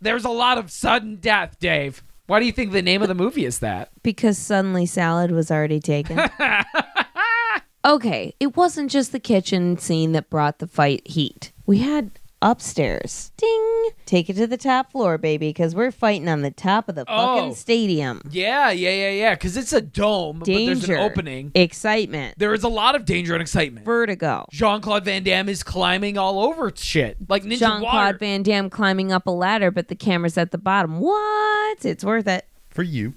There's 0.00 0.24
a 0.24 0.30
lot 0.30 0.58
of 0.58 0.70
sudden 0.70 1.16
death, 1.16 1.58
Dave. 1.58 2.02
Why 2.26 2.40
do 2.40 2.46
you 2.46 2.52
think 2.52 2.72
the 2.72 2.82
name 2.82 3.02
of 3.02 3.08
the 3.08 3.14
movie 3.14 3.44
is 3.44 3.58
that? 3.60 3.90
Because 4.02 4.38
suddenly 4.38 4.86
salad 4.86 5.30
was 5.30 5.50
already 5.50 5.80
taken. 5.80 6.18
okay, 7.84 8.34
it 8.40 8.56
wasn't 8.56 8.90
just 8.90 9.12
the 9.12 9.20
kitchen 9.20 9.76
scene 9.76 10.12
that 10.12 10.30
brought 10.30 10.58
the 10.58 10.66
fight 10.66 11.06
heat. 11.06 11.52
We 11.66 11.78
had 11.78 12.17
upstairs. 12.40 13.32
Ding! 13.36 13.90
Take 14.06 14.28
it 14.30 14.34
to 14.34 14.46
the 14.46 14.56
top 14.56 14.92
floor, 14.92 15.18
baby, 15.18 15.48
because 15.48 15.74
we're 15.74 15.90
fighting 15.90 16.28
on 16.28 16.42
the 16.42 16.50
top 16.50 16.88
of 16.88 16.94
the 16.94 17.04
fucking 17.04 17.50
Oh. 17.50 17.54
stadium. 17.54 18.20
Yeah, 18.30 18.70
yeah, 18.70 18.90
yeah, 18.90 19.10
yeah. 19.10 19.34
Because 19.34 19.56
it's 19.56 19.72
a 19.72 19.80
dome, 19.80 20.40
but 20.40 20.46
there's 20.46 20.80
Danger. 20.80 20.94
an 20.96 21.00
opening. 21.00 21.52
Excitement. 21.54 22.34
There 22.38 22.54
is 22.54 22.62
a 22.62 22.68
lot 22.68 22.94
of 22.94 23.04
danger 23.04 23.34
and 23.34 23.42
excitement. 23.42 23.84
Vertigo. 23.84 24.46
Jean 24.50 24.80
Claude 24.80 25.04
Van 25.04 25.22
Damme 25.22 25.48
is 25.48 25.62
climbing 25.62 26.16
all 26.18 26.40
over 26.40 26.72
shit 26.74 27.16
like 27.28 27.42
Ninja 27.44 27.58
Jean 27.58 27.80
Water. 27.82 27.90
Claude 27.90 28.18
Van 28.20 28.42
Damme 28.42 28.70
climbing 28.70 29.12
up 29.12 29.26
a 29.26 29.30
ladder, 29.30 29.70
but 29.70 29.88
the 29.88 29.94
camera's 29.96 30.38
at 30.38 30.50
the 30.50 30.58
bottom. 30.58 31.00
What? 31.00 31.84
It's 31.84 32.04
worth 32.04 32.26
it 32.26 32.46
For 32.70 32.82
you. 32.82 33.14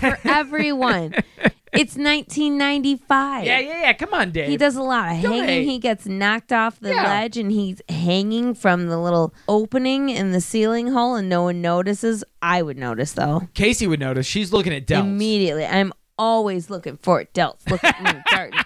for 0.00 0.18
everyone. 0.24 1.14
it's 1.72 1.96
1995. 1.96 3.44
yeah, 3.46 3.58
yeah, 3.58 3.80
yeah. 3.82 3.92
Come 3.92 4.12
on, 4.14 4.30
Dave. 4.32 4.48
He 4.48 4.56
does 4.56 4.76
a 4.76 4.82
lot 4.82 5.14
of 5.16 5.22
Don't 5.22 5.32
hanging. 5.32 5.46
hate. 5.48 5.64
He 5.64 5.78
gets 5.78 6.06
knocked 6.06 6.52
off 6.52 6.80
the 6.80 6.90
Yeah. 6.90 7.04
ledge 7.04 7.36
and 7.36 7.50
he's 7.52 7.80
hanging 7.88 8.54
from 8.54 8.88
the 8.88 8.98
little 8.98 9.32
opening 9.48 10.08
in 10.10 10.32
the 10.32 10.40
ceiling 10.40 10.88
hole 10.92 11.14
and 11.14 11.28
no 11.28 11.44
one 11.44 11.60
notices. 11.60 12.24
I 12.42 12.62
would 12.62 12.78
notice 12.78 13.12
though. 13.12 13.48
Casey 13.54 13.86
would 13.86 14.00
notice. 14.00 14.26
She's 14.26 14.52
looking 14.52 14.72
at 14.74 14.86
Dells. 14.86 15.04
Immediately. 15.06 15.66
I'm 15.66 15.92
always 16.18 16.70
looking 16.70 16.96
for 16.98 17.20
it. 17.20 17.32
Delts. 17.32 17.68
Look 17.70 17.82
at 17.84 18.02
me. 18.02 18.20
darting. 18.30 18.60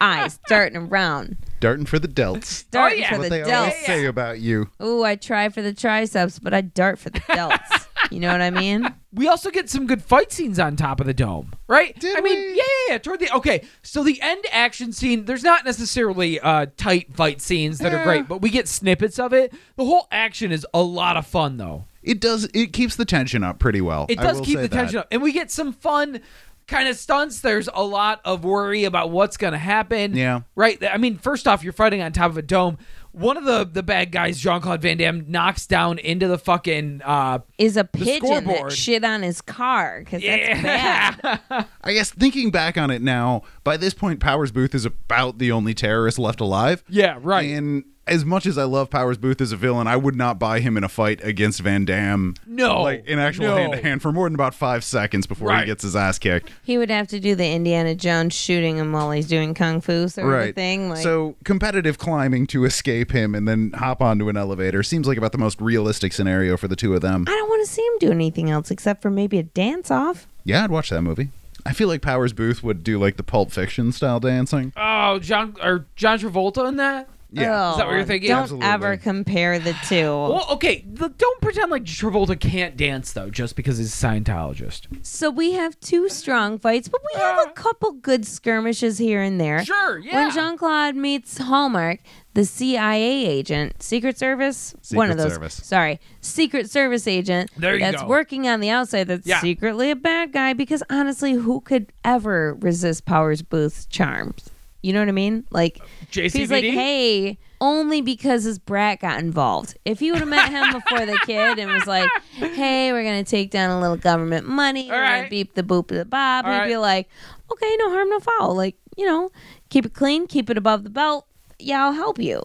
Eyes 0.00 0.38
darting 0.48 0.76
around. 0.76 1.36
Darting 1.60 1.86
for 1.86 1.98
the 1.98 2.08
delts. 2.08 2.64
Darting 2.70 2.98
oh, 2.98 3.00
yeah. 3.00 3.10
for 3.12 3.18
what 3.18 3.22
the 3.24 3.30
they 3.30 3.40
delts. 3.42 3.56
always 3.58 3.86
say 3.86 4.04
about 4.04 4.40
you. 4.40 4.68
Ooh, 4.82 5.04
I 5.04 5.16
try 5.16 5.48
for 5.48 5.62
the 5.62 5.72
triceps, 5.72 6.38
but 6.38 6.52
I 6.52 6.60
dart 6.60 6.98
for 6.98 7.08
the 7.10 7.20
delts. 7.20 7.86
you 8.10 8.20
know 8.20 8.30
what 8.30 8.42
I 8.42 8.50
mean? 8.50 8.92
We 9.16 9.26
also 9.28 9.50
get 9.50 9.70
some 9.70 9.86
good 9.86 10.02
fight 10.02 10.30
scenes 10.30 10.58
on 10.58 10.76
top 10.76 11.00
of 11.00 11.06
the 11.06 11.14
dome, 11.14 11.52
right? 11.66 11.98
Did 11.98 12.16
I 12.16 12.20
mean, 12.20 12.38
we? 12.38 12.48
yeah, 12.50 12.62
yeah, 12.62 12.92
yeah. 12.92 12.98
Toward 12.98 13.20
the 13.20 13.34
okay, 13.34 13.64
so 13.82 14.04
the 14.04 14.20
end 14.20 14.44
action 14.52 14.92
scene. 14.92 15.24
There's 15.24 15.42
not 15.42 15.64
necessarily 15.64 16.38
uh, 16.38 16.66
tight 16.76 17.14
fight 17.16 17.40
scenes 17.40 17.78
that 17.78 17.94
are 17.94 18.04
great, 18.04 18.28
but 18.28 18.42
we 18.42 18.50
get 18.50 18.68
snippets 18.68 19.18
of 19.18 19.32
it. 19.32 19.52
The 19.76 19.84
whole 19.84 20.06
action 20.12 20.52
is 20.52 20.66
a 20.74 20.82
lot 20.82 21.16
of 21.16 21.26
fun, 21.26 21.56
though. 21.56 21.84
It 22.02 22.20
does. 22.20 22.44
It 22.54 22.72
keeps 22.72 22.96
the 22.96 23.06
tension 23.06 23.42
up 23.42 23.58
pretty 23.58 23.80
well. 23.80 24.06
It 24.08 24.18
does 24.18 24.40
keep 24.40 24.56
the 24.56 24.68
that. 24.68 24.72
tension 24.72 24.98
up, 24.98 25.08
and 25.10 25.22
we 25.22 25.32
get 25.32 25.50
some 25.50 25.72
fun 25.72 26.20
kind 26.66 26.88
of 26.88 26.96
stunts. 26.96 27.40
There's 27.40 27.68
a 27.72 27.82
lot 27.82 28.20
of 28.24 28.44
worry 28.44 28.84
about 28.84 29.10
what's 29.10 29.36
going 29.36 29.52
to 29.52 29.58
happen. 29.58 30.14
Yeah. 30.14 30.42
right. 30.54 30.82
I 30.84 30.98
mean, 30.98 31.16
first 31.18 31.48
off, 31.48 31.64
you're 31.64 31.72
fighting 31.72 32.02
on 32.02 32.12
top 32.12 32.30
of 32.30 32.36
a 32.36 32.42
dome. 32.42 32.78
One 33.16 33.38
of 33.38 33.44
the 33.44 33.64
the 33.64 33.82
bad 33.82 34.12
guys, 34.12 34.38
Jean 34.38 34.60
Claude 34.60 34.82
Van 34.82 34.98
Damme, 34.98 35.24
knocks 35.26 35.66
down 35.66 35.98
into 35.98 36.28
the 36.28 36.36
fucking. 36.36 37.00
Uh, 37.02 37.38
Is 37.56 37.78
a 37.78 37.84
pigeon 37.84 38.44
that 38.44 38.70
shit 38.72 39.04
on 39.04 39.22
his 39.22 39.40
car 39.40 40.00
because 40.00 40.22
that's 40.22 40.62
bad. 40.62 41.40
yeah. 41.50 41.64
I 41.82 41.92
guess 41.94 42.10
thinking 42.10 42.50
back 42.50 42.76
on 42.76 42.90
it 42.90 43.00
now, 43.00 43.42
by 43.64 43.78
this 43.78 43.94
point, 43.94 44.20
Powers 44.20 44.52
Boothe 44.52 44.74
is 44.74 44.84
about 44.84 45.38
the 45.38 45.50
only 45.50 45.72
terrorist 45.72 46.18
left 46.18 46.40
alive. 46.40 46.84
yeah. 46.90 47.18
Right. 47.22 47.50
And 47.52 47.84
as 48.06 48.24
much 48.24 48.46
as 48.46 48.56
I 48.56 48.64
love 48.64 48.88
Powers 48.90 49.18
Boothe 49.18 49.40
as 49.40 49.50
a 49.52 49.56
villain, 49.56 49.86
I 49.86 49.96
would 49.96 50.14
not 50.14 50.38
buy 50.38 50.60
him 50.60 50.76
in 50.76 50.84
a 50.84 50.88
fight 50.88 51.20
against 51.24 51.60
Van 51.60 51.84
Damme. 51.84 52.34
No, 52.46 52.82
Like 52.82 53.06
in 53.06 53.18
actual 53.18 53.46
no. 53.46 53.56
hand 53.56 53.72
to 53.72 53.82
hand 53.82 54.02
for 54.02 54.12
more 54.12 54.26
than 54.28 54.34
about 54.34 54.54
five 54.54 54.84
seconds 54.84 55.26
before 55.26 55.48
Right. 55.48 55.60
he 55.60 55.66
gets 55.66 55.82
his 55.82 55.96
ass 55.96 56.18
kicked. 56.18 56.50
He 56.62 56.78
would 56.78 56.90
have 56.90 57.08
to 57.08 57.18
do 57.20 57.34
the 57.34 57.50
Indiana 57.50 57.94
Jones 57.94 58.34
shooting 58.34 58.76
him 58.76 58.92
while 58.92 59.10
he's 59.10 59.26
doing 59.26 59.54
kung 59.54 59.80
fu 59.80 60.08
sort 60.08 60.48
of 60.48 60.54
thing. 60.54 60.88
Like, 60.90 61.02
so 61.02 61.34
competitive 61.44 61.98
climbing 61.98 62.46
to 62.48 62.64
escape 62.64 63.10
him 63.12 63.34
and 63.34 63.48
then 63.48 63.72
hop 63.74 64.00
onto 64.00 64.28
an 64.28 64.36
elevator 64.36 64.82
seems 64.82 65.06
like 65.08 65.18
about 65.18 65.32
the 65.32 65.38
most 65.38 65.60
realistic 65.60 66.12
scenario 66.12 66.56
for 66.56 66.68
the 66.68 66.76
two 66.76 66.94
of 66.94 67.00
them. 67.00 67.24
I 67.26 67.32
don't 67.32 67.48
want 67.48 67.66
to 67.66 67.72
see 67.72 67.82
him 67.82 67.98
do 68.00 68.10
anything 68.12 68.50
else 68.50 68.70
except 68.70 69.02
for 69.02 69.10
maybe 69.10 69.38
a 69.38 69.42
dance 69.42 69.90
off. 69.90 70.26
Yeah, 70.44 70.62
I'd 70.62 70.70
watch 70.70 70.90
that 70.90 71.02
movie. 71.02 71.30
I 71.64 71.72
feel 71.72 71.88
like 71.88 72.00
Powers 72.02 72.32
Boothe 72.32 72.62
would 72.62 72.84
do 72.84 72.96
like 73.00 73.16
the 73.16 73.24
Pulp 73.24 73.50
Fiction 73.50 73.90
style 73.90 74.20
dancing. 74.20 74.72
oh, 74.76 75.18
John 75.18 75.56
or 75.60 75.86
John 75.96 76.20
Travolta 76.20 76.68
in 76.68 76.76
that. 76.76 77.08
Yeah. 77.40 77.68
Oh, 77.68 77.70
Is 77.72 77.76
that 77.78 77.86
what 77.86 77.94
you're 77.94 78.04
thinking? 78.04 78.28
Don't 78.30 78.42
Absolutely. 78.42 78.66
ever 78.68 78.96
compare 78.96 79.58
the 79.58 79.74
two. 79.88 79.96
Well, 80.36 80.46
okay. 80.52 80.84
The, 80.86 81.08
don't 81.08 81.40
pretend 81.40 81.70
like 81.70 81.84
Travolta 81.84 82.38
can't 82.38 82.76
dance 82.76 83.12
though, 83.12 83.30
just 83.30 83.56
because 83.56 83.78
he's 83.78 83.92
a 84.02 84.06
Scientologist. 84.06 84.86
so 85.04 85.30
we 85.30 85.52
have 85.52 85.78
two 85.80 86.08
strong 86.08 86.58
fights, 86.58 86.88
but 86.88 87.00
we 87.14 87.20
uh, 87.20 87.24
have 87.24 87.48
a 87.48 87.52
couple 87.52 87.92
good 87.92 88.26
skirmishes 88.26 88.98
here 88.98 89.20
and 89.22 89.40
there. 89.40 89.64
Sure, 89.64 89.98
yeah. 89.98 90.14
When 90.14 90.30
Jean 90.32 90.56
Claude 90.56 90.96
meets 90.96 91.38
Hallmark, 91.38 92.00
the 92.34 92.44
CIA 92.44 93.26
agent, 93.26 93.82
Secret 93.82 94.18
Service, 94.18 94.74
one 94.92 95.10
of 95.10 95.16
those. 95.16 95.32
Service. 95.32 95.54
Sorry, 95.64 96.00
Secret 96.20 96.70
Service 96.70 97.06
agent 97.06 97.50
There 97.56 97.74
you 97.74 97.80
that's 97.80 98.02
go. 98.02 98.08
working 98.08 98.46
on 98.48 98.60
the 98.60 98.68
outside 98.70 99.04
that's 99.08 99.26
Yeah. 99.26 99.40
secretly 99.40 99.90
a 99.90 99.96
bad 99.96 100.32
guy. 100.32 100.52
Because 100.52 100.82
honestly, 100.90 101.32
who 101.32 101.60
could 101.60 101.92
ever 102.04 102.54
resist 102.60 103.04
Powers 103.06 103.42
Boothe's 103.42 103.86
charms? 103.86 104.50
You 104.82 104.92
know 104.92 105.00
what 105.00 105.08
I 105.08 105.12
mean? 105.12 105.44
Like, 105.50 105.80
if 106.14 106.32
he's 106.32 106.50
like, 106.50 106.64
hey, 106.64 107.38
only 107.60 108.00
because 108.02 108.44
his 108.44 108.58
brat 108.58 109.00
got 109.00 109.18
involved. 109.18 109.76
If 109.84 110.00
you 110.02 110.12
would 110.12 110.20
have 110.20 110.28
met 110.28 110.50
him 110.50 110.72
before 110.80 111.06
the 111.06 111.18
kid 111.24 111.58
and 111.58 111.70
was 111.72 111.86
like, 111.86 112.08
hey, 112.32 112.92
we're 112.92 113.02
gonna 113.02 113.24
take 113.24 113.50
down 113.50 113.70
a 113.70 113.80
little 113.80 113.96
government 113.96 114.46
money, 114.46 114.90
All 114.90 114.96
we're 114.96 115.02
right. 115.02 115.16
gonna 115.20 115.30
beep 115.30 115.54
the 115.54 115.62
boop 115.62 115.88
the 115.88 116.04
bob, 116.04 116.44
All 116.44 116.52
he'd 116.52 116.58
right. 116.58 116.68
be 116.68 116.76
like, 116.76 117.08
okay, 117.50 117.76
no 117.78 117.90
harm, 117.90 118.10
no 118.10 118.20
foul. 118.20 118.54
Like, 118.54 118.76
you 118.96 119.06
know, 119.06 119.30
keep 119.70 119.86
it 119.86 119.94
clean, 119.94 120.26
keep 120.26 120.50
it 120.50 120.58
above 120.58 120.84
the 120.84 120.90
belt. 120.90 121.26
Yeah, 121.58 121.84
I'll 121.86 121.92
help 121.92 122.18
you. 122.18 122.42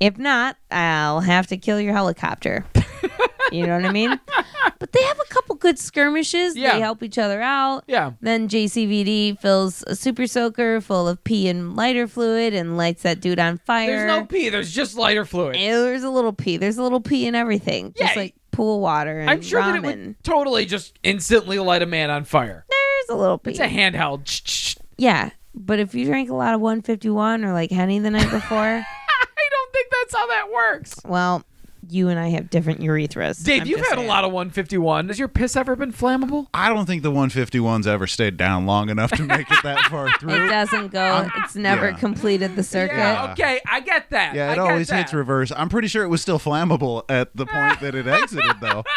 If 0.00 0.18
not, 0.18 0.56
I'll 0.70 1.20
have 1.20 1.46
to 1.46 1.56
kill 1.56 1.80
your 1.80 1.94
helicopter. 1.94 2.64
You 3.52 3.66
know 3.66 3.76
what 3.76 3.84
I 3.86 3.92
mean? 3.92 4.18
But 4.78 4.90
they 4.92 5.02
have 5.02 5.18
a 5.20 5.32
couple 5.32 5.54
good 5.56 5.78
skirmishes. 5.78 6.56
Yeah. 6.56 6.74
They 6.74 6.80
help 6.80 7.02
each 7.04 7.16
other 7.18 7.40
out. 7.40 7.84
Yeah. 7.86 8.12
Then 8.20 8.48
JCVD 8.48 9.40
fills 9.40 9.84
a 9.86 9.94
super 9.94 10.26
soaker 10.26 10.80
full 10.80 11.06
of 11.08 11.22
pee 11.22 11.48
and 11.48 11.76
lighter 11.76 12.08
fluid 12.08 12.52
and 12.52 12.76
lights 12.76 13.02
that 13.02 13.20
dude 13.20 13.38
on 13.38 13.58
fire. 13.58 13.86
There's 13.88 14.06
no 14.08 14.24
pee. 14.24 14.48
There's 14.48 14.72
just 14.72 14.96
lighter 14.96 15.24
fluid. 15.24 15.54
Eh, 15.56 15.70
There's 15.70 16.02
a 16.02 16.10
little 16.10 16.32
pee. 16.32 16.56
There's 16.56 16.78
a 16.78 16.82
little 16.82 17.00
pee 17.00 17.26
in 17.28 17.34
everything. 17.36 17.92
Just 17.96 18.14
Yeah. 18.16 18.22
like 18.22 18.34
pool 18.50 18.80
water 18.80 19.20
and 19.20 19.30
I'm 19.30 19.40
sure 19.42 19.60
ramen. 19.62 19.72
that 19.72 19.76
it 19.76 19.82
would 20.06 20.24
totally 20.24 20.66
just 20.66 20.98
instantly 21.04 21.58
light 21.60 21.82
a 21.82 21.86
man 21.86 22.10
on 22.10 22.24
fire. 22.24 22.64
There's 22.68 23.16
a 23.16 23.20
little 23.20 23.38
pee. 23.38 23.50
It's 23.52 23.60
a 23.60 23.68
handheld. 23.68 24.76
yeah. 24.96 25.30
But 25.54 25.78
if 25.80 25.94
you 25.94 26.06
drank 26.06 26.28
a 26.30 26.34
lot 26.34 26.54
of 26.54 26.60
151 26.60 27.44
or 27.44 27.52
like 27.52 27.70
Henny 27.70 27.98
the 28.00 28.10
night 28.10 28.30
before, 28.30 28.58
I 28.58 29.48
don't 29.50 29.72
think 29.72 29.88
that's 29.90 30.14
how 30.14 30.26
that 30.28 30.50
works. 30.52 30.96
well, 31.04 31.44
you 31.92 32.08
and 32.08 32.18
I 32.18 32.28
have 32.28 32.50
different 32.50 32.80
urethras. 32.80 33.44
Dave, 33.44 33.62
I'm 33.62 33.68
you've 33.68 33.78
just 33.78 33.90
had 33.90 33.98
a 33.98 34.06
lot 34.06 34.24
of 34.24 34.32
151. 34.32 35.08
Has 35.08 35.18
your 35.18 35.28
piss 35.28 35.56
ever 35.56 35.76
been 35.76 35.92
flammable? 35.92 36.46
I 36.54 36.68
don't 36.68 36.86
think 36.86 37.02
the 37.02 37.12
151's 37.12 37.86
ever 37.86 38.06
stayed 38.06 38.36
down 38.36 38.66
long 38.66 38.88
enough 38.88 39.10
to 39.12 39.22
make 39.22 39.50
it 39.50 39.62
that 39.62 39.80
far 39.90 40.10
through. 40.18 40.30
It 40.30 40.36
through. 40.36 40.48
doesn't 40.48 40.92
go. 40.92 41.28
It's 41.36 41.54
never 41.54 41.90
yeah. 41.90 41.98
completed 41.98 42.56
the 42.56 42.62
circuit. 42.62 42.96
Yeah, 42.96 43.32
okay, 43.32 43.60
I 43.70 43.80
get 43.80 44.10
that. 44.10 44.34
Yeah, 44.34 44.48
I 44.48 44.52
it 44.52 44.56
get 44.56 44.60
always 44.60 44.88
that. 44.88 44.96
hits 44.96 45.14
reverse. 45.14 45.52
I'm 45.54 45.68
pretty 45.68 45.88
sure 45.88 46.04
it 46.04 46.08
was 46.08 46.22
still 46.22 46.38
flammable 46.38 47.04
at 47.08 47.34
the 47.36 47.46
point 47.46 47.80
that 47.80 47.94
it 47.94 48.06
exited, 48.06 48.56
though. 48.60 48.84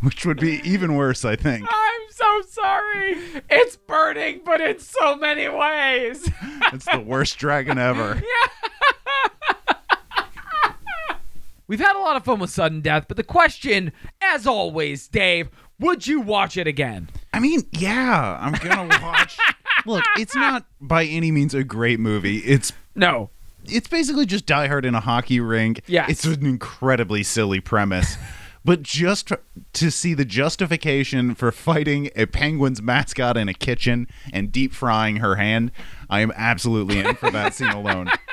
Which 0.00 0.24
would 0.24 0.40
be 0.40 0.60
even 0.64 0.94
worse, 0.94 1.24
I 1.24 1.36
think. 1.36 1.66
I'm 1.68 2.00
so 2.10 2.42
sorry. 2.48 3.16
It's 3.50 3.76
burning, 3.76 4.40
but 4.44 4.60
in 4.60 4.78
so 4.78 5.16
many 5.16 5.48
ways. 5.48 6.30
It's 6.72 6.86
the 6.86 7.00
worst 7.00 7.38
dragon 7.38 7.78
ever. 7.78 8.22
We've 11.68 11.80
had 11.80 11.96
a 11.96 11.98
lot 12.00 12.16
of 12.16 12.24
fun 12.24 12.38
with 12.38 12.50
sudden 12.50 12.80
death, 12.80 13.06
but 13.08 13.16
the 13.16 13.24
question, 13.24 13.92
as 14.22 14.46
always, 14.46 15.08
Dave, 15.08 15.48
would 15.80 16.06
you 16.06 16.20
watch 16.20 16.56
it 16.56 16.66
again? 16.66 17.08
I 17.32 17.40
mean, 17.40 17.62
yeah, 17.72 18.38
I'm 18.40 18.52
gonna 18.52 18.88
watch. 19.02 19.36
Look, 19.84 20.04
it's 20.16 20.34
not 20.34 20.64
by 20.80 21.04
any 21.04 21.30
means 21.30 21.54
a 21.54 21.64
great 21.64 21.98
movie. 22.00 22.38
It's 22.38 22.72
No. 22.94 23.30
it's 23.66 23.88
basically 23.88 24.26
just 24.26 24.46
Die 24.46 24.66
Hard 24.68 24.84
in 24.84 24.94
a 24.94 25.00
hockey 25.00 25.40
rink. 25.40 25.82
Yeah, 25.86 26.06
It's 26.08 26.24
an 26.24 26.46
incredibly 26.46 27.22
silly 27.22 27.60
premise. 27.60 28.16
But 28.64 28.82
just 28.82 29.30
to 29.74 29.90
see 29.92 30.12
the 30.14 30.24
justification 30.24 31.36
for 31.36 31.52
fighting 31.52 32.10
a 32.16 32.26
penguin's 32.26 32.82
mascot 32.82 33.36
in 33.36 33.48
a 33.48 33.54
kitchen 33.54 34.08
and 34.32 34.50
deep 34.50 34.72
frying 34.72 35.16
her 35.18 35.36
hand, 35.36 35.70
I 36.10 36.18
am 36.18 36.32
absolutely 36.34 36.98
in 36.98 37.14
for 37.14 37.30
that 37.30 37.54
scene 37.54 37.68
alone. 37.68 38.10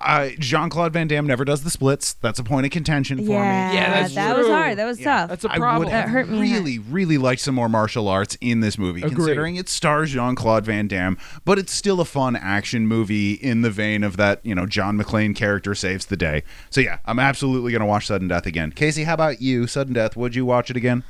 Uh, 0.00 0.30
Jean 0.38 0.70
Claude 0.70 0.94
Van 0.94 1.06
Damme 1.08 1.26
never 1.26 1.44
does 1.44 1.62
the 1.62 1.68
splits. 1.68 2.14
That's 2.14 2.38
a 2.38 2.44
point 2.44 2.64
of 2.64 2.72
contention 2.72 3.18
for 3.18 3.32
Yeah, 3.32 3.68
me. 3.70 3.74
Yeah, 3.76 3.90
that's 4.00 4.14
that 4.14 4.36
was 4.36 4.46
hard. 4.46 4.78
That 4.78 4.86
was 4.86 4.98
Yeah, 4.98 5.04
tough. 5.04 5.28
That's 5.28 5.44
a 5.44 5.48
problem. 5.48 5.66
I 5.68 5.78
would 5.78 5.88
That 5.88 6.00
have 6.02 6.08
hurt 6.08 6.28
me. 6.30 6.40
really, 6.40 6.78
really 6.78 7.18
liked 7.18 7.42
some 7.42 7.54
more 7.54 7.68
martial 7.68 8.08
arts 8.08 8.36
in 8.40 8.60
this 8.60 8.78
movie, 8.78 9.02
Agreed. 9.02 9.14
considering 9.16 9.56
it 9.56 9.68
stars 9.68 10.12
Jean 10.12 10.34
Claude 10.34 10.64
Van 10.64 10.88
Damme, 10.88 11.18
but 11.44 11.58
it's 11.58 11.74
still 11.74 12.00
a 12.00 12.06
fun 12.06 12.34
action 12.34 12.86
movie 12.86 13.32
in 13.34 13.60
the 13.60 13.70
vein 13.70 14.02
of 14.02 14.16
that, 14.16 14.40
you 14.42 14.54
know, 14.54 14.64
John 14.64 14.96
McClane 14.98 15.36
character 15.36 15.74
saves 15.74 16.06
the 16.06 16.16
day. 16.16 16.44
So 16.70 16.80
yeah, 16.80 17.00
I'm 17.04 17.18
absolutely 17.18 17.70
gonna 17.72 17.84
watch 17.86 18.06
Sudden 18.06 18.28
Death 18.28 18.46
again. 18.46 18.72
Casey, 18.72 19.04
how 19.04 19.14
about 19.14 19.42
you? 19.42 19.66
Sudden 19.66 19.92
Death, 19.92 20.16
would 20.16 20.34
you 20.34 20.46
watch 20.46 20.70
it 20.70 20.76
again? 20.78 21.04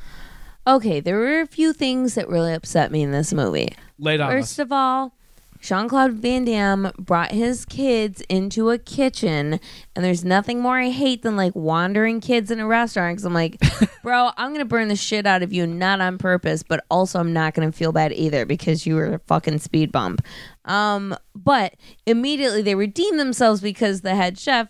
Okay, 0.66 0.98
there 1.00 1.16
were 1.16 1.40
a 1.40 1.46
few 1.46 1.72
things 1.72 2.14
that 2.16 2.28
really 2.28 2.52
upset 2.52 2.90
me 2.90 3.02
in 3.02 3.12
this 3.12 3.32
movie. 3.32 3.72
Laid 4.00 4.20
on 4.20 4.30
First 4.30 4.54
us. 4.54 4.58
of 4.58 4.72
all, 4.72 5.14
Jean 5.60 5.88
Claude 5.88 6.14
Van 6.14 6.44
Damme 6.44 6.90
brought 6.98 7.32
his 7.32 7.64
kids 7.64 8.22
into 8.28 8.70
a 8.70 8.78
kitchen, 8.78 9.60
and 9.94 10.04
there's 10.04 10.24
nothing 10.24 10.60
more 10.60 10.78
I 10.78 10.90
hate 10.90 11.22
than 11.22 11.36
like 11.36 11.54
wandering 11.54 12.20
kids 12.20 12.50
in 12.50 12.60
a 12.60 12.66
restaurant. 12.66 13.16
Because 13.16 13.26
I'm 13.26 13.34
like, 13.34 13.58
bro, 14.02 14.30
I'm 14.36 14.52
gonna 14.52 14.64
burn 14.64 14.88
the 14.88 14.96
shit 14.96 15.26
out 15.26 15.42
of 15.42 15.52
you, 15.52 15.66
not 15.66 16.00
on 16.00 16.18
purpose, 16.18 16.62
but 16.62 16.84
also 16.90 17.20
I'm 17.20 17.32
not 17.32 17.54
gonna 17.54 17.72
feel 17.72 17.92
bad 17.92 18.12
either 18.12 18.46
because 18.46 18.86
you 18.86 18.94
were 18.94 19.14
a 19.14 19.18
fucking 19.20 19.58
speed 19.58 19.92
bump. 19.92 20.24
Um, 20.64 21.14
but 21.34 21.74
immediately 22.06 22.62
they 22.62 22.74
redeem 22.74 23.18
themselves 23.18 23.60
because 23.60 24.00
the 24.00 24.14
head 24.14 24.38
chef 24.38 24.68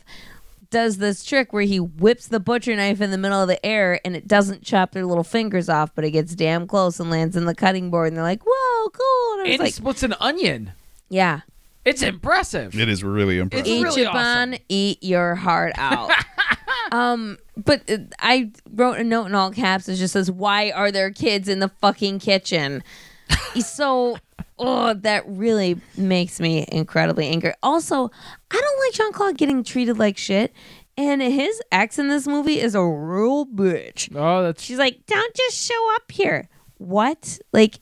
does 0.70 0.98
this 0.98 1.24
trick 1.24 1.52
where 1.52 1.64
he 1.64 1.80
whips 1.80 2.28
the 2.28 2.40
butcher 2.40 2.74
knife 2.74 3.00
in 3.00 3.10
the 3.10 3.18
middle 3.18 3.42
of 3.42 3.48
the 3.48 3.64
air 3.66 4.00
and 4.04 4.14
it 4.14 4.28
doesn't 4.28 4.62
chop 4.62 4.92
their 4.92 5.04
little 5.04 5.24
fingers 5.24 5.68
off, 5.68 5.94
but 5.94 6.04
it 6.04 6.12
gets 6.12 6.34
damn 6.34 6.66
close 6.66 7.00
and 7.00 7.10
lands 7.10 7.36
in 7.36 7.44
the 7.44 7.54
cutting 7.54 7.90
board. 7.90 8.08
And 8.08 8.16
they're 8.16 8.24
like, 8.24 8.42
"Whoa, 8.46 8.88
cool!" 8.90 9.32
And 9.34 9.40
I 9.40 9.44
was 9.44 9.52
he 9.52 9.58
like, 9.58 9.74
splits 9.74 10.02
an 10.02 10.14
onion. 10.20 10.72
"Yeah, 11.10 11.40
It's 11.84 12.02
impressive. 12.02 12.74
It 12.78 12.88
is 12.88 13.04
really 13.04 13.38
impressive. 13.38 13.66
It's 13.66 13.76
eat 13.76 13.82
really 13.82 14.02
your 14.02 14.12
bun, 14.12 14.56
eat 14.68 15.02
your 15.02 15.34
heart 15.34 15.72
out." 15.76 16.10
um, 16.92 17.36
but 17.56 17.88
uh, 17.90 17.98
I 18.20 18.50
wrote 18.72 18.98
a 18.98 19.04
note 19.04 19.26
in 19.26 19.34
all 19.34 19.50
caps 19.50 19.86
that 19.86 19.96
just 19.96 20.12
says, 20.14 20.30
"Why 20.30 20.70
are 20.70 20.90
there 20.90 21.10
kids 21.10 21.48
in 21.48 21.58
the 21.58 21.68
fucking 21.80 22.20
kitchen?" 22.20 22.82
so. 23.60 24.16
Oh, 24.62 24.92
that 24.92 25.24
really 25.26 25.80
makes 25.96 26.38
me 26.38 26.66
incredibly 26.70 27.26
angry. 27.28 27.54
Also, 27.62 28.10
I 28.50 28.60
don't 28.60 28.80
like 28.86 28.92
Jean 28.92 29.10
Claude 29.10 29.38
getting 29.38 29.64
treated 29.64 29.98
like 29.98 30.18
shit. 30.18 30.52
And 30.98 31.22
his 31.22 31.62
ex 31.72 31.98
in 31.98 32.08
this 32.08 32.26
movie 32.26 32.60
is 32.60 32.74
a 32.74 32.84
real 32.84 33.46
bitch. 33.46 34.14
oh, 34.14 34.42
that's 34.42 34.62
She's 34.62 34.76
like, 34.76 35.06
don't 35.06 35.34
just 35.34 35.56
show 35.56 35.94
up 35.94 36.12
here. 36.12 36.50
What? 36.76 37.38
Like, 37.54 37.80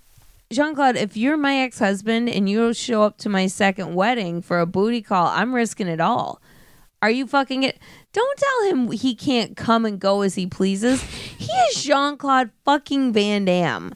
Jean 0.50 0.74
Claude, 0.74 0.96
if 0.96 1.14
you're 1.16 1.36
my 1.36 1.56
ex 1.56 1.78
husband 1.78 2.28
and 2.30 2.48
you 2.48 2.72
show 2.72 3.02
up 3.02 3.18
to 3.18 3.28
my 3.28 3.46
second 3.46 3.94
wedding 3.94 4.40
for 4.40 4.60
a 4.60 4.66
booty 4.66 5.02
call, 5.02 5.26
I'm 5.26 5.54
risking 5.54 5.88
it 5.88 6.00
all. 6.00 6.40
Are 7.02 7.10
you 7.10 7.26
fucking 7.26 7.64
it? 7.64 7.78
Don't 8.12 8.38
tell 8.38 8.70
him 8.70 8.90
he 8.90 9.14
can't 9.14 9.56
come 9.56 9.84
and 9.84 10.00
go 10.00 10.22
as 10.22 10.34
he 10.36 10.46
pleases. 10.46 11.02
He 11.02 11.52
is 11.52 11.84
Jean 11.84 12.16
Claude 12.16 12.50
fucking 12.64 13.12
Van 13.12 13.44
Damme. 13.44 13.92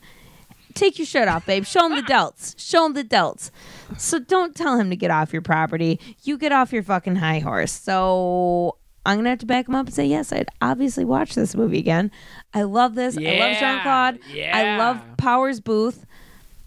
Take 0.74 0.98
your 0.98 1.06
shirt 1.06 1.26
off, 1.26 1.46
babe. 1.46 1.64
Show 1.64 1.86
him 1.86 1.96
the 1.96 2.02
delts. 2.02 2.54
Show 2.58 2.86
him 2.86 2.92
the 2.92 3.04
delts. 3.04 3.50
So 3.98 4.18
don't 4.18 4.54
tell 4.54 4.78
him 4.78 4.90
to 4.90 4.96
get 4.96 5.10
off 5.10 5.32
your 5.32 5.42
property. 5.42 5.98
You 6.22 6.36
get 6.38 6.52
off 6.52 6.72
your 6.72 6.82
fucking 6.82 7.16
high 7.16 7.40
horse. 7.40 7.72
So 7.72 8.76
I'm 9.04 9.18
gonna 9.18 9.30
have 9.30 9.38
to 9.40 9.46
back 9.46 9.68
him 9.68 9.74
up 9.74 9.86
and 9.86 9.94
say 9.94 10.06
yes. 10.06 10.32
I'd 10.32 10.48
obviously 10.60 11.04
watch 11.04 11.34
this 11.34 11.54
movie 11.54 11.78
again. 11.78 12.10
I 12.54 12.62
love 12.62 12.94
this. 12.94 13.16
I 13.16 13.38
love 13.38 13.58
Jean 13.58 13.80
Claude. 13.82 14.18
Yeah. 14.32 14.56
I 14.56 14.78
love 14.78 15.02
Powers 15.16 15.60
Boothe. 15.60 16.04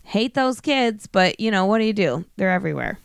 Hate 0.06 0.36
those 0.36 0.62
kids, 0.62 1.08
but 1.08 1.40
you 1.40 1.52
know 1.52 1.66
what 1.66 1.80
do 1.80 1.86
you 1.86 1.94
do? 1.94 2.26
They're 2.38 2.52
everywhere. 2.52 3.00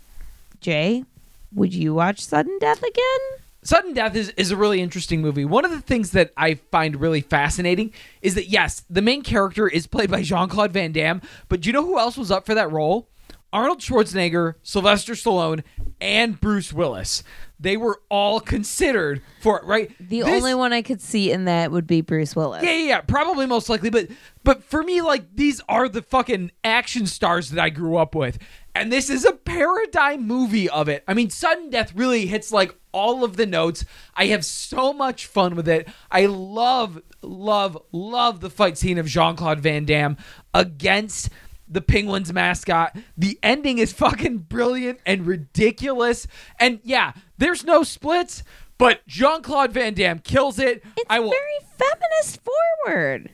Jay, 0.61 1.05
would 1.53 1.73
you 1.75 1.95
watch 1.95 2.21
Sudden 2.21 2.59
Death 2.61 2.83
again? 2.83 3.19
Sudden 3.63 3.95
Death 3.95 4.15
is, 4.15 4.31
is 4.37 4.51
a 4.51 4.57
really 4.57 4.81
interesting 4.81 5.21
movie. 5.21 5.45
One 5.45 5.65
of 5.65 5.71
the 5.71 5.81
things 5.81 6.13
that 6.13 6.33
I 6.37 6.55
find 6.71 7.01
really 7.01 7.23
fascinating 7.23 7.93
is 8.23 8.35
that, 8.35 8.49
yes, 8.49 8.85
the 8.89 9.03
main 9.03 9.23
character 9.23 9.67
is 9.67 9.87
played 9.87 10.11
by 10.11 10.23
Jean 10.23 10.49
Claude 10.49 10.73
Van 10.73 10.93
Damme, 10.93 11.23
but 11.49 11.63
do 11.63 11.69
you 11.69 11.73
know 11.73 11.85
who 11.85 11.99
else 11.99 12.17
was 12.17 12.31
up 12.31 12.47
for 12.47 12.55
that 12.55 12.71
role? 12.71 13.09
Arnold 13.53 13.81
Schwarzenegger, 13.81 14.55
Sylvester 14.63 15.15
Stallone, 15.15 15.63
and 16.01 16.41
Bruce 16.41 16.73
Willis. 16.73 17.23
They 17.63 17.77
were 17.77 18.01
all 18.09 18.41
considered 18.41 19.21
for 19.43 19.59
it, 19.59 19.65
right? 19.65 19.91
The 20.01 20.23
This- 20.23 20.29
only 20.29 20.55
one 20.55 20.73
I 20.73 20.81
could 20.81 21.01
see 21.03 21.31
in 21.31 21.45
that 21.45 21.71
would 21.71 21.87
be 21.87 22.01
Bruce 22.01 22.35
Willis. 22.35 22.63
Yeah, 22.65 22.73
yeah, 22.73 22.89
yeah, 22.89 23.01
probably 23.03 23.45
most 23.47 23.69
likely, 23.69 23.91
but 23.91 24.09
but 24.43 24.65
for 24.65 24.83
me, 24.83 25.03
like 25.03 25.37
these 25.37 25.61
are 25.69 25.89
the 25.89 26.01
fucking 26.03 26.53
action 26.65 27.07
stars 27.07 27.51
that 27.51 27.63
I 27.63 27.69
grew 27.69 27.97
up 27.99 28.15
with, 28.15 28.39
and 28.75 28.91
this 28.91 29.11
is 29.11 29.27
a 29.27 29.33
paradigm 29.33 30.27
movie 30.27 30.71
of 30.71 30.89
it. 30.89 31.05
I 31.07 31.13
mean, 31.15 31.29
sudden 31.29 31.69
death 31.69 31.93
really 31.95 32.25
hits 32.27 32.51
like 32.51 32.75
all 32.93 33.23
of 33.25 33.37
the 33.37 33.45
notes. 33.47 33.85
I 34.17 34.27
have 34.27 34.45
so 34.45 34.93
much 34.95 35.27
fun 35.27 35.55
with 35.55 35.69
it. 35.69 35.87
I 36.11 36.27
love, 36.27 37.03
love, 37.23 37.77
love 37.93 38.41
the 38.41 38.51
fight 38.51 38.79
scene 38.79 38.97
of 38.99 39.07
Jean 39.07 39.37
Claude 39.37 39.61
Van 39.61 39.85
Damme 39.85 40.17
against 40.55 41.29
the 41.71 41.81
Penguins 41.81 42.33
mascot. 42.33 42.97
The 43.17 43.39
ending 43.43 43.79
is 43.79 43.93
fucking 43.93 44.39
brilliant 44.39 44.99
and 45.07 45.27
ridiculous, 45.27 46.27
and 46.59 46.81
yeah, 46.83 47.13
there's 47.39 47.65
no 47.65 47.83
splits. 47.83 48.43
But 48.79 49.07
Jean 49.07 49.43
Claude 49.43 49.73
Van 49.73 49.93
Damme 49.93 50.21
kills 50.21 50.59
it. 50.59 50.83
It's 50.97 51.05
I 51.11 51.21
will. 51.21 51.31
very 51.31 51.59
feminist 51.77 52.41
forward. 52.87 53.31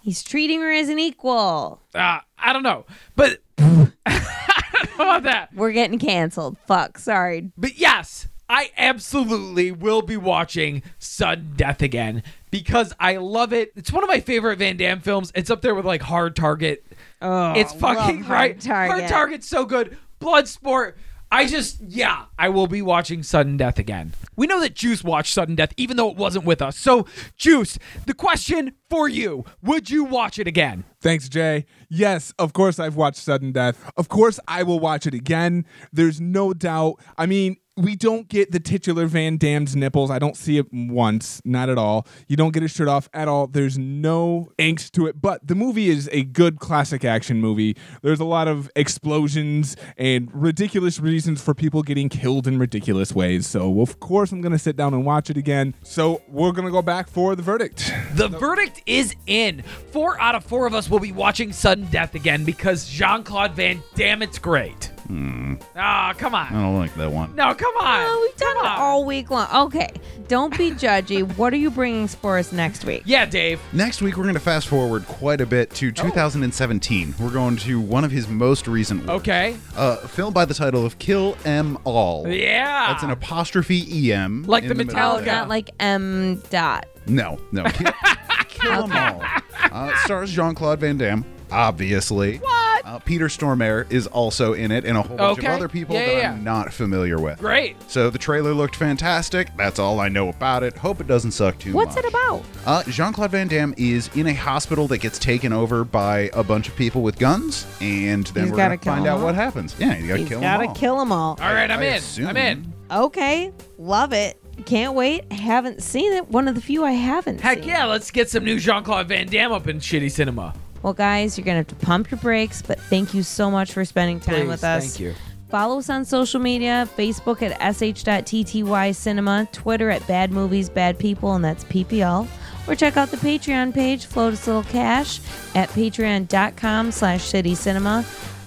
He's 0.00 0.22
treating 0.22 0.60
her 0.60 0.72
as 0.72 0.88
an 0.88 0.98
equal. 0.98 1.80
uh, 1.94 2.20
I 2.38 2.52
don't 2.52 2.62
know, 2.62 2.86
but 3.14 3.40
don't 3.58 3.92
know 4.08 5.04
about 5.04 5.24
that. 5.24 5.52
We're 5.54 5.72
getting 5.72 5.98
canceled. 5.98 6.56
Fuck. 6.66 6.98
Sorry. 6.98 7.50
But 7.58 7.76
yes, 7.76 8.28
I 8.48 8.70
absolutely 8.78 9.72
will 9.72 10.02
be 10.02 10.16
watching 10.16 10.82
Sudden 10.98 11.54
Death 11.56 11.82
again 11.82 12.22
because 12.50 12.92
I 13.00 13.16
love 13.16 13.52
it. 13.52 13.72
It's 13.76 13.92
one 13.92 14.04
of 14.04 14.08
my 14.08 14.20
favorite 14.20 14.58
Van 14.60 14.76
Damme 14.76 15.00
films. 15.00 15.32
It's 15.34 15.50
up 15.50 15.60
there 15.60 15.74
with 15.74 15.84
like 15.84 16.02
Hard 16.02 16.36
Target. 16.36 16.86
Oh, 17.22 17.52
it's 17.54 17.72
fucking 17.72 18.20
love 18.22 18.30
right. 18.30 18.52
Hard 18.52 18.60
Target. 18.60 18.98
Hard 18.98 19.08
Target's 19.08 19.48
so 19.48 19.64
good. 19.64 19.96
Bloodsport. 20.20 20.94
I 21.30 21.46
just, 21.46 21.80
yeah, 21.80 22.26
I 22.38 22.50
will 22.50 22.68
be 22.68 22.82
watching 22.82 23.24
Sudden 23.24 23.56
Death 23.56 23.80
again. 23.80 24.12
We 24.36 24.46
know 24.46 24.60
that 24.60 24.76
Juice 24.76 25.02
watched 25.02 25.32
Sudden 25.32 25.56
Death, 25.56 25.72
even 25.76 25.96
though 25.96 26.08
it 26.08 26.16
wasn't 26.16 26.44
with 26.44 26.62
us. 26.62 26.78
So, 26.78 27.06
Juice, 27.36 27.80
the 28.06 28.14
question 28.14 28.72
for 28.88 29.08
you 29.08 29.44
would 29.60 29.90
you 29.90 30.04
watch 30.04 30.38
it 30.38 30.46
again? 30.46 30.84
Thanks, 31.00 31.28
Jay. 31.28 31.66
Yes, 31.90 32.32
of 32.38 32.52
course 32.52 32.78
I've 32.78 32.94
watched 32.94 33.18
Sudden 33.18 33.50
Death. 33.50 33.90
Of 33.96 34.08
course 34.08 34.38
I 34.46 34.62
will 34.62 34.78
watch 34.78 35.04
it 35.04 35.14
again. 35.14 35.66
There's 35.92 36.20
no 36.20 36.54
doubt. 36.54 37.00
I 37.18 37.26
mean, 37.26 37.56
we 37.76 37.94
don't 37.94 38.28
get 38.28 38.52
the 38.52 38.60
titular 38.60 39.06
Van 39.06 39.36
Damme's 39.36 39.76
nipples. 39.76 40.10
I 40.10 40.18
don't 40.18 40.36
see 40.36 40.56
it 40.56 40.66
once, 40.72 41.42
not 41.44 41.68
at 41.68 41.76
all. 41.76 42.06
You 42.26 42.36
don't 42.36 42.52
get 42.52 42.62
his 42.62 42.70
shirt 42.70 42.88
off 42.88 43.10
at 43.12 43.28
all. 43.28 43.46
There's 43.46 43.76
no 43.76 44.48
angst 44.58 44.92
to 44.92 45.06
it. 45.06 45.20
But 45.20 45.46
the 45.46 45.54
movie 45.54 45.90
is 45.90 46.08
a 46.10 46.24
good 46.24 46.58
classic 46.58 47.04
action 47.04 47.38
movie. 47.38 47.76
There's 48.00 48.20
a 48.20 48.24
lot 48.24 48.48
of 48.48 48.70
explosions 48.76 49.76
and 49.98 50.30
ridiculous 50.32 50.98
reasons 51.00 51.42
for 51.42 51.52
people 51.52 51.82
getting 51.82 52.08
killed 52.08 52.46
in 52.46 52.58
ridiculous 52.58 53.12
ways. 53.12 53.46
So, 53.46 53.82
of 53.82 54.00
course, 54.00 54.32
I'm 54.32 54.40
going 54.40 54.52
to 54.52 54.58
sit 54.58 54.76
down 54.76 54.94
and 54.94 55.04
watch 55.04 55.28
it 55.28 55.36
again. 55.36 55.74
So, 55.82 56.22
we're 56.28 56.52
going 56.52 56.66
to 56.66 56.72
go 56.72 56.82
back 56.82 57.08
for 57.08 57.36
the 57.36 57.42
verdict. 57.42 57.92
The 58.14 58.28
verdict 58.28 58.82
is 58.86 59.14
in. 59.26 59.62
Four 59.92 60.18
out 60.18 60.34
of 60.34 60.44
four 60.44 60.66
of 60.66 60.74
us 60.74 60.88
will 60.88 61.00
be 61.00 61.12
watching 61.12 61.52
Sudden 61.52 61.86
Death 61.86 62.14
again 62.14 62.44
because 62.44 62.88
Jean 62.88 63.22
Claude 63.22 63.52
Van 63.52 63.82
Damme, 63.94 64.22
it's 64.22 64.38
great. 64.38 64.95
Oh, 65.10 66.12
come 66.18 66.34
on. 66.34 66.46
I 66.46 66.60
don't 66.62 66.78
like 66.78 66.94
that 66.96 67.10
one. 67.10 67.34
No, 67.34 67.54
come 67.54 67.74
on. 67.76 68.00
Oh, 68.06 68.20
we've 68.28 68.36
done 68.36 68.54
Come 68.56 68.64
it 68.66 68.68
on. 68.70 68.78
all 68.78 69.04
week 69.04 69.30
long. 69.30 69.66
Okay, 69.66 69.90
don't 70.28 70.56
be 70.56 70.70
judgy. 70.72 71.22
what 71.36 71.52
are 71.52 71.56
you 71.56 71.70
bringing 71.70 72.08
for 72.08 72.38
us 72.38 72.52
next 72.52 72.84
week? 72.84 73.02
Yeah, 73.04 73.26
Dave. 73.26 73.60
Next 73.72 74.02
week, 74.02 74.16
we're 74.16 74.24
going 74.24 74.34
to 74.34 74.40
fast 74.40 74.66
forward 74.68 75.06
quite 75.06 75.40
a 75.40 75.46
bit 75.46 75.70
to 75.74 75.92
2017. 75.92 77.14
We're 77.20 77.30
going 77.30 77.56
to 77.58 77.80
one 77.80 78.04
of 78.04 78.10
his 78.10 78.28
most 78.28 78.66
recent 78.68 79.00
works. 79.06 79.10
Okay. 79.20 79.56
Uh, 79.76 79.96
film 80.08 80.32
by 80.32 80.44
the 80.44 80.54
title 80.54 80.84
of 80.84 80.98
Kill 80.98 81.36
Em 81.44 81.78
All. 81.84 82.26
Yeah. 82.28 82.88
That's 82.88 83.02
an 83.02 83.10
apostrophe 83.10 84.12
em. 84.12 84.42
Like 84.44 84.64
in 84.64 84.68
the 84.70 84.74
middle. 84.74 84.96
Oh, 84.98 85.18
Metallica. 85.20 85.26
not 85.26 85.48
like 85.48 85.70
M 85.80 86.42
dot. 86.50 86.86
No, 87.06 87.38
no. 87.52 87.62
Kill, 87.64 87.92
kill 88.48 88.90
'em 88.90 88.92
all. 88.92 89.22
Uh, 89.70 89.90
it 89.92 89.96
stars 89.98 90.32
Jean 90.32 90.54
Claude 90.56 90.80
Van 90.80 90.96
Damme, 90.96 91.24
obviously. 91.52 92.38
What? 92.38 92.55
Uh, 92.86 93.00
Peter 93.00 93.26
Stormare 93.26 93.90
is 93.90 94.06
also 94.06 94.52
in 94.52 94.70
it, 94.70 94.84
and 94.84 94.96
a 94.96 95.02
whole 95.02 95.16
bunch 95.16 95.38
Okay. 95.40 95.48
of 95.48 95.54
other 95.54 95.66
people 95.68 95.96
Yeah, 95.96 96.06
that 96.06 96.16
yeah, 96.18 96.32
I'm 96.34 96.44
not 96.44 96.72
familiar 96.72 97.18
with. 97.18 97.40
Great. 97.40 97.74
So 97.90 98.10
the 98.10 98.18
trailer 98.18 98.54
looked 98.54 98.76
fantastic. 98.76 99.48
That's 99.56 99.80
all 99.80 99.98
I 99.98 100.08
know 100.08 100.28
about 100.28 100.62
it. 100.62 100.76
Hope 100.78 101.00
it 101.00 101.08
doesn't 101.08 101.32
suck 101.32 101.58
too 101.58 101.72
What's 101.72 101.96
much. 101.96 102.04
What's 102.04 102.06
it 102.06 102.10
about? 102.10 102.42
Uh, 102.64 102.84
Jean 102.84 103.12
Claude 103.12 103.32
Van 103.32 103.48
Damme 103.48 103.74
is 103.76 104.08
in 104.14 104.28
a 104.28 104.34
hospital 104.34 104.86
that 104.86 104.98
gets 104.98 105.18
taken 105.18 105.52
over 105.52 105.82
by 105.82 106.30
a 106.32 106.44
bunch 106.44 106.68
of 106.68 106.76
people 106.76 107.02
with 107.02 107.18
guns, 107.18 107.66
and 107.80 108.24
then 108.28 108.44
He's 108.44 108.52
we're 108.52 108.56
gonna 108.58 108.78
find 108.78 109.04
out 109.08 109.18
all? 109.18 109.24
what 109.24 109.34
happens. 109.34 109.74
Yeah, 109.80 109.98
you 109.98 110.06
gotta 110.06 110.20
He's 110.20 110.28
kill 110.28 110.40
gotta 110.40 110.60
them 110.62 110.68
all. 110.68 110.74
kill 110.76 110.98
them 110.98 111.10
all. 111.10 111.38
All 111.42 111.52
right, 111.54 111.68
I'm 111.68 111.80
I 111.80 111.86
in. 111.86 111.94
assume. 111.94 112.28
I'm 112.28 112.36
in. 112.36 112.72
Okay, 112.92 113.52
love 113.78 114.12
it. 114.12 114.40
Can't 114.64 114.94
wait. 114.94 115.30
Haven't 115.32 115.82
seen 115.82 116.12
it. 116.12 116.28
One 116.28 116.46
of 116.46 116.54
the 116.54 116.60
few 116.60 116.84
I 116.84 116.92
haven't. 116.92 117.40
Heck 117.40 117.58
seen. 117.58 117.68
yeah, 117.68 117.84
let's 117.84 118.12
get 118.12 118.30
some 118.30 118.44
new 118.44 118.60
Jean 118.60 118.84
Claude 118.84 119.08
Van 119.08 119.26
Damme 119.26 119.50
up 119.52 119.66
in 119.66 119.80
shitty 119.80 120.10
cinema. 120.10 120.54
Well, 120.86 120.94
guys, 120.94 121.36
you're 121.36 121.44
gonna 121.44 121.56
have 121.56 121.66
to 121.66 121.74
pump 121.74 122.12
your 122.12 122.20
brakes, 122.20 122.62
but 122.62 122.78
thank 122.78 123.12
you 123.12 123.24
so 123.24 123.50
much 123.50 123.72
for 123.72 123.84
spending 123.84 124.20
time 124.20 124.42
Please, 124.42 124.46
with 124.46 124.62
us. 124.62 124.84
thank 124.86 125.00
you. 125.00 125.14
Follow 125.48 125.80
us 125.80 125.90
on 125.90 126.04
social 126.04 126.38
media: 126.38 126.88
Facebook 126.96 127.42
at 127.42 127.74
sh.tty 127.74 128.94
cinema, 128.94 129.48
Twitter 129.50 129.90
at 129.90 130.06
Bad 130.06 130.30
Movies 130.30 130.70
Bad 130.70 130.96
People, 130.96 131.34
and 131.34 131.44
that's 131.44 131.64
PPL. 131.64 132.28
Or 132.68 132.76
check 132.76 132.96
out 132.96 133.10
the 133.10 133.16
Patreon 133.16 133.74
page, 133.74 134.06
float 134.06 134.34
us 134.34 134.46
a 134.46 134.54
little 134.54 134.70
cash 134.70 135.18
at 135.56 135.68
patreon.com/slash 135.70 137.32
shitty 137.32 137.56
cinema. 137.56 138.04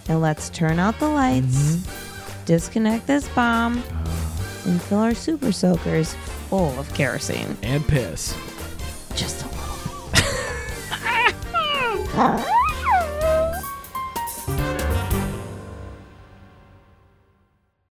And 0.08 0.22
let's 0.22 0.50
turn 0.50 0.80
out 0.80 0.98
the 0.98 1.10
lights, 1.10 1.46
mm-hmm. 1.46 2.46
disconnect 2.46 3.06
this 3.06 3.28
bomb, 3.28 3.84
ah. 3.86 4.62
and 4.66 4.82
fill 4.84 5.00
our 5.00 5.14
super 5.14 5.52
soakers 5.52 6.14
full 6.48 6.80
of 6.80 6.94
kerosene. 6.94 7.58
And 7.64 7.86
piss. 7.86 8.34
Just 9.14 9.49
啊 12.18 12.40